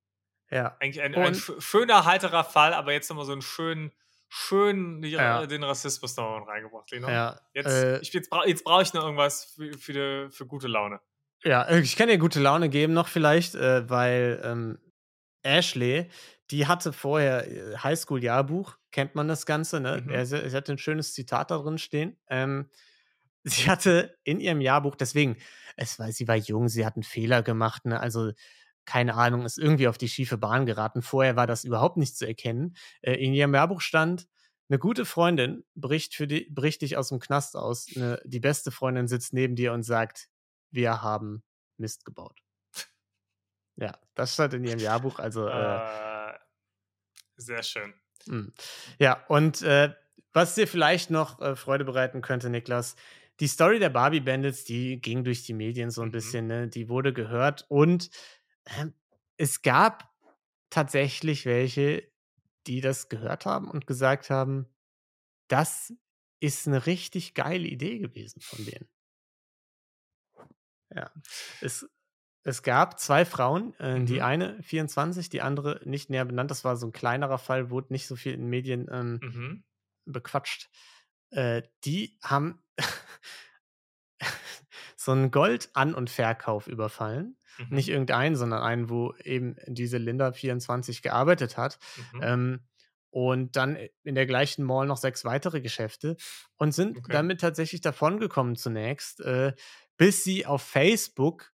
Ja. 0.51 0.77
Eigentlich 0.79 1.03
ein, 1.03 1.15
ein 1.15 1.35
schöner, 1.35 2.05
heiterer 2.05 2.45
Fall, 2.45 2.75
aber 2.75 2.93
jetzt 2.93 3.09
nochmal 3.09 3.25
so 3.25 3.33
einen 3.33 3.43
schönen, 3.43 3.93
schön 4.29 5.03
ja. 5.03 5.47
den 5.47 5.65
Rassismus 5.65 6.17
noch 6.17 6.47
reingebracht. 6.47 6.91
Lino. 6.91 7.09
Ja, 7.09 7.41
jetzt, 7.53 7.67
äh, 7.67 7.99
jetzt, 8.01 8.31
bra 8.31 8.47
jetzt 8.47 8.63
brauche 8.63 8.83
ich 8.83 8.93
noch 8.93 9.05
irgendwas 9.05 9.47
für, 9.57 9.73
für, 9.79 10.31
für, 10.31 10.47
gute 10.47 10.69
Laune. 10.69 11.01
Ja, 11.43 11.63
äh, 11.63 11.81
ich 11.81 11.97
kann 11.97 12.09
dir 12.09 12.19
gute 12.19 12.41
Laune 12.41 12.69
geben 12.69 12.93
noch 12.93 13.09
vielleicht, 13.09 13.55
äh, 13.55 13.89
weil 13.89 14.41
ähm, 14.45 14.79
Ashley, 15.47 16.09
die 16.51 16.67
hatte 16.67 16.93
vorher 16.93 17.47
äh, 17.47 17.77
Highschool-Jahrbuch, 17.79 18.77
kennt 18.93 19.15
man 19.15 19.29
das 19.29 19.47
Ganze, 19.47 19.81
ne? 19.81 20.03
Mhm. 20.05 20.11
Er, 20.11 20.27
sie 20.27 20.57
hatte 20.57 20.73
ein 20.73 20.79
schönes 20.79 21.15
Zitat 21.15 21.51
da 21.51 21.59
drin 21.59 21.79
stehen. 21.79 22.17
Ähm, 22.29 22.71
sie 23.45 23.71
hatte 23.71 24.17
in 24.25 24.41
ihrem 24.41 24.61
Jahrbuch, 24.61 24.97
deswegen, 24.97 25.37
es 25.77 25.99
war, 25.99 26.11
sie 26.13 26.29
war 26.29 26.37
jung, 26.37 26.69
sie 26.69 26.85
hat 26.85 26.97
einen 26.97 27.03
Fehler 27.03 27.43
gemacht, 27.43 27.87
ne? 27.87 28.01
Also, 28.01 28.33
keine 28.85 29.15
Ahnung, 29.15 29.45
ist 29.45 29.59
irgendwie 29.59 29.89
auf 29.89 29.99
die 29.99 30.09
schiefe 30.09 30.39
Bahn 30.39 30.65
geraten. 30.65 31.03
Vorher 31.03 31.35
war 31.35 31.49
das 31.49 31.65
überhaupt 31.65 31.97
nicht 31.97 32.17
zu 32.17 32.27
erkennen. 32.27 32.77
Äh, 33.03 33.15
in 33.15 33.35
ihrem 33.35 33.55
Jahrbuch 33.55 33.81
stand, 33.81 34.27
eine 34.69 34.79
gute 34.79 35.05
Freundin 35.05 35.65
bricht, 35.75 36.15
für 36.15 36.27
die, 36.27 36.49
bricht 36.51 36.83
dich 36.83 36.97
aus 36.97 37.09
dem 37.11 37.21
Knast 37.21 37.57
aus. 37.57 37.89
Ne, 37.95 38.21
die 38.25 38.41
beste 38.41 38.71
Freundin 38.71 39.09
sitzt 39.09 39.33
neben 39.33 39.57
dir 39.57 39.73
und 39.73 39.83
sagt, 39.83 40.29
wir 40.71 41.03
haben 41.03 41.43
Mist 41.79 42.05
gebaut. 42.05 42.46
Ja, 43.77 43.93
das 44.15 44.35
stand 44.35 44.55
in 44.55 44.65
ihrem 44.65 44.79
Jahrbuch. 44.79 45.19
Also 45.19 45.49
äh, 45.49 46.31
äh, 46.31 46.35
sehr 47.37 47.63
schön. 47.63 47.95
Mh. 48.27 48.39
Hm. 48.39 48.55
Ja, 48.99 49.25
und 49.29 49.63
äh, 49.63 49.95
was 50.33 50.55
dir 50.55 50.67
vielleicht 50.67 51.11
noch 51.11 51.41
äh, 51.41 51.57
Freude 51.57 51.85
bereiten 51.85 52.21
könnte, 52.21 52.51
Niklas, 52.51 52.97
die 53.41 53.49
Story 53.49 53.79
der 53.79 53.91
Barbie 53.91 54.21
Bandits, 54.21 54.65
die 54.65 55.01
ging 55.01 55.25
durch 55.25 55.45
die 55.45 55.53
Medien 55.53 55.91
so 55.91 56.03
ein 56.03 56.09
mhm. 56.09 56.13
bisschen, 56.13 56.47
ne? 56.47 56.69
die 56.69 56.89
wurde 56.89 57.13
gehört 57.13 57.67
und 57.69 58.11
ähm, 58.67 58.95
es 59.37 59.63
gab 59.63 60.11
tatsächlich 60.71 61.45
welche, 61.45 62.11
die 62.67 62.81
das 62.81 63.09
gehört 63.09 63.47
haben 63.47 63.71
und 63.71 63.87
gesagt 63.87 64.31
haben, 64.31 64.67
das 65.49 65.93
ist 66.41 66.67
eine 66.67 66.87
richtig 66.87 67.35
geile 67.35 67.67
Idee 67.67 67.99
gewesen 67.99 68.41
von 68.41 68.65
denen. 68.65 68.89
Ja, 70.95 71.11
es 71.61 71.89
es 72.47 72.63
gab 72.63 73.01
zwei 73.01 73.25
Frauen, 73.25 73.75
äh, 73.81 73.99
mhm. 73.99 74.07
die 74.07 74.23
eine 74.23 74.63
24, 74.63 75.29
die 75.29 75.43
andere 75.43 75.81
nicht 75.85 76.11
näher 76.11 76.25
benannt. 76.25 76.53
Das 76.53 76.63
war 76.63 76.77
so 76.77 76.87
ein 76.87 76.93
kleinerer 76.93 77.39
Fall, 77.39 77.71
wurde 77.71 77.93
nicht 77.93 78.07
so 78.07 78.15
viel 78.15 78.35
in 78.35 78.47
Medien 78.47 78.87
ähm, 78.89 79.19
mhm. 79.21 79.65
bequatscht. 80.05 80.71
Äh, 81.31 81.63
die 81.85 82.17
haben 82.23 82.63
so 84.97 85.11
einen 85.11 85.33
Gold-An- 85.33 85.97
und 85.97 86.09
Verkauf 86.09 86.69
überfallen. 86.69 87.37
Mhm. 87.59 87.75
Nicht 87.75 87.89
irgendeinen, 87.89 88.37
sondern 88.37 88.63
einen, 88.63 88.91
wo 88.91 89.13
eben 89.25 89.57
diese 89.67 89.99
Linda 89.99 90.31
24 90.31 91.03
gearbeitet 91.03 91.57
hat. 91.57 91.81
Mhm. 92.13 92.21
Ähm, 92.23 92.61
und 93.11 93.57
dann 93.57 93.77
in 94.05 94.15
der 94.15 94.27
gleichen 94.27 94.63
Mall 94.63 94.87
noch 94.87 94.99
sechs 94.99 95.25
weitere 95.25 95.61
Geschäfte 95.61 96.17
und 96.59 96.73
sind 96.73 96.99
Okay. 96.99 97.13
damit 97.13 97.41
tatsächlich 97.41 97.81
davongekommen 97.81 98.55
zunächst, 98.55 99.21
äh, 99.23 99.53
bis 99.97 100.23
sie 100.23 100.47
auf 100.47 100.63
Facebook 100.63 101.56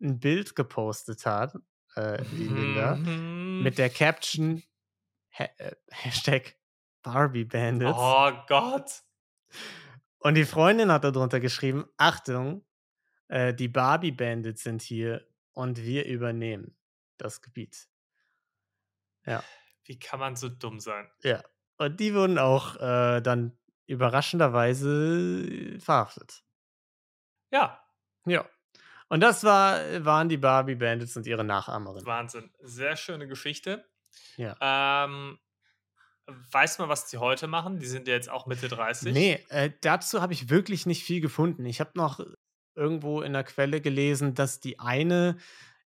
ein 0.00 0.20
Bild 0.20 0.54
gepostet 0.56 1.26
hat, 1.26 1.54
äh, 1.96 2.22
die 2.32 2.48
Linda, 2.48 2.96
Mhm. 2.96 3.62
mit 3.62 3.78
der 3.78 3.90
Caption 3.90 4.62
ha 5.38 5.44
äh, 5.58 5.74
Hashtag 5.90 6.56
Barbie 7.02 7.44
Bandits. 7.44 7.96
Oh 7.96 8.30
Gott. 8.48 9.02
Und 10.18 10.34
die 10.34 10.44
Freundin 10.44 10.90
hat 10.92 11.04
darunter 11.04 11.40
geschrieben: 11.40 11.86
Achtung, 11.96 12.64
äh, 13.28 13.54
die 13.54 13.68
Barbie 13.68 14.12
Bandits 14.12 14.62
sind 14.64 14.82
hier 14.82 15.26
und 15.52 15.78
wir 15.78 16.06
übernehmen 16.06 16.76
das 17.18 17.40
Gebiet. 17.42 17.88
Ja. 19.26 19.42
Wie 19.84 19.98
kann 19.98 20.20
man 20.20 20.36
so 20.36 20.48
dumm 20.48 20.80
sein? 20.80 21.08
Ja. 21.22 21.42
Und 21.78 21.98
die 22.00 22.14
wurden 22.14 22.38
auch 22.38 22.76
äh, 22.76 23.20
dann 23.20 23.56
überraschenderweise 23.86 25.78
verhaftet. 25.80 26.44
Ja, 27.50 27.82
Ja. 28.26 28.48
Und 29.08 29.20
das 29.20 29.42
war, 29.44 30.04
waren 30.04 30.28
die 30.28 30.36
Barbie 30.36 30.74
Bandits 30.74 31.16
und 31.16 31.26
ihre 31.26 31.44
Nachahmerin. 31.44 32.04
Wahnsinn. 32.04 32.50
Sehr 32.60 32.96
schöne 32.96 33.26
Geschichte. 33.26 33.84
Ja. 34.36 34.56
Ähm, 35.06 35.38
weiß 36.52 36.78
man, 36.78 36.88
was 36.88 37.06
die 37.06 37.18
heute 37.18 37.46
machen? 37.46 37.78
Die 37.78 37.86
sind 37.86 38.06
ja 38.06 38.14
jetzt 38.14 38.28
auch 38.28 38.46
Mitte 38.46 38.68
30. 38.68 39.12
Nee, 39.12 39.44
äh, 39.48 39.70
dazu 39.80 40.20
habe 40.20 40.32
ich 40.32 40.50
wirklich 40.50 40.86
nicht 40.86 41.04
viel 41.04 41.20
gefunden. 41.20 41.64
Ich 41.64 41.80
habe 41.80 41.92
noch 41.94 42.20
irgendwo 42.74 43.22
in 43.22 43.32
der 43.32 43.44
Quelle 43.44 43.80
gelesen, 43.80 44.34
dass 44.34 44.60
die 44.60 44.78
eine 44.78 45.38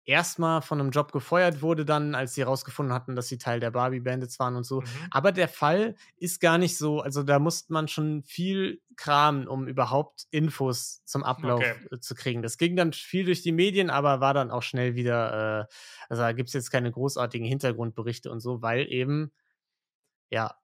erstmal 0.10 0.62
von 0.62 0.80
einem 0.80 0.92
Job 0.92 1.12
gefeuert 1.12 1.62
wurde, 1.62 1.86
dann, 1.86 2.16
als 2.16 2.34
sie 2.34 2.42
herausgefunden 2.42 2.94
hatten, 2.94 3.16
dass 3.16 3.28
sie 3.28 3.38
Teil 3.38 3.60
der 3.60 3.72
Barbie 3.72 4.00
Bandits 4.02 4.40
waren 4.40 4.56
und 4.56 4.64
so. 4.66 4.84
Mhm. 4.84 5.12
Aber 5.12 5.32
der 5.32 5.48
Fall 5.48 5.96
ist 6.18 6.42
gar 6.42 6.58
nicht 6.58 6.78
so, 6.78 7.02
also 7.02 7.24
da 7.24 7.40
musste 7.40 7.72
man 7.72 7.88
schon 7.88 8.24
viel 8.24 8.82
kramen, 8.98 9.48
um 9.48 9.68
überhaupt 9.68 10.26
Infos 10.32 11.04
zum 11.06 11.24
Ablauf 11.24 11.68
Okay. 11.68 11.90
äh, 11.92 12.00
zu 12.00 12.16
kriegen. 12.16 12.42
Das 12.42 12.58
ging 12.58 12.76
dann 12.76 12.92
viel 12.94 13.26
durch 13.26 13.42
die 13.44 13.52
Medien, 13.54 13.90
aber 13.90 14.20
war 14.20 14.34
dann 14.34 14.52
auch 14.52 14.64
schnell 14.64 14.96
wieder, 14.96 15.62
äh, 15.62 15.66
also 16.10 16.24
da 16.24 16.32
gibt 16.34 16.50
es 16.50 16.54
jetzt 16.54 16.72
keine 16.72 16.92
großartigen 16.92 17.48
Hintergrundberichte 17.48 18.32
und 18.32 18.40
so, 18.40 18.62
weil 18.62 18.92
eben, 18.92 19.32
ja, 20.30 20.56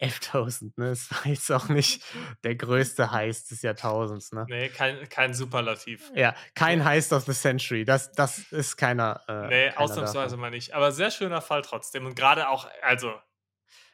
11.000, 0.00 0.72
ne? 0.76 0.88
Es 0.90 1.10
war 1.10 1.26
jetzt 1.26 1.50
auch 1.52 1.68
nicht 1.78 2.02
der 2.42 2.56
größte 2.56 3.10
Heist 3.12 3.50
des 3.50 3.62
Jahrtausends, 3.62 4.32
ne? 4.32 4.44
Nee, 4.48 4.68
kein, 4.68 5.08
kein 5.08 5.34
Superlativ. 5.34 6.10
Ja, 6.14 6.34
kein 6.54 6.84
Heist 6.84 7.12
of 7.12 7.24
the 7.24 7.32
Century. 7.32 7.84
Das, 7.84 8.12
das 8.12 8.38
ist 8.52 8.76
keiner. 8.76 9.20
Äh, 9.28 9.48
Nee, 9.48 9.68
keiner 9.70 9.80
ausnahmsweise 9.80 10.24
davon. 10.30 10.40
mal 10.40 10.50
nicht. 10.50 10.74
Aber 10.74 10.92
sehr 10.92 11.10
schöner 11.10 11.40
Fall 11.40 11.62
trotzdem. 11.62 12.06
Und 12.06 12.14
gerade 12.16 12.48
auch, 12.48 12.68
also 12.82 13.12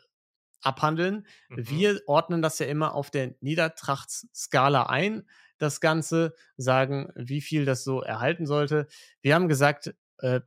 abhandeln. 0.61 1.27
Mhm. 1.49 1.69
Wir 1.69 2.01
ordnen 2.07 2.41
das 2.41 2.57
ja 2.57 2.65
immer 2.65 2.95
auf 2.95 3.11
der 3.11 3.35
Niedertrachtsskala 3.39 4.87
ein, 4.87 5.29
das 5.59 5.79
Ganze, 5.79 6.33
sagen, 6.57 7.11
wie 7.15 7.41
viel 7.41 7.65
das 7.65 7.83
so 7.83 8.01
erhalten 8.01 8.47
sollte. 8.47 8.87
Wir 9.21 9.35
haben 9.35 9.47
gesagt, 9.47 9.93
äh, 10.19 10.41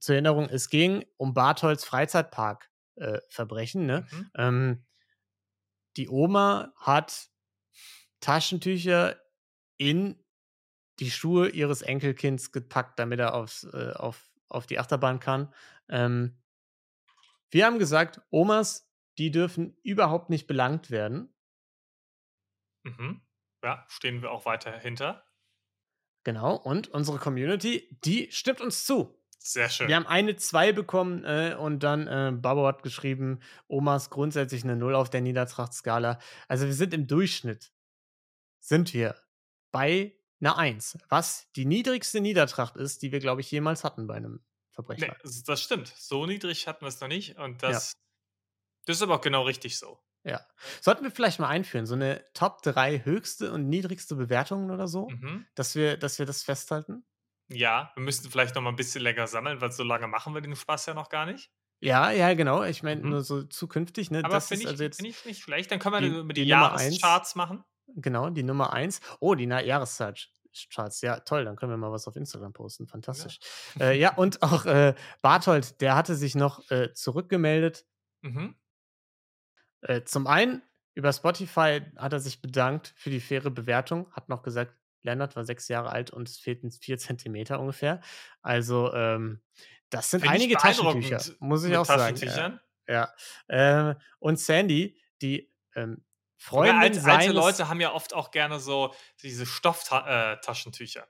zur 0.00 0.16
Erinnerung, 0.16 0.48
es 0.48 0.68
ging 0.68 1.04
um 1.16 1.32
Bartholds 1.32 1.84
Freizeitpark 1.84 2.70
äh, 2.96 3.20
Verbrechen. 3.28 3.86
Ne? 3.86 4.04
Mhm. 4.10 4.30
Ähm, 4.34 4.84
die 5.96 6.08
Oma 6.08 6.72
hat 6.76 7.28
Taschentücher 8.20 9.20
in 9.78 10.22
die 10.98 11.10
Schuhe 11.10 11.48
ihres 11.48 11.82
Enkelkinds 11.82 12.52
gepackt, 12.52 12.98
damit 12.98 13.20
er 13.20 13.34
aufs, 13.34 13.64
äh, 13.64 13.92
auf, 13.94 14.30
auf 14.48 14.66
die 14.66 14.78
Achterbahn 14.78 15.20
kann. 15.20 15.52
Ähm, 15.88 16.38
wir 17.50 17.66
haben 17.66 17.78
gesagt, 17.78 18.20
Omas, 18.30 18.90
die 19.18 19.30
dürfen 19.30 19.76
überhaupt 19.82 20.30
nicht 20.30 20.46
belangt 20.46 20.90
werden. 20.90 21.34
Mhm. 22.84 23.22
Ja, 23.62 23.84
stehen 23.88 24.22
wir 24.22 24.30
auch 24.30 24.44
weiter 24.44 24.78
hinter. 24.78 25.24
Genau. 26.24 26.56
Und 26.56 26.88
unsere 26.88 27.18
Community, 27.18 27.98
die 28.04 28.30
stimmt 28.32 28.60
uns 28.60 28.84
zu. 28.84 29.22
Sehr 29.46 29.70
schön. 29.70 29.86
Wir 29.88 29.94
haben 29.96 30.06
eine 30.06 30.34
2 30.36 30.72
bekommen 30.72 31.22
äh, 31.24 31.54
und 31.58 31.80
dann 31.84 32.08
äh, 32.08 32.32
Babo 32.34 32.66
hat 32.66 32.82
geschrieben, 32.82 33.38
Omas 33.68 34.10
grundsätzlich 34.10 34.64
eine 34.64 34.74
0 34.76 34.94
auf 34.96 35.08
der 35.08 35.20
Niedertrachtskala. 35.20 36.18
Also 36.48 36.66
wir 36.66 36.74
sind 36.74 36.92
im 36.92 37.06
Durchschnitt, 37.06 37.72
sind 38.60 38.92
wir 38.92 39.14
bei 39.70 40.18
einer 40.40 40.58
1, 40.58 40.98
was 41.08 41.48
die 41.54 41.64
niedrigste 41.64 42.20
Niedertracht 42.20 42.76
ist, 42.76 43.02
die 43.02 43.12
wir, 43.12 43.20
glaube 43.20 43.40
ich, 43.40 43.50
jemals 43.50 43.84
hatten 43.84 44.06
bei 44.06 44.14
einem 44.14 44.34
Nee, 44.34 44.74
Verbrecher. 44.74 45.16
das 45.22 45.42
das 45.44 45.62
stimmt. 45.62 45.88
So 45.96 46.26
niedrig 46.26 46.66
hatten 46.66 46.84
wir 46.84 46.88
es 46.88 47.00
noch 47.00 47.08
nicht. 47.08 47.38
Und 47.38 47.62
das, 47.62 47.92
das 48.84 48.96
ist 48.96 49.02
aber 49.02 49.14
auch 49.16 49.20
genau 49.22 49.42
richtig 49.44 49.78
so. 49.78 49.98
Ja. 50.24 50.44
Sollten 50.82 51.04
wir 51.04 51.10
vielleicht 51.12 51.38
mal 51.38 51.48
einführen, 51.48 51.86
so 51.86 51.94
eine 51.94 52.24
Top 52.34 52.60
3 52.62 53.04
höchste 53.04 53.52
und 53.52 53.68
niedrigste 53.68 54.16
Bewertungen 54.16 54.70
oder 54.72 54.88
so, 54.88 55.08
Mhm. 55.08 55.46
dass, 55.54 55.76
wir, 55.76 55.96
dass 55.96 56.18
wir 56.18 56.26
das 56.26 56.42
festhalten? 56.42 57.04
Ja, 57.48 57.92
wir 57.94 58.02
müssten 58.02 58.30
vielleicht 58.30 58.54
noch 58.54 58.62
mal 58.62 58.70
ein 58.70 58.76
bisschen 58.76 59.02
länger 59.02 59.26
sammeln, 59.26 59.60
weil 59.60 59.70
so 59.72 59.84
lange 59.84 60.08
machen 60.08 60.34
wir 60.34 60.40
den 60.40 60.56
Spaß 60.56 60.86
ja 60.86 60.94
noch 60.94 61.08
gar 61.08 61.26
nicht. 61.26 61.50
Ja, 61.80 62.10
ja, 62.10 62.32
genau. 62.34 62.62
Ich 62.64 62.82
meine, 62.82 63.02
Mhm. 63.02 63.10
nur 63.10 63.22
so 63.22 63.42
zukünftig, 63.44 64.10
ne? 64.10 64.18
Aber 64.24 64.34
das 64.34 64.48
finde 64.48 64.62
ich, 64.64 64.68
also 64.70 64.84
find 64.84 65.08
ich 65.08 65.24
nicht 65.24 65.42
schlecht. 65.42 65.70
Dann 65.70 65.78
können 65.78 65.94
wir 65.94 66.00
die- 66.00 66.08
über 66.16 66.32
die, 66.32 66.42
die. 66.42 66.48
Jahrescharts 66.48 67.34
machen. 67.34 67.64
Genau, 67.94 68.30
die 68.30 68.42
Nummer 68.42 68.72
1. 68.72 69.00
Oh, 69.20 69.34
die 69.34 69.44
Jahrescharts. 69.44 70.28
Ja, 71.02 71.20
toll, 71.20 71.44
dann 71.44 71.54
können 71.56 71.70
wir 71.70 71.76
mal 71.76 71.92
was 71.92 72.08
auf 72.08 72.16
Instagram 72.16 72.52
posten. 72.54 72.86
Fantastisch. 72.88 73.38
Ja, 73.78 73.80
äh, 73.90 73.98
ja 73.98 74.14
und 74.16 74.42
auch 74.42 74.64
äh, 74.64 74.94
Barthold, 75.20 75.80
der 75.82 75.94
hatte 75.94 76.14
sich 76.16 76.34
noch 76.34 76.68
äh, 76.70 76.92
zurückgemeldet. 76.94 77.84
Mhm. 78.22 78.56
Äh, 79.82 80.02
zum 80.04 80.26
einen, 80.26 80.62
über 80.94 81.12
Spotify 81.12 81.82
hat 81.96 82.12
er 82.14 82.20
sich 82.20 82.40
bedankt 82.40 82.94
für 82.96 83.10
die 83.10 83.20
faire 83.20 83.50
Bewertung, 83.50 84.10
hat 84.12 84.30
noch 84.30 84.42
gesagt, 84.42 84.74
Lennart 85.06 85.36
war 85.36 85.44
sechs 85.44 85.68
Jahre 85.68 85.90
alt 85.90 86.10
und 86.10 86.28
es 86.28 86.38
fehlten 86.38 86.70
vier 86.70 86.98
Zentimeter 86.98 87.58
ungefähr. 87.58 88.00
Also, 88.42 88.92
ähm, 88.92 89.40
das 89.88 90.10
sind 90.10 90.20
Find 90.20 90.32
einige 90.32 90.56
Taschentücher, 90.56 91.20
muss 91.38 91.64
ich 91.64 91.76
auch 91.76 91.86
sagen. 91.86 92.16
Ja, 92.18 92.60
ja. 92.88 93.12
Ähm, 93.48 93.94
und 94.18 94.38
Sandy, 94.38 95.00
die 95.22 95.50
ähm, 95.74 96.04
Freundin 96.36 96.76
alte, 96.76 97.00
seines... 97.00 97.26
alte 97.26 97.32
Leute 97.32 97.68
haben 97.68 97.80
ja 97.80 97.92
oft 97.92 98.12
auch 98.12 98.30
gerne 98.30 98.60
so 98.60 98.94
diese 99.22 99.46
Stofftaschentücher. 99.46 101.06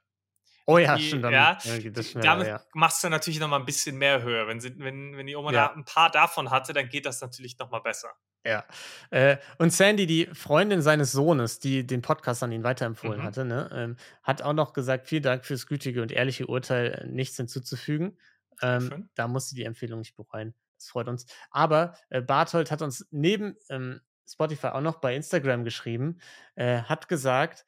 Oh 0.67 0.79
ja, 0.79 0.97
Die, 0.97 1.07
stimmt. 1.07 1.25
Damit, 1.25 1.65
ja, 1.65 1.79
geht 1.79 1.97
das 1.97 2.11
schneller, 2.11 2.27
damit 2.27 2.47
ja. 2.49 2.61
machst 2.75 3.03
du 3.05 3.09
natürlich 3.09 3.39
noch 3.39 3.49
mal 3.49 3.59
ein 3.59 3.65
bisschen 3.65 3.97
mehr 3.99 4.23
Höhe. 4.23 4.49
Wenn, 4.49 4.61
sie, 4.61 4.77
wenn, 4.79 5.17
wenn 5.17 5.27
die 5.27 5.37
Oma 5.37 5.53
Ja. 5.53 5.69
da 5.69 5.75
ein 5.75 5.85
paar 5.85 6.11
davon 6.11 6.51
hatte, 6.51 6.73
dann 6.73 6.89
geht 6.89 7.07
das 7.07 7.21
natürlich 7.21 7.57
noch 7.59 7.71
mal 7.71 7.79
besser. 7.79 8.11
Ja. 8.47 8.65
Äh, 9.11 9.39
und 9.59 9.73
Sandy, 9.73 10.07
die 10.07 10.27
Freundin 10.33 10.83
seines 10.83 11.13
Sohnes, 11.13 11.59
die 11.59 11.87
den 11.87 12.03
Podcast 12.03 12.43
an 12.43 12.53
ihn 12.53 12.63
weiterempfohlen 12.65 13.21
Mhm. 13.21 13.25
hatte, 13.25 13.45
ne, 13.45 13.71
ähm, 13.73 13.97
hat 14.23 14.43
auch 14.43 14.53
noch 14.53 14.73
gesagt, 14.73 15.07
vielen 15.07 15.23
Dank 15.23 15.45
fürs 15.45 15.67
gütige 15.67 16.03
und 16.03 16.13
ehrliche 16.13 16.47
Urteil, 16.47 16.93
äh, 16.93 17.07
nichts 17.07 17.37
hinzuzufügen. 17.37 18.19
Ähm, 18.63 19.11
da 19.15 19.29
musste 19.29 19.55
die 19.55 19.65
Empfehlung 19.65 19.99
nicht 19.99 20.17
bereuen. 20.17 20.55
Das 20.79 20.89
freut 20.89 21.09
uns. 21.09 21.27
Aber 21.51 21.95
äh, 22.09 22.23
Barthold 22.23 22.71
hat 22.71 22.83
uns 22.83 23.07
neben 23.11 23.57
ähm, 23.69 24.01
Spotify 24.29 24.69
auch 24.69 24.81
noch 24.81 25.01
bei 25.01 25.15
Instagram 25.15 25.65
geschrieben, 25.65 26.19
äh, 26.55 26.83
hat 26.83 27.09
gesagt, 27.09 27.65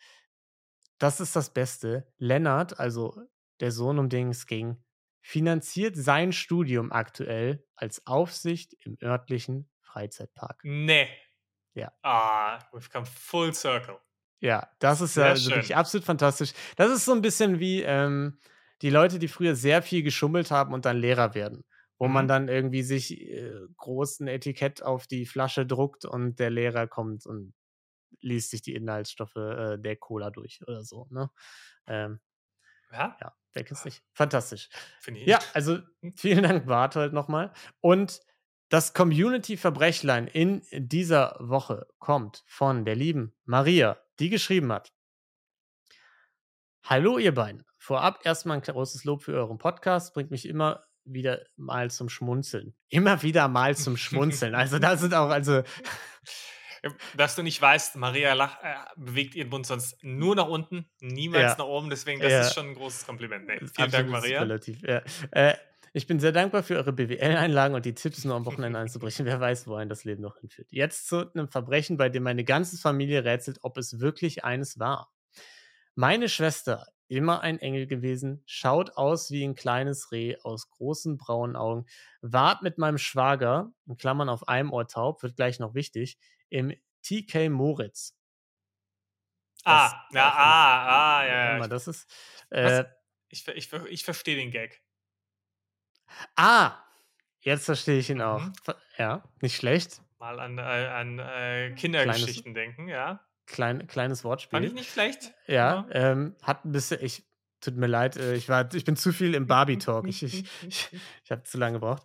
das 0.99 1.21
ist 1.21 1.37
das 1.37 1.51
Beste. 1.51 2.07
Lennart, 2.19 2.79
also 2.81 3.21
der 3.61 3.71
Sohn, 3.73 3.99
um 3.99 4.09
den 4.09 4.31
es 4.31 4.47
ging, 4.47 4.83
finanziert 5.21 5.97
sein 5.97 6.33
Studium 6.33 6.91
aktuell 6.93 7.65
als 7.77 8.07
Aufsicht 8.07 8.75
im 8.81 8.97
örtlichen 9.03 9.69
Freizeitpark. 9.89 10.65
Nee. 10.65 11.09
Ja. 11.75 11.93
Ah, 12.05 12.69
we've 12.73 12.89
come 12.91 13.07
full 13.07 13.53
circle. 13.55 14.01
Ja, 14.41 14.69
das 14.79 15.01
ist 15.01 15.17
Sehr 15.17 15.27
ja 15.27 15.31
also 15.31 15.53
wirklich 15.53 15.75
absolut 15.75 16.05
fantastisch. 16.05 16.53
Das 16.77 16.91
ist 16.93 17.05
so 17.05 17.13
ein 17.13 17.23
bisschen 17.23 17.59
wie 17.59 17.83
ähm, 17.83 18.39
die 18.83 18.91
Leute, 18.91 19.19
die 19.19 19.27
früher 19.29 19.57
sehr 19.57 19.83
viel 19.83 20.03
geschummelt 20.05 20.51
haben 20.53 20.73
und 20.75 20.85
dann 20.85 20.97
Lehrer 20.99 21.35
werden. 21.35 21.65
Wo 21.99 22.07
man 22.07 22.29
Mhm. 22.29 22.29
dann 22.29 22.47
irgendwie 22.49 22.83
sich 22.83 23.21
äh, 23.21 23.53
großen 23.77 24.29
Etikett 24.29 24.83
auf 24.83 25.09
die 25.09 25.27
Flasche 25.27 25.67
druckt 25.67 26.05
und 26.05 26.39
der 26.39 26.51
Lehrer 26.51 26.87
kommt 26.87 27.27
und 27.27 27.55
liest 28.21 28.51
sich 28.51 28.63
die 28.63 28.75
Inhaltsstoffe 28.77 29.37
äh, 29.37 29.79
der 29.79 29.97
Cola 29.97 30.31
durch 30.31 30.61
oder 30.67 30.85
so. 30.85 31.09
Ne? 31.11 31.31
Ähm, 31.87 32.21
Ja, 32.91 33.19
ja. 33.21 33.35
Wer 33.55 33.65
kennt's 33.65 33.85
nicht? 33.85 34.05
Fantastisch. 34.15 34.69
Ja, 35.25 35.51
also 35.53 35.81
hm. 36.03 36.15
vielen 36.17 36.43
Dank, 36.43 36.67
Barthold, 36.67 37.13
nochmal. 37.13 37.53
Und 37.81 38.21
das 38.69 38.93
Community-Verbrechlein 38.93 40.27
in 40.27 40.63
dieser 40.73 41.37
Woche 41.41 41.87
kommt 41.99 42.45
von 42.47 42.85
der 42.85 42.97
lieben 42.97 43.35
Maria, 43.45 43.99
die 44.19 44.29
geschrieben 44.29 44.73
hat. 44.73 44.93
Hallo, 46.85 47.19
ihr 47.19 47.35
beiden. 47.35 47.65
Vorab 47.79 48.21
erstmal 48.25 48.59
ein 48.59 48.63
großes 48.63 49.05
Lob 49.05 49.23
für 49.23 49.33
euren 49.33 49.59
Podcast. 49.59 50.15
Bringt 50.15 50.31
mich 50.31 50.47
immer 50.47 50.85
wieder 51.05 51.41
mal 51.57 51.91
zum 51.91 52.09
Schmunzeln. 52.09 52.75
Immer 52.89 53.23
wieder 53.23 53.49
mal 53.49 53.77
zum 53.77 53.97
Schmunzeln. 53.97 54.55
Also 54.55 54.79
da 54.79 54.97
sind 54.97 55.15
auch, 55.15 55.31
also. 55.31 55.63
Dass 57.17 57.35
du 57.35 57.43
nicht 57.43 57.61
weißt, 57.61 57.97
Maria 57.97 58.35
lach, 58.35 58.63
äh, 58.63 58.75
bewegt 58.97 59.35
ihren 59.35 59.49
Mund 59.49 59.67
sonst 59.67 59.97
nur 60.05 60.37
nach 60.37 60.47
unten, 60.47 60.89
niemals 61.01 61.43
ja. 61.43 61.57
nach 61.59 61.65
oben. 61.65 61.91
Deswegen, 61.91 62.21
das 62.21 62.31
ja. 62.31 62.41
ist 62.43 62.55
schon 62.55 62.69
ein 62.69 62.75
großes 62.75 63.05
Kompliment. 63.05 63.49
Nee, 63.49 63.59
vielen 63.59 63.69
Absolut 63.69 63.95
Dank, 63.95 64.11
Maria. 64.11 64.41
Relativ, 64.41 64.83
ja. 64.83 65.03
Äh, 65.33 65.55
ich 65.93 66.07
bin 66.07 66.21
sehr 66.21 66.33
dankbar 66.33 66.63
für 66.63 66.77
eure 66.77 66.93
BWL-Einlagen 66.93 67.75
und 67.75 67.85
die 67.85 67.95
Tipps, 67.95 68.25
nur 68.25 68.37
am 68.37 68.47
Wochenende 68.47 68.79
einzubrechen. 68.81 69.27
Wer 69.27 69.41
weiß, 69.41 69.67
wohin 69.67 69.89
das 69.89 70.05
Leben 70.05 70.23
noch 70.23 70.39
hinführt. 70.39 70.69
Jetzt 70.71 71.09
zu 71.09 71.33
einem 71.33 71.49
Verbrechen, 71.49 71.97
bei 71.97 72.09
dem 72.09 72.23
meine 72.23 72.45
ganze 72.45 72.79
Familie 72.79 73.25
rätselt, 73.25 73.59
ob 73.63 73.79
es 73.79 74.01
wirklich 74.01 74.45
eines 74.45 74.79
war. 74.79 75.13
Meine 75.95 76.29
Schwester 76.29 76.87
immer 77.09 77.41
ein 77.41 77.59
Engel 77.59 77.87
gewesen, 77.87 78.43
schaut 78.47 78.97
aus 78.97 79.31
wie 79.31 79.43
ein 79.43 79.55
kleines 79.55 80.13
Reh 80.13 80.37
aus 80.43 80.71
großen 80.71 81.17
braunen 81.17 81.57
Augen, 81.57 81.87
wart 82.21 82.63
mit 82.63 82.79
meinem 82.79 82.99
Schwager, 82.99 83.73
in 83.87 83.97
Klammern 83.97 84.29
auf 84.29 84.47
einem 84.47 84.73
Ohr 84.73 84.87
taub, 84.87 85.23
wird 85.23 85.37
gleich 85.37 85.59
noch 85.59 85.75
wichtig, 85.75 86.19
im 86.51 86.75
TK 87.03 87.49
Moritz. 87.49 88.15
Ah, 89.65 90.07
ja, 90.13 90.29
ah, 90.29 91.19
ah, 91.19 91.27
ja, 91.27 91.59
ja. 91.59 91.69
Das 91.69 91.89
ist. 91.89 92.09
Äh, 92.51 92.85
ich, 93.29 93.47
ich, 93.49 93.73
ich 93.73 94.05
verstehe 94.05 94.37
den 94.37 94.51
Gag. 94.51 94.83
Ah, 96.37 96.73
jetzt 97.41 97.67
verstehe 97.67 97.99
ich 97.99 98.11
ihn 98.11 98.21
auch. 98.21 98.43
Mhm. 98.43 98.53
Ja, 98.99 99.23
nicht 99.41 99.57
schlecht. 99.57 100.03
Mal 100.19 100.41
an, 100.41 100.59
äh, 100.59 100.63
an 100.63 101.19
äh, 101.19 101.73
Kindergeschichten 101.77 102.53
Kleines, 102.53 102.77
denken, 102.77 102.89
ja. 102.89 103.21
Klein, 103.47 103.87
kleines 103.87 104.25
Wortspiel. 104.25 104.59
Fand 104.59 104.67
ich 104.67 104.75
nicht 104.75 104.93
schlecht. 104.93 105.33
Ja, 105.47 105.55
ja. 105.55 105.87
Ähm, 105.91 106.37
hat 106.43 106.65
ein 106.65 106.73
bisschen, 106.73 107.03
ich, 107.03 107.25
tut 107.61 107.77
mir 107.77 107.87
leid, 107.87 108.17
äh, 108.17 108.35
ich, 108.35 108.49
war, 108.49 108.73
ich 108.75 108.85
bin 108.85 108.97
zu 108.97 109.13
viel 109.13 109.35
im 109.35 109.47
Barbie-Talk. 109.47 110.09
Ich, 110.09 110.23
ich, 110.23 110.45
ich, 110.67 110.89
ich 111.25 111.31
habe 111.31 111.45
zu 111.45 111.57
lange 111.57 111.75
gebraucht. 111.75 112.03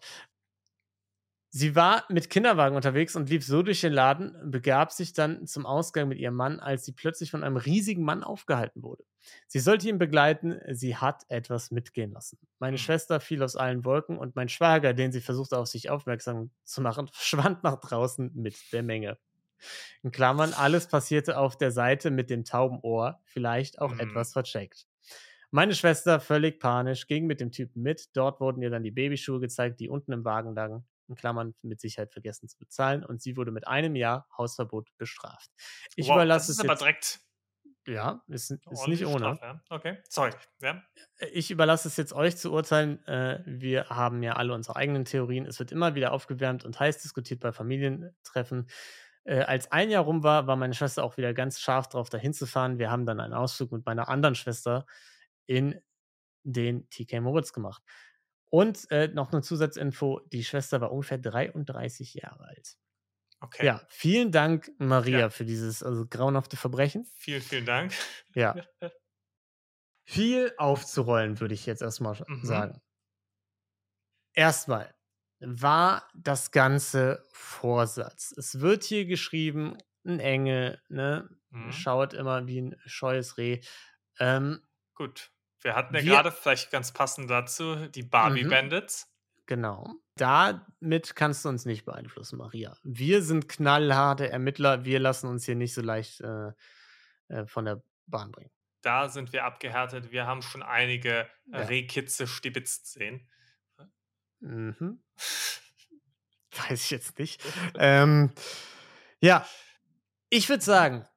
Sie 1.56 1.76
war 1.76 2.04
mit 2.10 2.32
Kinderwagen 2.32 2.76
unterwegs 2.76 3.16
und 3.16 3.30
lief 3.30 3.46
so 3.46 3.62
durch 3.62 3.80
den 3.80 3.94
Laden, 3.94 4.36
begab 4.50 4.92
sich 4.92 5.14
dann 5.14 5.46
zum 5.46 5.68
Ausgang 5.68 6.08
mit 6.08 6.18
ihrem 6.18 6.34
Mann, 6.34 6.60
als 6.60 6.84
sie 6.84 6.94
plötzlich 6.94 7.30
von 7.30 7.44
einem 7.44 7.58
riesigen 7.58 8.04
Mann 8.04 8.24
aufgehalten 8.24 8.82
wurde. 8.82 9.04
Sie 9.46 9.60
sollte 9.60 9.88
ihn 9.88 10.00
begleiten, 10.00 10.60
sie 10.72 10.98
hat 10.98 11.26
etwas 11.28 11.70
mitgehen 11.70 12.12
lassen. 12.12 12.40
Meine 12.58 12.78
hm. 12.78 12.84
Schwester 12.84 13.20
fiel 13.20 13.44
aus 13.44 13.56
allen 13.56 13.86
Wolken 13.86 14.18
und 14.18 14.36
mein 14.36 14.50
Schwager, 14.50 14.96
den 14.96 15.12
sie 15.12 15.22
versuchte 15.22 15.60
auf 15.60 15.68
sich 15.68 15.92
aufmerksam 15.92 16.50
zu 16.64 16.82
machen, 16.82 17.08
verschwand 17.14 17.64
nach 17.64 17.80
draußen 17.80 18.32
mit 18.34 18.56
der 18.72 18.82
Menge. 18.82 19.20
In 20.02 20.10
Klammern, 20.10 20.54
alles 20.54 20.88
passierte 20.88 21.38
auf 21.38 21.56
der 21.56 21.72
Seite 21.72 22.10
mit 22.10 22.32
dem 22.32 22.46
tauben 22.46 22.80
Ohr, 22.82 23.22
vielleicht 23.26 23.80
auch 23.80 23.94
mhm. 23.94 24.00
etwas 24.00 24.34
vercheckt. 24.34 24.88
Meine 25.52 25.76
Schwester, 25.76 26.20
völlig 26.20 26.60
panisch, 26.60 27.06
ging 27.06 27.28
mit 27.28 27.40
dem 27.40 27.52
Typen 27.52 27.84
mit. 27.84 28.10
Dort 28.18 28.42
wurden 28.42 28.64
ihr 28.64 28.72
dann 28.72 28.82
die 28.82 28.90
Babyschuhe 28.90 29.40
gezeigt, 29.40 29.80
die 29.80 29.88
unten 29.88 30.14
im 30.14 30.26
Wagen 30.26 30.56
lagen. 30.56 30.84
In 31.14 31.18
Klammern 31.18 31.56
mit 31.62 31.80
Sicherheit 31.80 32.12
vergessen 32.12 32.48
zu 32.48 32.58
bezahlen. 32.58 33.04
Und 33.06 33.22
sie 33.22 33.38
wurde 33.38 33.52
mit 33.52 33.68
einem 33.68 33.96
Jahr 33.96 34.28
Hausverbot 34.38 34.90
bestraft. 34.98 35.50
Ich 35.96 36.08
wow, 36.08 36.16
überlasse 36.16 36.48
das 36.48 36.58
ist 36.58 36.64
es 36.64 36.70
aber 36.70 36.76
direkt. 36.76 37.20
Ja, 37.86 38.24
ist, 38.28 38.52
ist 38.52 38.88
nicht 38.88 39.06
ohne. 39.06 39.36
Strafe, 39.36 39.46
ja. 39.46 39.62
Okay, 39.70 39.98
sorry. 40.08 40.32
Ja. 40.62 40.82
Äh, 41.18 41.28
ich 41.28 41.52
überlasse 41.52 41.88
es 41.88 41.98
jetzt 41.98 42.14
euch 42.14 42.38
zu 42.38 42.52
urteilen. 42.52 43.06
Äh, 43.06 43.44
wir 43.46 43.90
haben 43.90 44.24
ja 44.24 44.34
alle 44.34 44.54
unsere 44.54 44.78
eigenen 44.78 45.06
Theorien. 45.06 45.46
Es 45.46 45.60
wird 45.60 45.72
immer 45.72 45.96
wieder 45.96 46.14
aufgewärmt 46.14 46.64
und 46.64 46.80
heiß 46.80 47.02
diskutiert 47.02 47.42
bei 47.42 47.52
Familientreffen. 47.52 48.68
Äh, 49.26 49.42
als 49.42 49.72
ein 49.72 49.90
Jahr 49.90 50.04
rum 50.04 50.24
war, 50.24 50.48
war 50.48 50.56
meine 50.56 50.74
Schwester 50.74 51.04
auch 51.04 51.18
wieder 51.18 51.34
ganz 51.34 51.60
scharf 51.60 51.90
drauf, 51.90 52.10
dahin 52.10 52.34
zu 52.34 52.46
fahren. 52.46 52.80
Wir 52.80 52.90
haben 52.90 53.06
dann 53.06 53.20
einen 53.20 53.34
Ausflug 53.34 53.72
mit 53.72 53.86
meiner 53.86 54.08
anderen 54.08 54.36
Schwester 54.36 54.86
in 55.46 55.80
den 56.44 56.90
TK 56.90 57.22
Moritz 57.22 57.54
gemacht. 57.54 57.84
Und 58.54 58.92
äh, 58.92 59.08
noch 59.08 59.34
eine 59.34 59.42
Zusatzinfo: 59.42 60.20
Die 60.32 60.44
Schwester 60.44 60.80
war 60.80 60.92
ungefähr 60.92 61.18
33 61.18 62.14
Jahre 62.14 62.46
alt. 62.50 62.78
Okay. 63.40 63.66
Ja, 63.66 63.82
vielen 63.90 64.32
Dank, 64.32 64.70
Maria, 64.78 65.20
ja. 65.22 65.30
für 65.32 65.44
dieses 65.44 65.82
also 65.82 66.06
grauenhafte 66.06 66.56
Verbrechen. 66.56 67.08
Vielen, 67.16 67.42
vielen 67.42 67.66
Dank. 67.66 67.94
Ja. 68.36 68.56
Viel 70.06 70.54
aufzurollen, 70.58 71.40
würde 71.40 71.56
ich 71.56 71.66
jetzt 71.66 71.82
erstmal 71.82 72.24
mhm. 72.28 72.46
sagen. 72.46 72.82
Erstmal, 74.36 74.94
war 75.40 76.08
das 76.14 76.52
Ganze 76.52 77.26
Vorsatz. 77.32 78.36
Es 78.38 78.60
wird 78.60 78.84
hier 78.84 79.08
geschrieben, 79.08 79.80
ein 80.06 80.20
Engel, 80.20 80.80
ne? 80.90 81.28
Mhm. 81.50 81.72
Schaut 81.72 82.14
immer 82.14 82.46
wie 82.46 82.62
ein 82.62 82.76
scheues 82.86 83.40
Reh. 83.40 83.62
Ähm, 84.20 84.62
Gut. 84.94 85.33
Wir 85.64 85.76
hatten 85.76 85.96
ja 85.96 86.02
gerade 86.02 86.32
vielleicht 86.32 86.72
ganz 86.72 86.92
passend 86.92 87.30
dazu 87.30 87.88
die 87.88 88.04
Barbie 88.04 88.44
mhm. 88.44 88.50
Bandits. 88.50 89.10
Genau. 89.46 89.94
Damit 90.16 91.16
kannst 91.16 91.44
du 91.44 91.50
uns 91.50 91.66
nicht 91.66 91.86
beeinflussen, 91.86 92.38
Maria. 92.38 92.78
Wir 92.84 93.22
sind 93.22 93.50
knallharte 93.50 94.30
Ermittler. 94.30 94.86
Wir 94.86 95.00
lassen 95.00 95.28
uns 95.28 95.46
hier 95.46 95.56
nicht 95.56 95.74
so 95.74 95.82
leicht 95.82 96.22
äh, 96.22 96.52
äh, 97.30 97.46
von 97.46 97.66
der 97.66 97.84
Bahn 98.06 98.32
bringen. 98.32 98.52
Da 98.82 99.10
sind 99.10 99.34
wir 99.34 99.46
abgehärtet. 99.46 100.12
Wir 100.12 100.28
haben 100.28 100.42
schon 100.42 100.62
einige 100.62 101.30
ja. 101.46 101.60
Rehkitze 101.60 102.28
stibitzt 102.28 102.92
sehen. 102.92 103.30
Mhm. 104.40 105.02
Weiß 106.68 106.84
ich 106.84 106.92
jetzt 106.92 107.18
nicht. 107.18 107.42
ähm, 107.76 108.32
ja, 109.20 109.48
ich 110.30 110.50
würde 110.50 110.64
sagen, 110.64 111.08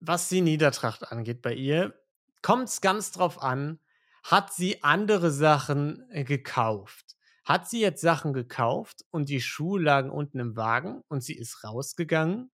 was 0.00 0.28
die 0.28 0.42
Niedertracht 0.42 1.10
angeht 1.10 1.40
bei 1.40 1.54
ihr, 1.54 1.98
kommt 2.42 2.68
es 2.68 2.80
ganz 2.80 3.12
drauf 3.12 3.42
an, 3.42 3.78
hat 4.24 4.54
sie 4.54 4.82
andere 4.82 5.30
Sachen 5.30 6.10
äh, 6.10 6.24
gekauft? 6.24 7.16
Hat 7.44 7.68
sie 7.68 7.80
jetzt 7.80 8.00
Sachen 8.00 8.32
gekauft 8.32 9.04
und 9.10 9.28
die 9.28 9.42
Schuhe 9.42 9.80
lagen 9.80 10.10
unten 10.10 10.40
im 10.40 10.56
Wagen 10.56 11.02
und 11.08 11.22
sie 11.22 11.36
ist 11.36 11.62
rausgegangen? 11.62 12.50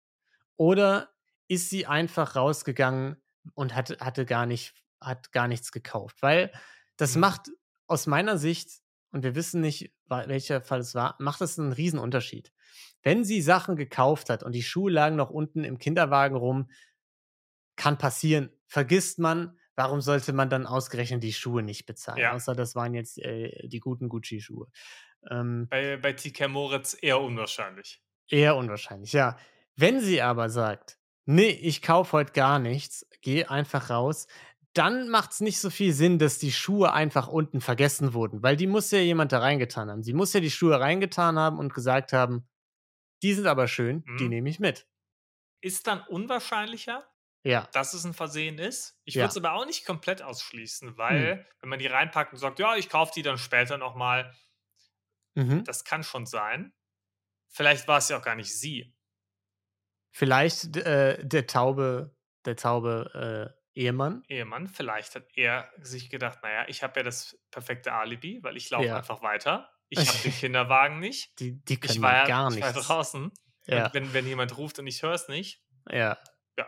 Oder 0.56 1.10
ist 1.46 1.70
sie 1.70 1.86
einfach 1.86 2.34
rausgegangen 2.34 3.22
und 3.54 3.74
hatte, 3.74 3.98
hatte 4.00 4.26
gar 4.26 4.46
nicht, 4.46 4.74
hat 5.00 5.30
gar 5.30 5.46
nichts 5.46 5.70
gekauft? 5.70 6.16
Weil 6.20 6.52
das 6.96 7.14
mhm. 7.14 7.20
macht 7.20 7.50
aus 7.86 8.08
meiner 8.08 8.36
Sicht 8.36 8.80
und 9.12 9.22
wir 9.22 9.36
wissen 9.36 9.60
nicht, 9.60 9.94
welcher 10.06 10.60
Fall 10.62 10.80
es 10.80 10.94
war, 10.96 11.14
macht 11.20 11.40
das 11.40 11.58
einen 11.58 11.72
Riesenunterschied. 11.72 12.52
Wenn 13.02 13.24
sie 13.24 13.40
Sachen 13.42 13.76
gekauft 13.76 14.28
hat 14.28 14.42
und 14.42 14.52
die 14.52 14.62
Schuhe 14.62 14.90
lagen 14.90 15.16
noch 15.16 15.30
unten 15.30 15.62
im 15.62 15.78
Kinderwagen 15.78 16.36
rum, 16.36 16.68
kann 17.76 17.96
passieren. 17.96 18.50
Vergisst 18.66 19.20
man, 19.20 19.56
warum 19.80 20.02
sollte 20.02 20.34
man 20.34 20.50
dann 20.50 20.66
ausgerechnet 20.66 21.22
die 21.22 21.32
Schuhe 21.32 21.62
nicht 21.62 21.86
bezahlen? 21.86 22.18
Ja. 22.18 22.32
Außer 22.34 22.54
das 22.54 22.74
waren 22.74 22.92
jetzt 22.92 23.18
äh, 23.18 23.66
die 23.66 23.80
guten 23.80 24.10
Gucci-Schuhe. 24.10 24.66
Ähm, 25.30 25.68
bei, 25.70 25.96
bei 25.96 26.12
TK 26.12 26.48
Moritz 26.48 26.94
eher 27.00 27.18
unwahrscheinlich. 27.18 28.02
Eher 28.28 28.56
unwahrscheinlich, 28.56 29.14
ja. 29.14 29.38
Wenn 29.76 30.00
sie 30.00 30.20
aber 30.20 30.50
sagt, 30.50 30.98
nee, 31.24 31.48
ich 31.48 31.80
kaufe 31.80 32.12
heute 32.12 32.32
gar 32.32 32.58
nichts, 32.58 33.06
geh 33.22 33.46
einfach 33.46 33.88
raus, 33.88 34.26
dann 34.74 35.08
macht 35.08 35.32
es 35.32 35.40
nicht 35.40 35.58
so 35.58 35.70
viel 35.70 35.94
Sinn, 35.94 36.18
dass 36.18 36.38
die 36.38 36.52
Schuhe 36.52 36.92
einfach 36.92 37.26
unten 37.26 37.62
vergessen 37.62 38.12
wurden, 38.12 38.42
weil 38.42 38.56
die 38.56 38.66
muss 38.66 38.90
ja 38.90 38.98
jemand 38.98 39.32
da 39.32 39.38
reingetan 39.38 39.90
haben. 39.90 40.02
Sie 40.02 40.12
muss 40.12 40.34
ja 40.34 40.40
die 40.40 40.50
Schuhe 40.50 40.78
reingetan 40.78 41.38
haben 41.38 41.58
und 41.58 41.72
gesagt 41.72 42.12
haben, 42.12 42.46
die 43.22 43.32
sind 43.32 43.46
aber 43.46 43.66
schön, 43.66 44.04
mhm. 44.06 44.16
die 44.18 44.28
nehme 44.28 44.50
ich 44.50 44.60
mit. 44.60 44.86
Ist 45.62 45.86
dann 45.86 46.02
unwahrscheinlicher, 46.02 47.09
ja. 47.43 47.68
dass 47.72 47.95
es 47.95 48.05
ein 48.05 48.14
Versehen 48.14 48.59
ist. 48.59 48.99
Ich 49.05 49.16
würde 49.16 49.28
es 49.28 49.36
aber 49.36 49.53
auch 49.53 49.66
nicht 49.66 49.86
komplett 49.86 50.22
ausschließen, 50.22 50.97
weil, 50.99 51.36
mhm. 51.36 51.45
wenn 51.61 51.68
man 51.70 51.78
die 51.78 51.86
reinpackt 51.86 52.32
und 52.32 52.38
sagt, 52.38 52.59
ja, 52.59 52.76
ich 52.76 52.88
kaufe 52.88 53.12
die 53.14 53.22
dann 53.22 53.38
später 53.38 53.78
nochmal, 53.78 54.34
mhm. 55.34 55.64
das 55.64 55.84
kann 55.84 56.03
schon 56.03 56.26
sein. 56.26 56.72
Vielleicht 57.49 57.88
war 57.88 57.99
es 57.99 58.09
ja 58.09 58.18
auch 58.18 58.22
gar 58.22 58.36
nicht 58.36 58.57
sie. 58.57 58.95
Vielleicht 60.12 60.76
äh, 60.76 61.24
der 61.24 61.47
taube, 61.47 62.14
der 62.45 62.57
taube 62.57 63.55
äh, 63.55 63.80
Ehemann. 63.80 64.24
Ehemann, 64.28 64.66
vielleicht 64.66 65.14
hat 65.14 65.26
er 65.34 65.70
sich 65.80 66.11
gedacht, 66.11 66.41
naja, 66.43 66.64
ich 66.68 66.82
habe 66.82 67.01
ja 67.01 67.05
das 67.05 67.38
perfekte 67.51 67.93
Alibi, 67.93 68.41
weil 68.43 68.57
ich 68.57 68.70
laufe 68.70 68.86
ja. 68.86 68.97
einfach 68.97 69.22
weiter. 69.22 69.70
Ich 69.88 69.99
habe 69.99 70.18
den 70.18 70.32
Kinderwagen 70.38 70.99
nicht. 70.99 71.38
Die, 71.41 71.62
die 71.64 71.78
können 71.78 71.95
ich 71.95 72.03
war 72.03 72.12
ja 72.12 72.26
gar 72.26 72.51
nicht. 72.51 72.62
draußen. 72.62 73.30
Ja. 73.66 73.93
wenn, 73.95 74.12
wenn 74.12 74.26
jemand 74.26 74.57
ruft 74.57 74.78
und 74.80 74.86
ich 74.86 75.03
höre 75.03 75.12
es 75.12 75.28
nicht, 75.28 75.62
ja. 75.88 76.18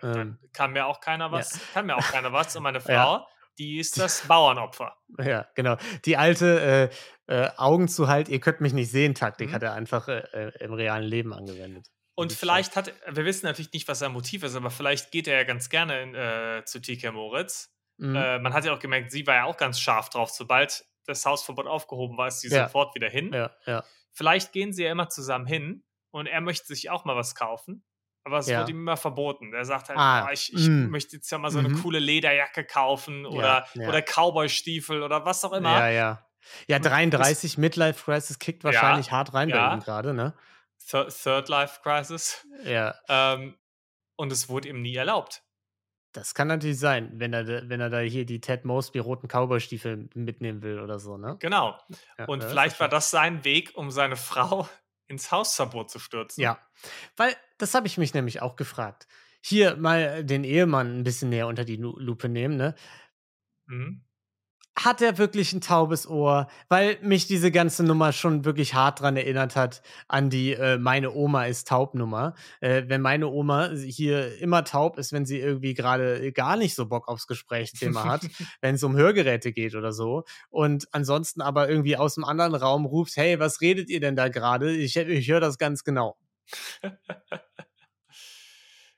Ja 0.03 0.09
ähm, 0.09 0.12
dann 0.12 0.38
kann 0.53 0.72
mir 0.72 0.86
auch 0.86 1.01
keiner 1.01 1.32
was, 1.32 1.55
ja. 1.55 1.61
kann 1.74 1.86
mir 1.86 1.97
auch 1.97 2.11
keiner 2.11 2.32
was. 2.32 2.55
Und 2.57 2.62
meine 2.62 2.80
Frau, 2.80 3.26
die 3.59 3.78
ist 3.78 3.99
das 3.99 4.26
Bauernopfer. 4.26 4.97
Ja, 5.18 5.47
genau. 5.55 5.76
Die 6.05 6.16
alte 6.16 6.90
äh, 7.28 7.45
äh, 7.45 7.51
Augen 7.57 7.88
zu 7.88 8.09
halt, 8.09 8.28
ihr 8.28 8.40
könnt 8.40 8.61
mich 8.61 8.72
nicht 8.72 8.90
sehen, 8.90 9.14
Taktik 9.14 9.51
mhm. 9.51 9.55
hat 9.55 9.62
er 9.62 9.74
einfach 9.74 10.09
äh, 10.09 10.22
äh 10.32 10.64
im 10.64 10.72
realen 10.72 11.05
Leben 11.05 11.32
angewendet. 11.32 11.86
Und 12.14 12.32
vielleicht 12.32 12.76
hat, 12.76 12.93
wir 13.09 13.24
wissen 13.24 13.47
natürlich 13.47 13.72
nicht, 13.72 13.88
was 13.88 14.01
sein 14.01 14.12
Motiv 14.12 14.43
ist, 14.43 14.55
aber 14.55 14.70
vielleicht 14.70 15.11
geht 15.12 15.26
er 15.26 15.36
ja 15.38 15.45
ganz 15.45 15.70
gerne 15.70 16.03
in, 16.03 16.14
äh, 16.14 16.62
zu 16.64 16.80
TK 16.80 17.11
Moritz, 17.12 17.72
Mhm. 18.03 18.16
Äh, 18.16 18.38
man 18.40 18.53
hat 18.53 18.64
ja 18.64 18.74
auch 18.74 18.78
gemerkt, 18.78 19.12
sie 19.12 19.26
war 19.26 19.34
ja 19.36 19.45
auch 19.45 19.57
ganz 19.57 19.78
scharf 19.78 20.11
drauf. 20.11 20.30
Sobald 20.30 20.84
das 21.07 21.24
Hausverbot 21.24 21.66
aufgehoben 21.66 22.16
war, 22.16 22.28
ist 22.28 22.40
sie 22.40 22.49
ja. 22.49 22.66
sofort 22.66 22.95
wieder 22.95 23.09
hin. 23.09 23.32
Ja, 23.32 23.51
ja. 23.66 23.84
Vielleicht 24.11 24.53
gehen 24.53 24.72
sie 24.72 24.84
ja 24.84 24.90
immer 24.90 25.09
zusammen 25.09 25.47
hin 25.47 25.84
und 26.11 26.26
er 26.26 26.40
möchte 26.40 26.66
sich 26.66 26.90
auch 26.90 27.05
mal 27.05 27.16
was 27.16 27.34
kaufen. 27.34 27.84
Aber 28.25 28.39
es 28.39 28.47
ja. 28.47 28.61
wird 28.61 28.70
ihm 28.70 28.81
immer 28.81 28.97
verboten. 28.97 29.53
Er 29.53 29.64
sagt 29.64 29.89
halt, 29.89 29.99
ah, 29.99 30.27
oh, 30.27 30.33
ich, 30.33 30.53
ich 30.53 30.68
mm. 30.68 30.91
möchte 30.91 31.16
jetzt 31.16 31.31
ja 31.31 31.39
mal 31.39 31.51
so 31.51 31.59
eine 31.59 31.70
mhm. 31.70 31.83
coole 31.83 31.99
Lederjacke 31.99 32.64
kaufen 32.64 33.27
oder, 33.27 33.66
ja, 33.75 33.83
ja. 33.83 33.89
oder 33.89 34.01
Cowboy-Stiefel 34.01 35.03
oder 35.03 35.25
was 35.25 35.45
auch 35.45 35.53
immer. 35.53 35.73
Ja, 35.73 35.89
ja. 35.89 36.27
Ja, 36.66 36.79
33 36.79 37.59
Midlife 37.59 38.05
Crisis 38.05 38.39
kickt 38.39 38.64
wahrscheinlich 38.64 39.12
hart 39.12 39.33
rein 39.35 39.49
bei 39.51 39.75
ihm 39.75 39.81
gerade, 39.81 40.12
ne? 40.12 40.35
Third, 40.89 41.14
Third 41.16 41.49
Life 41.49 41.81
Crisis. 41.83 42.47
Ja. 42.64 42.95
Ähm, 43.09 43.57
und 44.16 44.33
es 44.33 44.49
wurde 44.49 44.68
ihm 44.68 44.83
nie 44.83 44.97
erlaubt. 44.97 45.43
Das 46.12 46.35
kann 46.35 46.49
natürlich 46.49 46.79
sein, 46.79 47.11
wenn 47.14 47.33
er, 47.33 47.68
wenn 47.68 47.81
er 47.81 47.89
da 47.89 48.01
hier 48.01 48.27
die 48.27 48.41
Ted 48.41 48.64
Mosby 48.64 48.99
roten 48.99 49.29
Cowboy-Stiefel 49.29 50.11
mitnehmen 50.14 50.62
will 50.62 50.79
oder 50.81 50.99
so, 50.99 51.16
ne? 51.16 51.37
Genau. 51.41 51.79
Ja, 52.18 52.27
und 52.27 52.45
vielleicht 52.45 52.79
war 52.81 52.89
das 52.89 53.11
sein 53.11 53.45
Weg, 53.45 53.73
um 53.75 53.91
seine 53.91 54.16
Frau 54.16 54.68
ins 55.12 55.30
Hausverbot 55.30 55.90
zu 55.90 55.98
stürzen. 55.98 56.42
Ja, 56.42 56.58
weil 57.16 57.36
das 57.58 57.74
habe 57.74 57.86
ich 57.86 57.98
mich 57.98 58.14
nämlich 58.14 58.42
auch 58.42 58.56
gefragt. 58.56 59.06
Hier 59.40 59.76
mal 59.76 60.24
den 60.24 60.44
Ehemann 60.44 60.98
ein 60.98 61.04
bisschen 61.04 61.28
näher 61.28 61.46
unter 61.46 61.64
die 61.64 61.76
Lupe 61.76 62.28
nehmen, 62.28 62.56
ne? 62.56 62.74
Mhm 63.66 64.04
hat 64.79 65.03
er 65.03 65.18
wirklich 65.18 65.53
ein 65.53 65.61
taubes 65.61 66.09
Ohr, 66.09 66.49
weil 66.68 66.99
mich 67.03 67.27
diese 67.27 67.51
ganze 67.51 67.85
Nummer 67.85 68.12
schon 68.12 68.45
wirklich 68.45 68.75
hart 68.75 69.01
dran 69.01 69.16
erinnert 69.16 69.55
hat 69.55 69.83
an 70.09 70.31
die 70.31 70.55
äh, 70.55 70.79
meine 70.79 71.12
Oma 71.12 71.45
ist 71.45 71.68
taub 71.68 71.95
Nummer. 71.95 72.35
Äh, 72.61 72.85
wenn 72.87 73.03
meine 73.03 73.29
Oma 73.29 73.70
hier 73.70 74.39
immer 74.41 74.64
taub 74.64 74.99
ist, 74.99 75.12
wenn 75.12 75.27
sie 75.27 75.39
irgendwie 75.39 75.75
gerade 75.75 76.33
gar 76.33 76.57
nicht 76.57 76.75
so 76.75 76.87
Bock 76.87 77.09
aufs 77.09 77.27
Gesprächsthema 77.27 78.05
hat, 78.09 78.23
wenn 78.61 78.77
es 78.77 78.83
um 78.83 78.97
Hörgeräte 78.97 79.53
geht 79.53 79.75
oder 79.75 79.93
so 79.93 80.25
und 80.49 80.89
ansonsten 80.93 81.43
aber 81.43 81.68
irgendwie 81.68 81.97
aus 81.99 82.14
dem 82.14 82.25
anderen 82.25 82.55
Raum 82.55 82.87
ruft, 82.87 83.16
hey, 83.16 83.39
was 83.39 83.61
redet 83.61 83.91
ihr 83.91 84.01
denn 84.01 84.16
da 84.16 84.29
gerade? 84.29 84.73
Ich, 84.75 84.97
ich 84.97 85.29
höre 85.29 85.41
das 85.41 85.59
ganz 85.59 85.85
genau. 85.85 86.16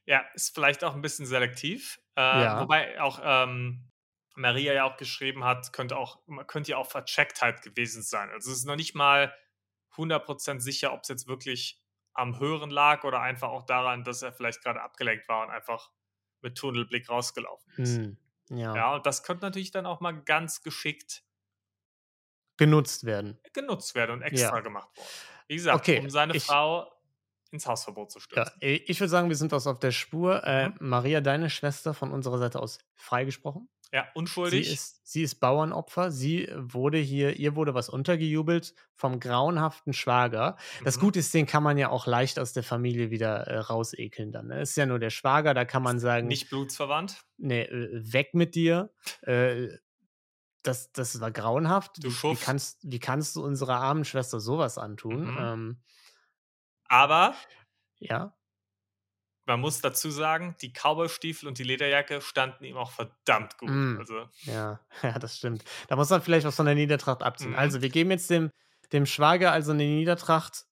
ja, 0.07 0.23
ist 0.35 0.55
vielleicht 0.55 0.85
auch 0.85 0.95
ein 0.95 1.03
bisschen 1.03 1.27
selektiv. 1.27 1.99
Äh, 2.17 2.21
ja. 2.21 2.61
Wobei 2.61 3.01
auch 3.01 3.21
ähm, 3.23 3.91
Maria 4.35 4.73
ja 4.73 4.85
auch 4.85 4.97
geschrieben 4.97 5.45
hat, 5.45 5.73
könnte 5.73 5.97
auch, 5.97 6.21
könnte 6.47 6.73
ja 6.73 6.77
auch 6.77 6.91
Verchecktheit 6.91 7.63
gewesen 7.63 8.03
sein. 8.03 8.31
Also 8.31 8.51
es 8.51 8.59
ist 8.59 8.65
noch 8.65 8.77
nicht 8.77 8.95
mal 8.95 9.35
100% 9.97 10.61
sicher, 10.61 10.93
ob 10.93 11.03
es 11.03 11.09
jetzt 11.09 11.29
wirklich 11.29 11.81
am 12.13 12.39
Hören 12.39 12.71
lag 12.71 13.05
oder 13.05 13.21
einfach 13.21 13.49
auch 13.49 13.67
daran, 13.67 14.05
dass 14.05 14.23
er 14.23 14.33
vielleicht 14.33 14.63
gerade 14.63 14.81
abgelenkt 14.83 15.29
war 15.29 15.45
und 15.47 15.51
einfach 15.51 15.91
mit 16.41 16.57
Tunnelblick 16.57 17.09
rausgelaufen 17.09 17.73
ist. 17.77 17.97
Hm, 17.97 18.17
ja. 18.51 18.75
ja, 18.75 18.95
und 18.95 19.07
das 19.07 19.23
könnte 19.23 19.45
natürlich 19.45 19.71
dann 19.71 19.87
auch 19.87 20.01
mal 20.01 20.13
ganz 20.23 20.63
geschickt 20.63 21.25
genutzt 22.57 23.05
werden. 23.05 23.41
Genutzt 23.53 23.95
werden 23.95 24.13
und 24.13 24.23
extra 24.23 24.57
ja. 24.57 24.61
gemacht 24.61 24.97
worden. 24.97 25.09
Wie 25.49 25.57
gesagt, 25.57 25.79
okay, 25.79 25.99
um 26.01 26.11
seine 26.11 26.37
ich, 26.37 26.45
Frau 26.45 26.91
ins 27.51 27.67
Hausverbot 27.67 28.11
zu 28.11 28.21
stürzen. 28.21 28.53
Ja, 28.61 28.69
ich 28.69 29.01
würde 29.01 29.11
sagen, 29.11 29.29
wir 29.29 29.37
sind 29.37 29.53
das 29.53 29.67
auf 29.67 29.79
der 29.79 29.93
Spur. 29.93 30.45
Äh, 30.45 30.69
mhm. 30.69 30.77
Maria, 30.81 31.21
deine 31.21 31.51
Schwester 31.51 31.95
von 31.95 32.11
unserer 32.13 32.39
Seite 32.39 32.61
aus 32.61 32.79
freigesprochen? 32.95 33.69
Ja, 33.95 34.09
unschuldig. 34.13 34.67
Sie 34.67 34.75
ist, 34.75 35.01
sie 35.05 35.23
ist 35.23 35.37
Bauernopfer. 35.37 36.11
Sie 36.11 36.49
wurde 36.57 36.99
hier, 36.99 37.37
ihr 37.37 37.55
wurde 37.55 37.75
was 37.75 37.89
untergejubelt 37.89 38.75
vom 38.97 39.21
grauenhaften 39.21 39.93
Schwager. 39.93 40.57
Das 40.83 40.97
mhm. 40.97 41.03
Gute 41.03 41.21
ist, 41.21 41.33
den 41.33 41.47
kann 41.47 41.63
man 41.63 41.79
ja 41.79 41.91
auch 41.91 42.09
leicht 42.09 42.41
aus 42.41 42.53
der 42.53 42.65
Familie 42.65 43.13
wieder 43.13 43.47
äh, 43.47 43.59
rausekeln 43.59 44.33
dann. 44.33 44.49
Ne? 44.49 44.63
Ist 44.63 44.77
ja 44.77 44.85
nur 44.85 44.99
der 44.99 45.11
Schwager, 45.11 45.55
da 45.55 45.65
kann 45.65 45.85
man 45.85 46.01
sagen. 46.01 46.27
Nicht 46.27 46.51
blutsverwandt? 46.51 47.23
Nee, 47.37 47.63
äh, 47.63 48.13
weg 48.13 48.35
mit 48.35 48.57
dir. 48.57 48.91
äh, 49.23 49.69
das, 50.65 50.91
das 50.91 51.21
war 51.21 51.31
grauenhaft. 51.31 52.03
Du 52.03 52.11
wie, 52.11 52.35
kannst, 52.35 52.81
wie 52.83 52.99
kannst 52.99 53.37
du 53.37 53.45
unserer 53.45 53.77
armen 53.77 54.05
Schwester 54.05 54.41
sowas 54.41 54.77
antun? 54.77 55.31
Mhm. 55.31 55.39
Ähm, 55.39 55.83
Aber. 56.89 57.37
Ja 58.01 58.35
man 59.47 59.61
muss 59.61 59.81
dazu 59.81 60.11
sagen, 60.11 60.57
die 60.61 60.73
Cowboy-Stiefel 60.73 61.49
und 61.49 61.59
die 61.59 61.65
Lederjacke 61.65 62.21
standen 62.21 62.65
ihm 62.65 62.77
auch 62.77 62.93
verdammt 62.93 63.59
gut. 63.59 63.71
Mm. 63.71 63.99
Also. 63.99 64.29
Ja, 64.43 64.81
ja, 65.03 65.19
das 65.19 65.37
stimmt. 65.37 65.65
Da 65.89 65.97
muss 65.97 66.11
man 66.11 66.23
vielleicht 66.23 66.47
was 66.47 66.57
von 66.57 66.67
der 66.67 66.75
Niedertracht 66.75 67.23
abziehen. 67.23 67.51
Mhm. 67.51 67.59
Also, 67.59 67.83
wir 67.83 67.91
geben 67.91 68.11
jetzt 68.11 68.31
dem, 68.31 68.51
dem 68.93 69.07
Schwager 69.07 69.53
also 69.53 69.73
eine 69.73 69.85
Niedertracht 69.85 70.65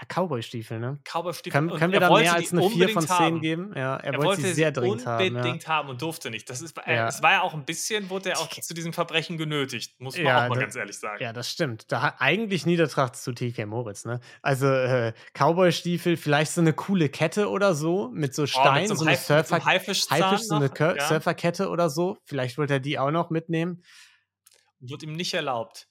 ja, 0.00 0.06
Cowboy-Stiefel, 0.06 0.78
ne? 0.78 0.98
Cowboy-Stiefel. 1.04 1.52
Können, 1.52 1.78
können 1.78 1.92
wir 1.92 2.00
da 2.00 2.10
mehr 2.10 2.34
als 2.34 2.52
eine 2.52 2.68
4 2.68 2.88
von 2.88 3.06
10 3.06 3.10
haben. 3.10 3.40
geben? 3.40 3.72
Ja, 3.74 3.96
er, 3.96 4.04
er 4.04 4.12
wollte, 4.14 4.26
wollte 4.26 4.42
sie 4.42 4.52
sehr 4.52 4.72
dringend 4.72 5.06
haben. 5.06 5.26
Unbedingt 5.26 5.64
ja. 5.64 5.68
haben 5.68 5.88
und 5.88 6.00
durfte 6.00 6.30
nicht. 6.30 6.48
Das 6.48 6.62
ist, 6.62 6.76
ja. 6.86 7.08
Es 7.08 7.22
war 7.22 7.32
ja 7.32 7.42
auch 7.42 7.54
ein 7.54 7.64
bisschen, 7.64 8.08
wurde 8.10 8.30
er 8.30 8.38
auch 8.38 8.48
zu 8.48 8.74
diesem 8.74 8.92
Verbrechen 8.92 9.36
genötigt, 9.36 10.00
muss 10.00 10.16
man 10.16 10.26
ja, 10.26 10.44
auch 10.44 10.48
mal 10.48 10.54
da, 10.54 10.60
ganz 10.62 10.76
ehrlich 10.76 10.98
sagen. 10.98 11.22
Ja, 11.22 11.32
das 11.32 11.50
stimmt. 11.50 11.92
Da 11.92 12.14
eigentlich 12.18 12.66
Niedertracht 12.66 13.16
zu 13.16 13.32
TK 13.32 13.66
Moritz, 13.66 14.04
ne? 14.04 14.20
Also 14.42 14.66
äh, 14.66 15.12
Cowboy-Stiefel, 15.34 16.16
vielleicht 16.16 16.52
so 16.52 16.60
eine 16.60 16.72
coole 16.72 17.08
Kette 17.08 17.50
oder 17.50 17.74
so, 17.74 18.10
mit 18.12 18.34
so 18.34 18.46
Steinen, 18.46 18.90
oh, 18.90 18.94
so, 18.94 19.04
eine 19.04 19.12
Haif 19.12 19.20
Surfer 19.20 19.64
Haifisch, 19.64 20.04
so 20.04 20.54
eine 20.54 20.70
ja. 20.78 21.08
Surferkette 21.08 21.68
oder 21.68 21.90
so. 21.90 22.16
Vielleicht 22.24 22.58
wollte 22.58 22.74
er 22.74 22.80
die 22.80 22.98
auch 22.98 23.10
noch 23.10 23.30
mitnehmen. 23.30 23.82
Wird 24.80 25.02
ihm 25.02 25.12
nicht 25.12 25.34
erlaubt. 25.34 25.88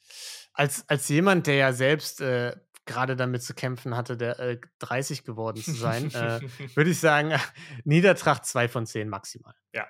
Als, 0.54 0.84
als 0.90 1.08
jemand, 1.10 1.48
der 1.48 1.56
ja 1.56 1.74
selbst 1.74 2.22
äh, 2.22 2.56
gerade 2.90 3.16
damit 3.16 3.44
zu 3.44 3.54
kämpfen 3.54 3.96
hatte, 3.96 4.18
der 4.18 4.40
äh, 4.40 4.60
30 4.80 5.24
geworden 5.24 5.62
zu 5.62 5.74
sein, 5.74 6.12
äh, 6.12 6.42
würde 6.76 6.90
ich 6.90 7.00
sagen, 7.00 7.40
Niedertracht 7.84 8.46
2 8.46 8.68
von 8.68 8.86
10 8.86 9.08
maximal. 9.08 9.54
Ja, 9.74 9.88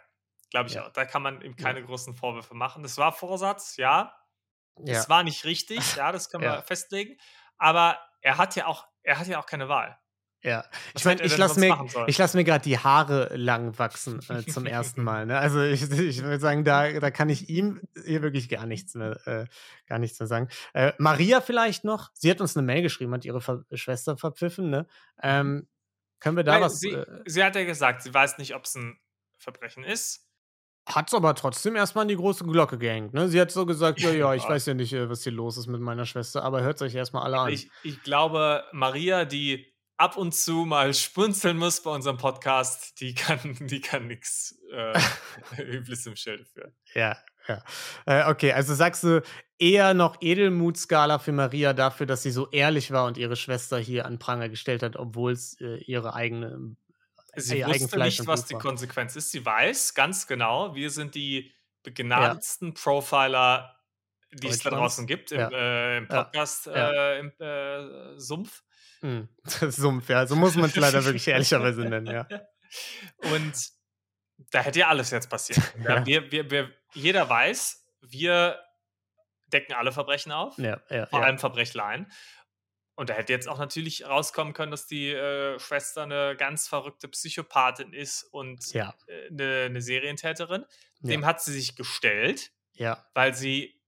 glaube 0.51 0.67
ich 0.67 0.75
ja. 0.75 0.85
auch. 0.85 0.89
Da 0.91 1.05
kann 1.05 1.23
man 1.23 1.41
ihm 1.41 1.55
keine 1.55 1.79
ja. 1.79 1.85
großen 1.85 2.13
Vorwürfe 2.13 2.53
machen. 2.53 2.83
Das 2.83 2.97
war 2.97 3.13
Vorsatz, 3.13 3.77
ja. 3.77 4.13
Es 4.85 5.03
ja. 5.03 5.09
war 5.09 5.23
nicht 5.23 5.45
richtig, 5.45 5.95
ja, 5.95 6.11
das 6.11 6.29
können 6.31 6.43
wir 6.43 6.61
festlegen. 6.63 7.17
Aber 7.57 7.97
er 8.21 8.37
hat 8.37 8.55
ja 8.55 8.65
auch, 8.65 8.85
er 9.01 9.17
hat 9.17 9.27
ja 9.27 9.39
auch 9.39 9.45
keine 9.45 9.69
Wahl. 9.69 9.97
Ja, 10.41 10.63
ich 10.95 11.03
meine, 11.03 11.21
ich 11.21 11.35
lasse 11.35 11.59
mir, 11.59 11.77
lass 12.17 12.33
mir 12.33 12.45
gerade 12.45 12.63
die 12.63 12.77
Haare 12.77 13.35
lang 13.35 13.77
wachsen 13.77 14.21
äh, 14.29 14.43
zum 14.47 14.65
ersten 14.65 15.03
Mal. 15.03 15.25
Ne? 15.25 15.37
Also 15.37 15.61
ich, 15.61 15.91
ich 15.91 16.23
würde 16.23 16.39
sagen, 16.39 16.63
da, 16.63 16.89
da 16.99 17.11
kann 17.11 17.27
ich 17.27 17.49
ihm 17.49 17.81
hier 18.05 18.21
wirklich 18.21 18.47
gar 18.47 18.65
nichts 18.65 18.95
mehr, 18.95 19.19
äh, 19.27 19.45
gar 19.85 19.99
nichts 19.99 20.17
mehr 20.19 20.27
sagen. 20.27 20.47
Äh, 20.73 20.93
Maria 20.97 21.41
vielleicht 21.41 21.83
noch, 21.83 22.09
sie 22.13 22.31
hat 22.31 22.39
uns 22.39 22.55
eine 22.55 22.65
Mail 22.65 22.81
geschrieben, 22.81 23.13
hat 23.13 23.25
ihre 23.25 23.41
Ver 23.41 23.65
Schwester 23.73 24.15
verpfiffen. 24.15 24.69
Ne? 24.69 24.87
Ähm, 25.21 25.67
können 26.19 26.37
wir 26.37 26.45
da 26.45 26.53
Weil 26.53 26.61
was? 26.61 26.79
Sie, 26.79 26.91
äh 26.91 27.05
sie 27.25 27.43
hat 27.43 27.55
ja 27.55 27.65
gesagt, 27.65 28.03
sie 28.03 28.13
weiß 28.13 28.37
nicht, 28.37 28.55
ob 28.55 28.63
es 28.63 28.75
ein 28.75 28.97
Verbrechen 29.37 29.83
ist. 29.83 30.25
Hat 30.87 31.09
es 31.09 31.13
aber 31.13 31.35
trotzdem 31.35 31.75
erstmal 31.75 32.03
an 32.03 32.07
die 32.07 32.15
große 32.15 32.45
Glocke 32.45 32.77
gehängt. 32.77 33.13
Ne? 33.13 33.27
Sie 33.27 33.39
hat 33.39 33.51
so 33.51 33.65
gesagt, 33.65 33.99
ja, 33.99 34.11
ja, 34.11 34.33
ich 34.33 34.47
weiß 34.47 34.65
ja 34.67 34.73
nicht, 34.73 34.93
äh, 34.93 35.09
was 35.09 35.23
hier 35.23 35.33
los 35.33 35.57
ist 35.57 35.67
mit 35.67 35.81
meiner 35.81 36.05
Schwester, 36.05 36.43
aber 36.43 36.61
hört 36.61 36.81
euch 36.81 36.95
erstmal 36.95 37.23
alle 37.23 37.39
an. 37.39 37.49
Ich, 37.49 37.69
ich 37.83 38.01
glaube, 38.03 38.63
Maria, 38.71 39.25
die 39.25 39.68
ab 39.99 40.15
und 40.15 40.33
zu 40.33 40.65
mal 40.65 40.93
spunzeln 40.93 41.57
muss 41.57 41.83
bei 41.83 41.91
unserem 41.91 42.17
Podcast, 42.17 42.99
die 43.01 43.13
kann, 43.13 43.39
die 43.59 43.81
kann 43.81 44.07
nichts 44.07 44.57
äh, 44.71 44.97
Übles 45.61 46.05
im 46.05 46.15
Schilde 46.15 46.45
führen. 46.45 46.73
Ja, 46.93 47.17
ja. 47.47 47.63
Äh, 48.05 48.31
okay, 48.31 48.53
also 48.53 48.73
sagst 48.73 49.03
du 49.03 49.21
eher 49.57 49.93
noch 49.93 50.17
Edelmutskala 50.21 51.19
für 51.19 51.33
Maria 51.33 51.73
dafür, 51.73 52.05
dass 52.05 52.23
sie 52.23 52.31
so 52.31 52.49
ehrlich 52.51 52.91
war 52.91 53.05
und 53.05 53.17
ihre 53.17 53.35
Schwester 53.35 53.77
hier 53.77 54.05
an 54.05 54.19
Pranger 54.19 54.47
gestellt 54.47 54.83
hat, 54.83 54.95
obwohl 54.95 55.33
es 55.33 55.59
äh, 55.59 55.77
ihre 55.83 56.13
eigene. 56.13 56.75
Äh, 57.33 57.41
sie 57.41 57.65
wusste 57.65 57.99
nicht, 57.99 58.25
was 58.25 58.45
die 58.45 58.55
Konsequenz 58.55 59.17
ist. 59.17 59.31
Sie 59.31 59.45
weiß 59.45 59.95
ganz 59.95 60.27
genau, 60.27 60.75
wir 60.75 60.91
sind 60.91 61.13
die 61.13 61.51
begnadetsten 61.83 62.69
ja. 62.69 62.73
Profiler, 62.81 63.75
die 64.31 64.47
es 64.47 64.59
da 64.59 64.69
draußen 64.69 65.07
gibt 65.07 65.31
im, 65.31 65.39
ja. 65.39 65.49
äh, 65.49 65.97
im 65.97 66.07
Podcast. 66.07 66.67
Äh, 66.67 67.19
im 67.19 67.33
Sumpf. 68.17 68.63
Mhm. 69.01 69.29
Sumpf, 69.43 70.09
ja. 70.09 70.27
So 70.27 70.35
muss 70.35 70.55
man 70.55 70.69
es 70.69 70.75
leider 70.75 71.03
wirklich 71.03 71.27
ehrlicherweise 71.27 71.81
nennen, 71.81 72.07
ja. 72.07 72.27
Und 73.33 73.53
da 74.51 74.61
hätte 74.61 74.79
ja 74.79 74.87
alles 74.87 75.11
jetzt 75.11 75.29
passiert. 75.29 75.59
Ja. 75.83 76.05
Wir, 76.05 76.31
wir, 76.31 76.51
wir, 76.51 76.73
jeder 76.93 77.29
weiß, 77.29 77.85
wir 78.01 78.59
decken 79.47 79.73
alle 79.73 79.91
Verbrechen 79.91 80.31
auf, 80.31 80.57
ja, 80.57 80.81
ja, 80.89 81.05
vor 81.07 81.23
allem 81.23 81.39
Verbrechleien. 81.39 82.11
Und 82.95 83.09
da 83.09 83.13
hätte 83.13 83.31
jetzt 83.31 83.47
auch 83.47 83.59
natürlich 83.59 84.05
rauskommen 84.05 84.53
können, 84.53 84.71
dass 84.71 84.85
die 84.85 85.11
äh, 85.11 85.57
Schwester 85.57 86.03
eine 86.03 86.35
ganz 86.35 86.67
verrückte 86.67 87.07
Psychopathin 87.07 87.93
ist 87.93 88.23
und 88.23 88.75
äh, 88.75 88.83
eine, 89.29 89.65
eine, 89.67 89.81
Serientäterin. 89.81 90.65
Dem 90.99 91.25
hat 91.25 91.41
sie 91.41 91.53
sich 91.53 91.77
gestellt, 91.77 92.51
weil 93.13 93.33
sie 93.33 93.81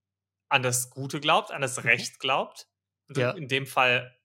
an 0.48 0.64
das 0.64 0.90
Gute 0.90 1.20
glaubt, 1.20 1.52
an 1.52 1.62
das 1.62 1.78
mhm. 1.78 1.90
Recht 1.90 2.20
glaubt. 2.20 2.68
Und 3.10 3.18
in 3.18 3.50
dem 3.50 3.68
Fall 3.68 4.18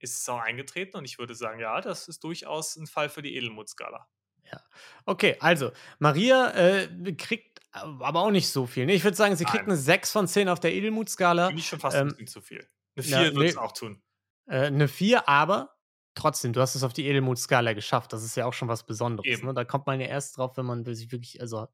ist 0.00 0.20
es 0.20 0.28
auch 0.28 0.40
eingetreten 0.40 0.96
und 0.96 1.04
ich 1.04 1.18
würde 1.18 1.34
sagen, 1.34 1.60
ja, 1.60 1.80
das 1.80 2.08
ist 2.08 2.24
durchaus 2.24 2.76
ein 2.76 2.86
Fall 2.86 3.08
für 3.08 3.22
die 3.22 3.36
Edelmutskala. 3.36 4.08
Ja. 4.50 4.60
Okay, 5.06 5.36
also 5.40 5.70
Maria 5.98 6.50
äh, 6.50 7.12
kriegt 7.12 7.60
aber 7.72 8.20
auch 8.20 8.30
nicht 8.30 8.48
so 8.48 8.66
viel. 8.66 8.86
Nee, 8.86 8.94
ich 8.94 9.04
würde 9.04 9.16
sagen, 9.16 9.36
sie 9.36 9.44
kriegt 9.44 9.66
Nein. 9.66 9.72
eine 9.72 9.80
6 9.80 10.10
von 10.10 10.26
10 10.26 10.48
auf 10.48 10.58
der 10.58 10.72
Edelmutskala. 10.72 11.46
Finde 11.48 11.60
ich 11.60 11.68
schon 11.68 11.80
fast 11.80 11.96
ähm, 11.96 12.02
ein 12.02 12.08
bisschen 12.08 12.26
zu 12.26 12.40
viel. 12.40 12.68
Eine 12.96 13.04
4 13.04 13.12
ja, 13.12 13.34
würde 13.34 13.46
es 13.46 13.54
nee, 13.54 13.60
auch 13.60 13.72
tun. 13.72 14.02
Äh, 14.46 14.66
eine 14.66 14.88
4, 14.88 15.28
aber 15.28 15.76
trotzdem, 16.14 16.52
du 16.52 16.60
hast 16.60 16.74
es 16.74 16.82
auf 16.82 16.92
die 16.92 17.06
Edelmutskala 17.06 17.74
geschafft. 17.74 18.12
Das 18.12 18.24
ist 18.24 18.36
ja 18.36 18.46
auch 18.46 18.52
schon 18.52 18.68
was 18.68 18.84
Besonderes. 18.84 19.42
Ne? 19.42 19.54
Da 19.54 19.64
kommt 19.64 19.86
man 19.86 20.00
ja 20.00 20.06
erst 20.06 20.36
drauf, 20.36 20.56
wenn 20.56 20.66
man 20.66 20.84
sich 20.84 21.12
wirklich, 21.12 21.40
also 21.40 21.68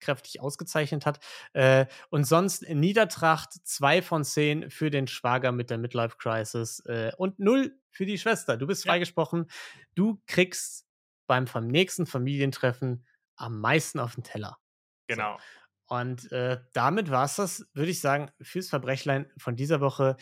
kräftig 0.00 0.40
ausgezeichnet 0.40 1.06
hat. 1.06 1.20
Äh, 1.52 1.86
und 2.10 2.24
sonst 2.24 2.68
Niedertracht 2.68 3.52
2 3.52 4.02
von 4.02 4.24
10 4.24 4.70
für 4.70 4.90
den 4.90 5.06
Schwager 5.06 5.52
mit 5.52 5.70
der 5.70 5.78
Midlife 5.78 6.16
Crisis 6.18 6.80
äh, 6.86 7.12
und 7.16 7.38
0 7.38 7.78
für 7.90 8.06
die 8.06 8.18
Schwester. 8.18 8.56
Du 8.56 8.66
bist 8.66 8.84
freigesprochen. 8.84 9.46
Ja. 9.48 9.80
Du 9.94 10.22
kriegst 10.26 10.86
beim, 11.26 11.44
beim 11.44 11.66
nächsten 11.68 12.06
Familientreffen 12.06 13.06
am 13.36 13.60
meisten 13.60 14.00
auf 14.00 14.14
den 14.14 14.24
Teller. 14.24 14.58
Genau. 15.06 15.36
So. 15.38 15.94
Und 15.96 16.32
äh, 16.32 16.60
damit 16.74 17.10
war 17.10 17.24
es 17.24 17.36
das, 17.36 17.66
würde 17.72 17.90
ich 17.90 18.00
sagen, 18.00 18.30
fürs 18.42 18.68
Verbrechlein 18.68 19.30
von 19.38 19.56
dieser 19.56 19.80
Woche. 19.80 20.16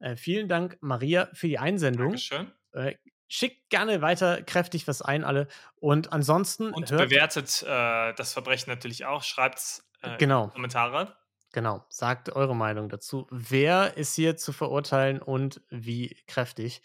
Äh, 0.00 0.16
vielen 0.16 0.48
Dank, 0.48 0.78
Maria, 0.80 1.28
für 1.32 1.46
die 1.46 1.58
Einsendung. 1.58 2.08
Dankeschön. 2.08 2.52
Äh, 2.72 2.96
schickt 3.28 3.70
gerne 3.70 4.02
weiter 4.02 4.42
kräftig 4.42 4.86
was 4.88 5.02
ein, 5.02 5.24
alle. 5.24 5.48
Und 5.76 6.12
ansonsten. 6.12 6.72
Und 6.72 6.90
bewertet 6.90 7.62
äh, 7.62 8.14
das 8.14 8.32
Verbrechen 8.32 8.70
natürlich 8.70 9.04
auch. 9.04 9.22
Schreibt 9.22 9.82
äh, 10.02 10.16
genau. 10.18 10.48
Kommentare. 10.48 11.16
Genau. 11.52 11.84
Sagt 11.88 12.30
eure 12.30 12.54
Meinung 12.54 12.88
dazu. 12.88 13.26
Wer 13.30 13.96
ist 13.96 14.14
hier 14.14 14.36
zu 14.36 14.52
verurteilen 14.52 15.22
und 15.22 15.62
wie 15.70 16.16
kräftig? 16.26 16.82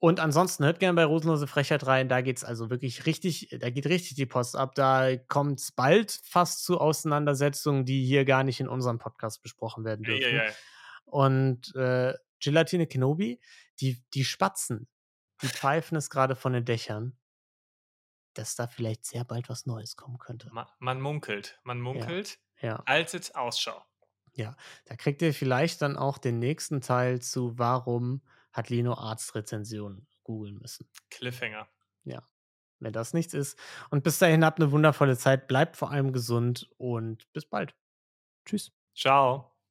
Und 0.00 0.20
ansonsten 0.20 0.64
hört 0.64 0.80
gerne 0.80 0.96
bei 0.96 1.04
Rosenlose 1.04 1.46
Frechheit 1.46 1.86
rein. 1.86 2.10
Da 2.10 2.20
geht 2.20 2.36
es 2.36 2.44
also 2.44 2.68
wirklich 2.68 3.06
richtig, 3.06 3.56
da 3.58 3.70
geht 3.70 3.86
richtig 3.86 4.16
die 4.16 4.26
Post 4.26 4.54
ab. 4.54 4.74
Da 4.74 5.16
kommt 5.16 5.60
es 5.60 5.72
bald 5.72 6.20
fast 6.24 6.64
zu 6.64 6.78
Auseinandersetzungen, 6.78 7.86
die 7.86 8.04
hier 8.04 8.26
gar 8.26 8.44
nicht 8.44 8.60
in 8.60 8.68
unserem 8.68 8.98
Podcast 8.98 9.42
besprochen 9.42 9.84
werden 9.84 10.02
dürfen. 10.02 10.20
Ja, 10.20 10.28
ja, 10.28 10.44
ja. 10.44 10.52
Und 11.06 11.74
äh, 11.74 12.12
Gelatine 12.38 12.86
Kenobi, 12.86 13.40
die, 13.80 14.02
die 14.12 14.24
Spatzen, 14.24 14.88
die 15.42 15.48
pfeifen 15.48 15.96
es 15.96 16.10
gerade 16.10 16.36
von 16.36 16.52
den 16.52 16.64
Dächern, 16.64 17.16
dass 18.34 18.56
da 18.56 18.66
vielleicht 18.66 19.04
sehr 19.04 19.24
bald 19.24 19.48
was 19.48 19.66
Neues 19.66 19.96
kommen 19.96 20.18
könnte. 20.18 20.50
Man, 20.52 20.66
man 20.78 21.00
munkelt, 21.00 21.60
man 21.64 21.80
munkelt. 21.80 22.38
Ja. 22.60 22.68
ja. 22.68 22.82
Altet 22.86 23.34
Ausschau. 23.34 23.84
Ja, 24.32 24.56
da 24.86 24.96
kriegt 24.96 25.22
ihr 25.22 25.32
vielleicht 25.32 25.80
dann 25.82 25.96
auch 25.96 26.18
den 26.18 26.40
nächsten 26.40 26.80
Teil 26.80 27.20
zu, 27.20 27.56
warum 27.56 28.22
hat 28.52 28.68
Lino 28.68 28.94
Arztrezension 28.94 30.06
googeln 30.24 30.58
müssen. 30.58 30.88
Cliffhanger. 31.10 31.68
Ja, 32.04 32.22
wenn 32.80 32.92
das 32.92 33.14
nichts 33.14 33.34
ist. 33.34 33.58
Und 33.90 34.02
bis 34.02 34.18
dahin 34.18 34.44
habt 34.44 34.60
eine 34.60 34.72
wundervolle 34.72 35.16
Zeit, 35.16 35.46
bleibt 35.46 35.76
vor 35.76 35.90
allem 35.90 36.12
gesund 36.12 36.68
und 36.76 37.32
bis 37.32 37.46
bald. 37.46 37.74
Tschüss. 38.44 38.72
Ciao. 38.94 39.53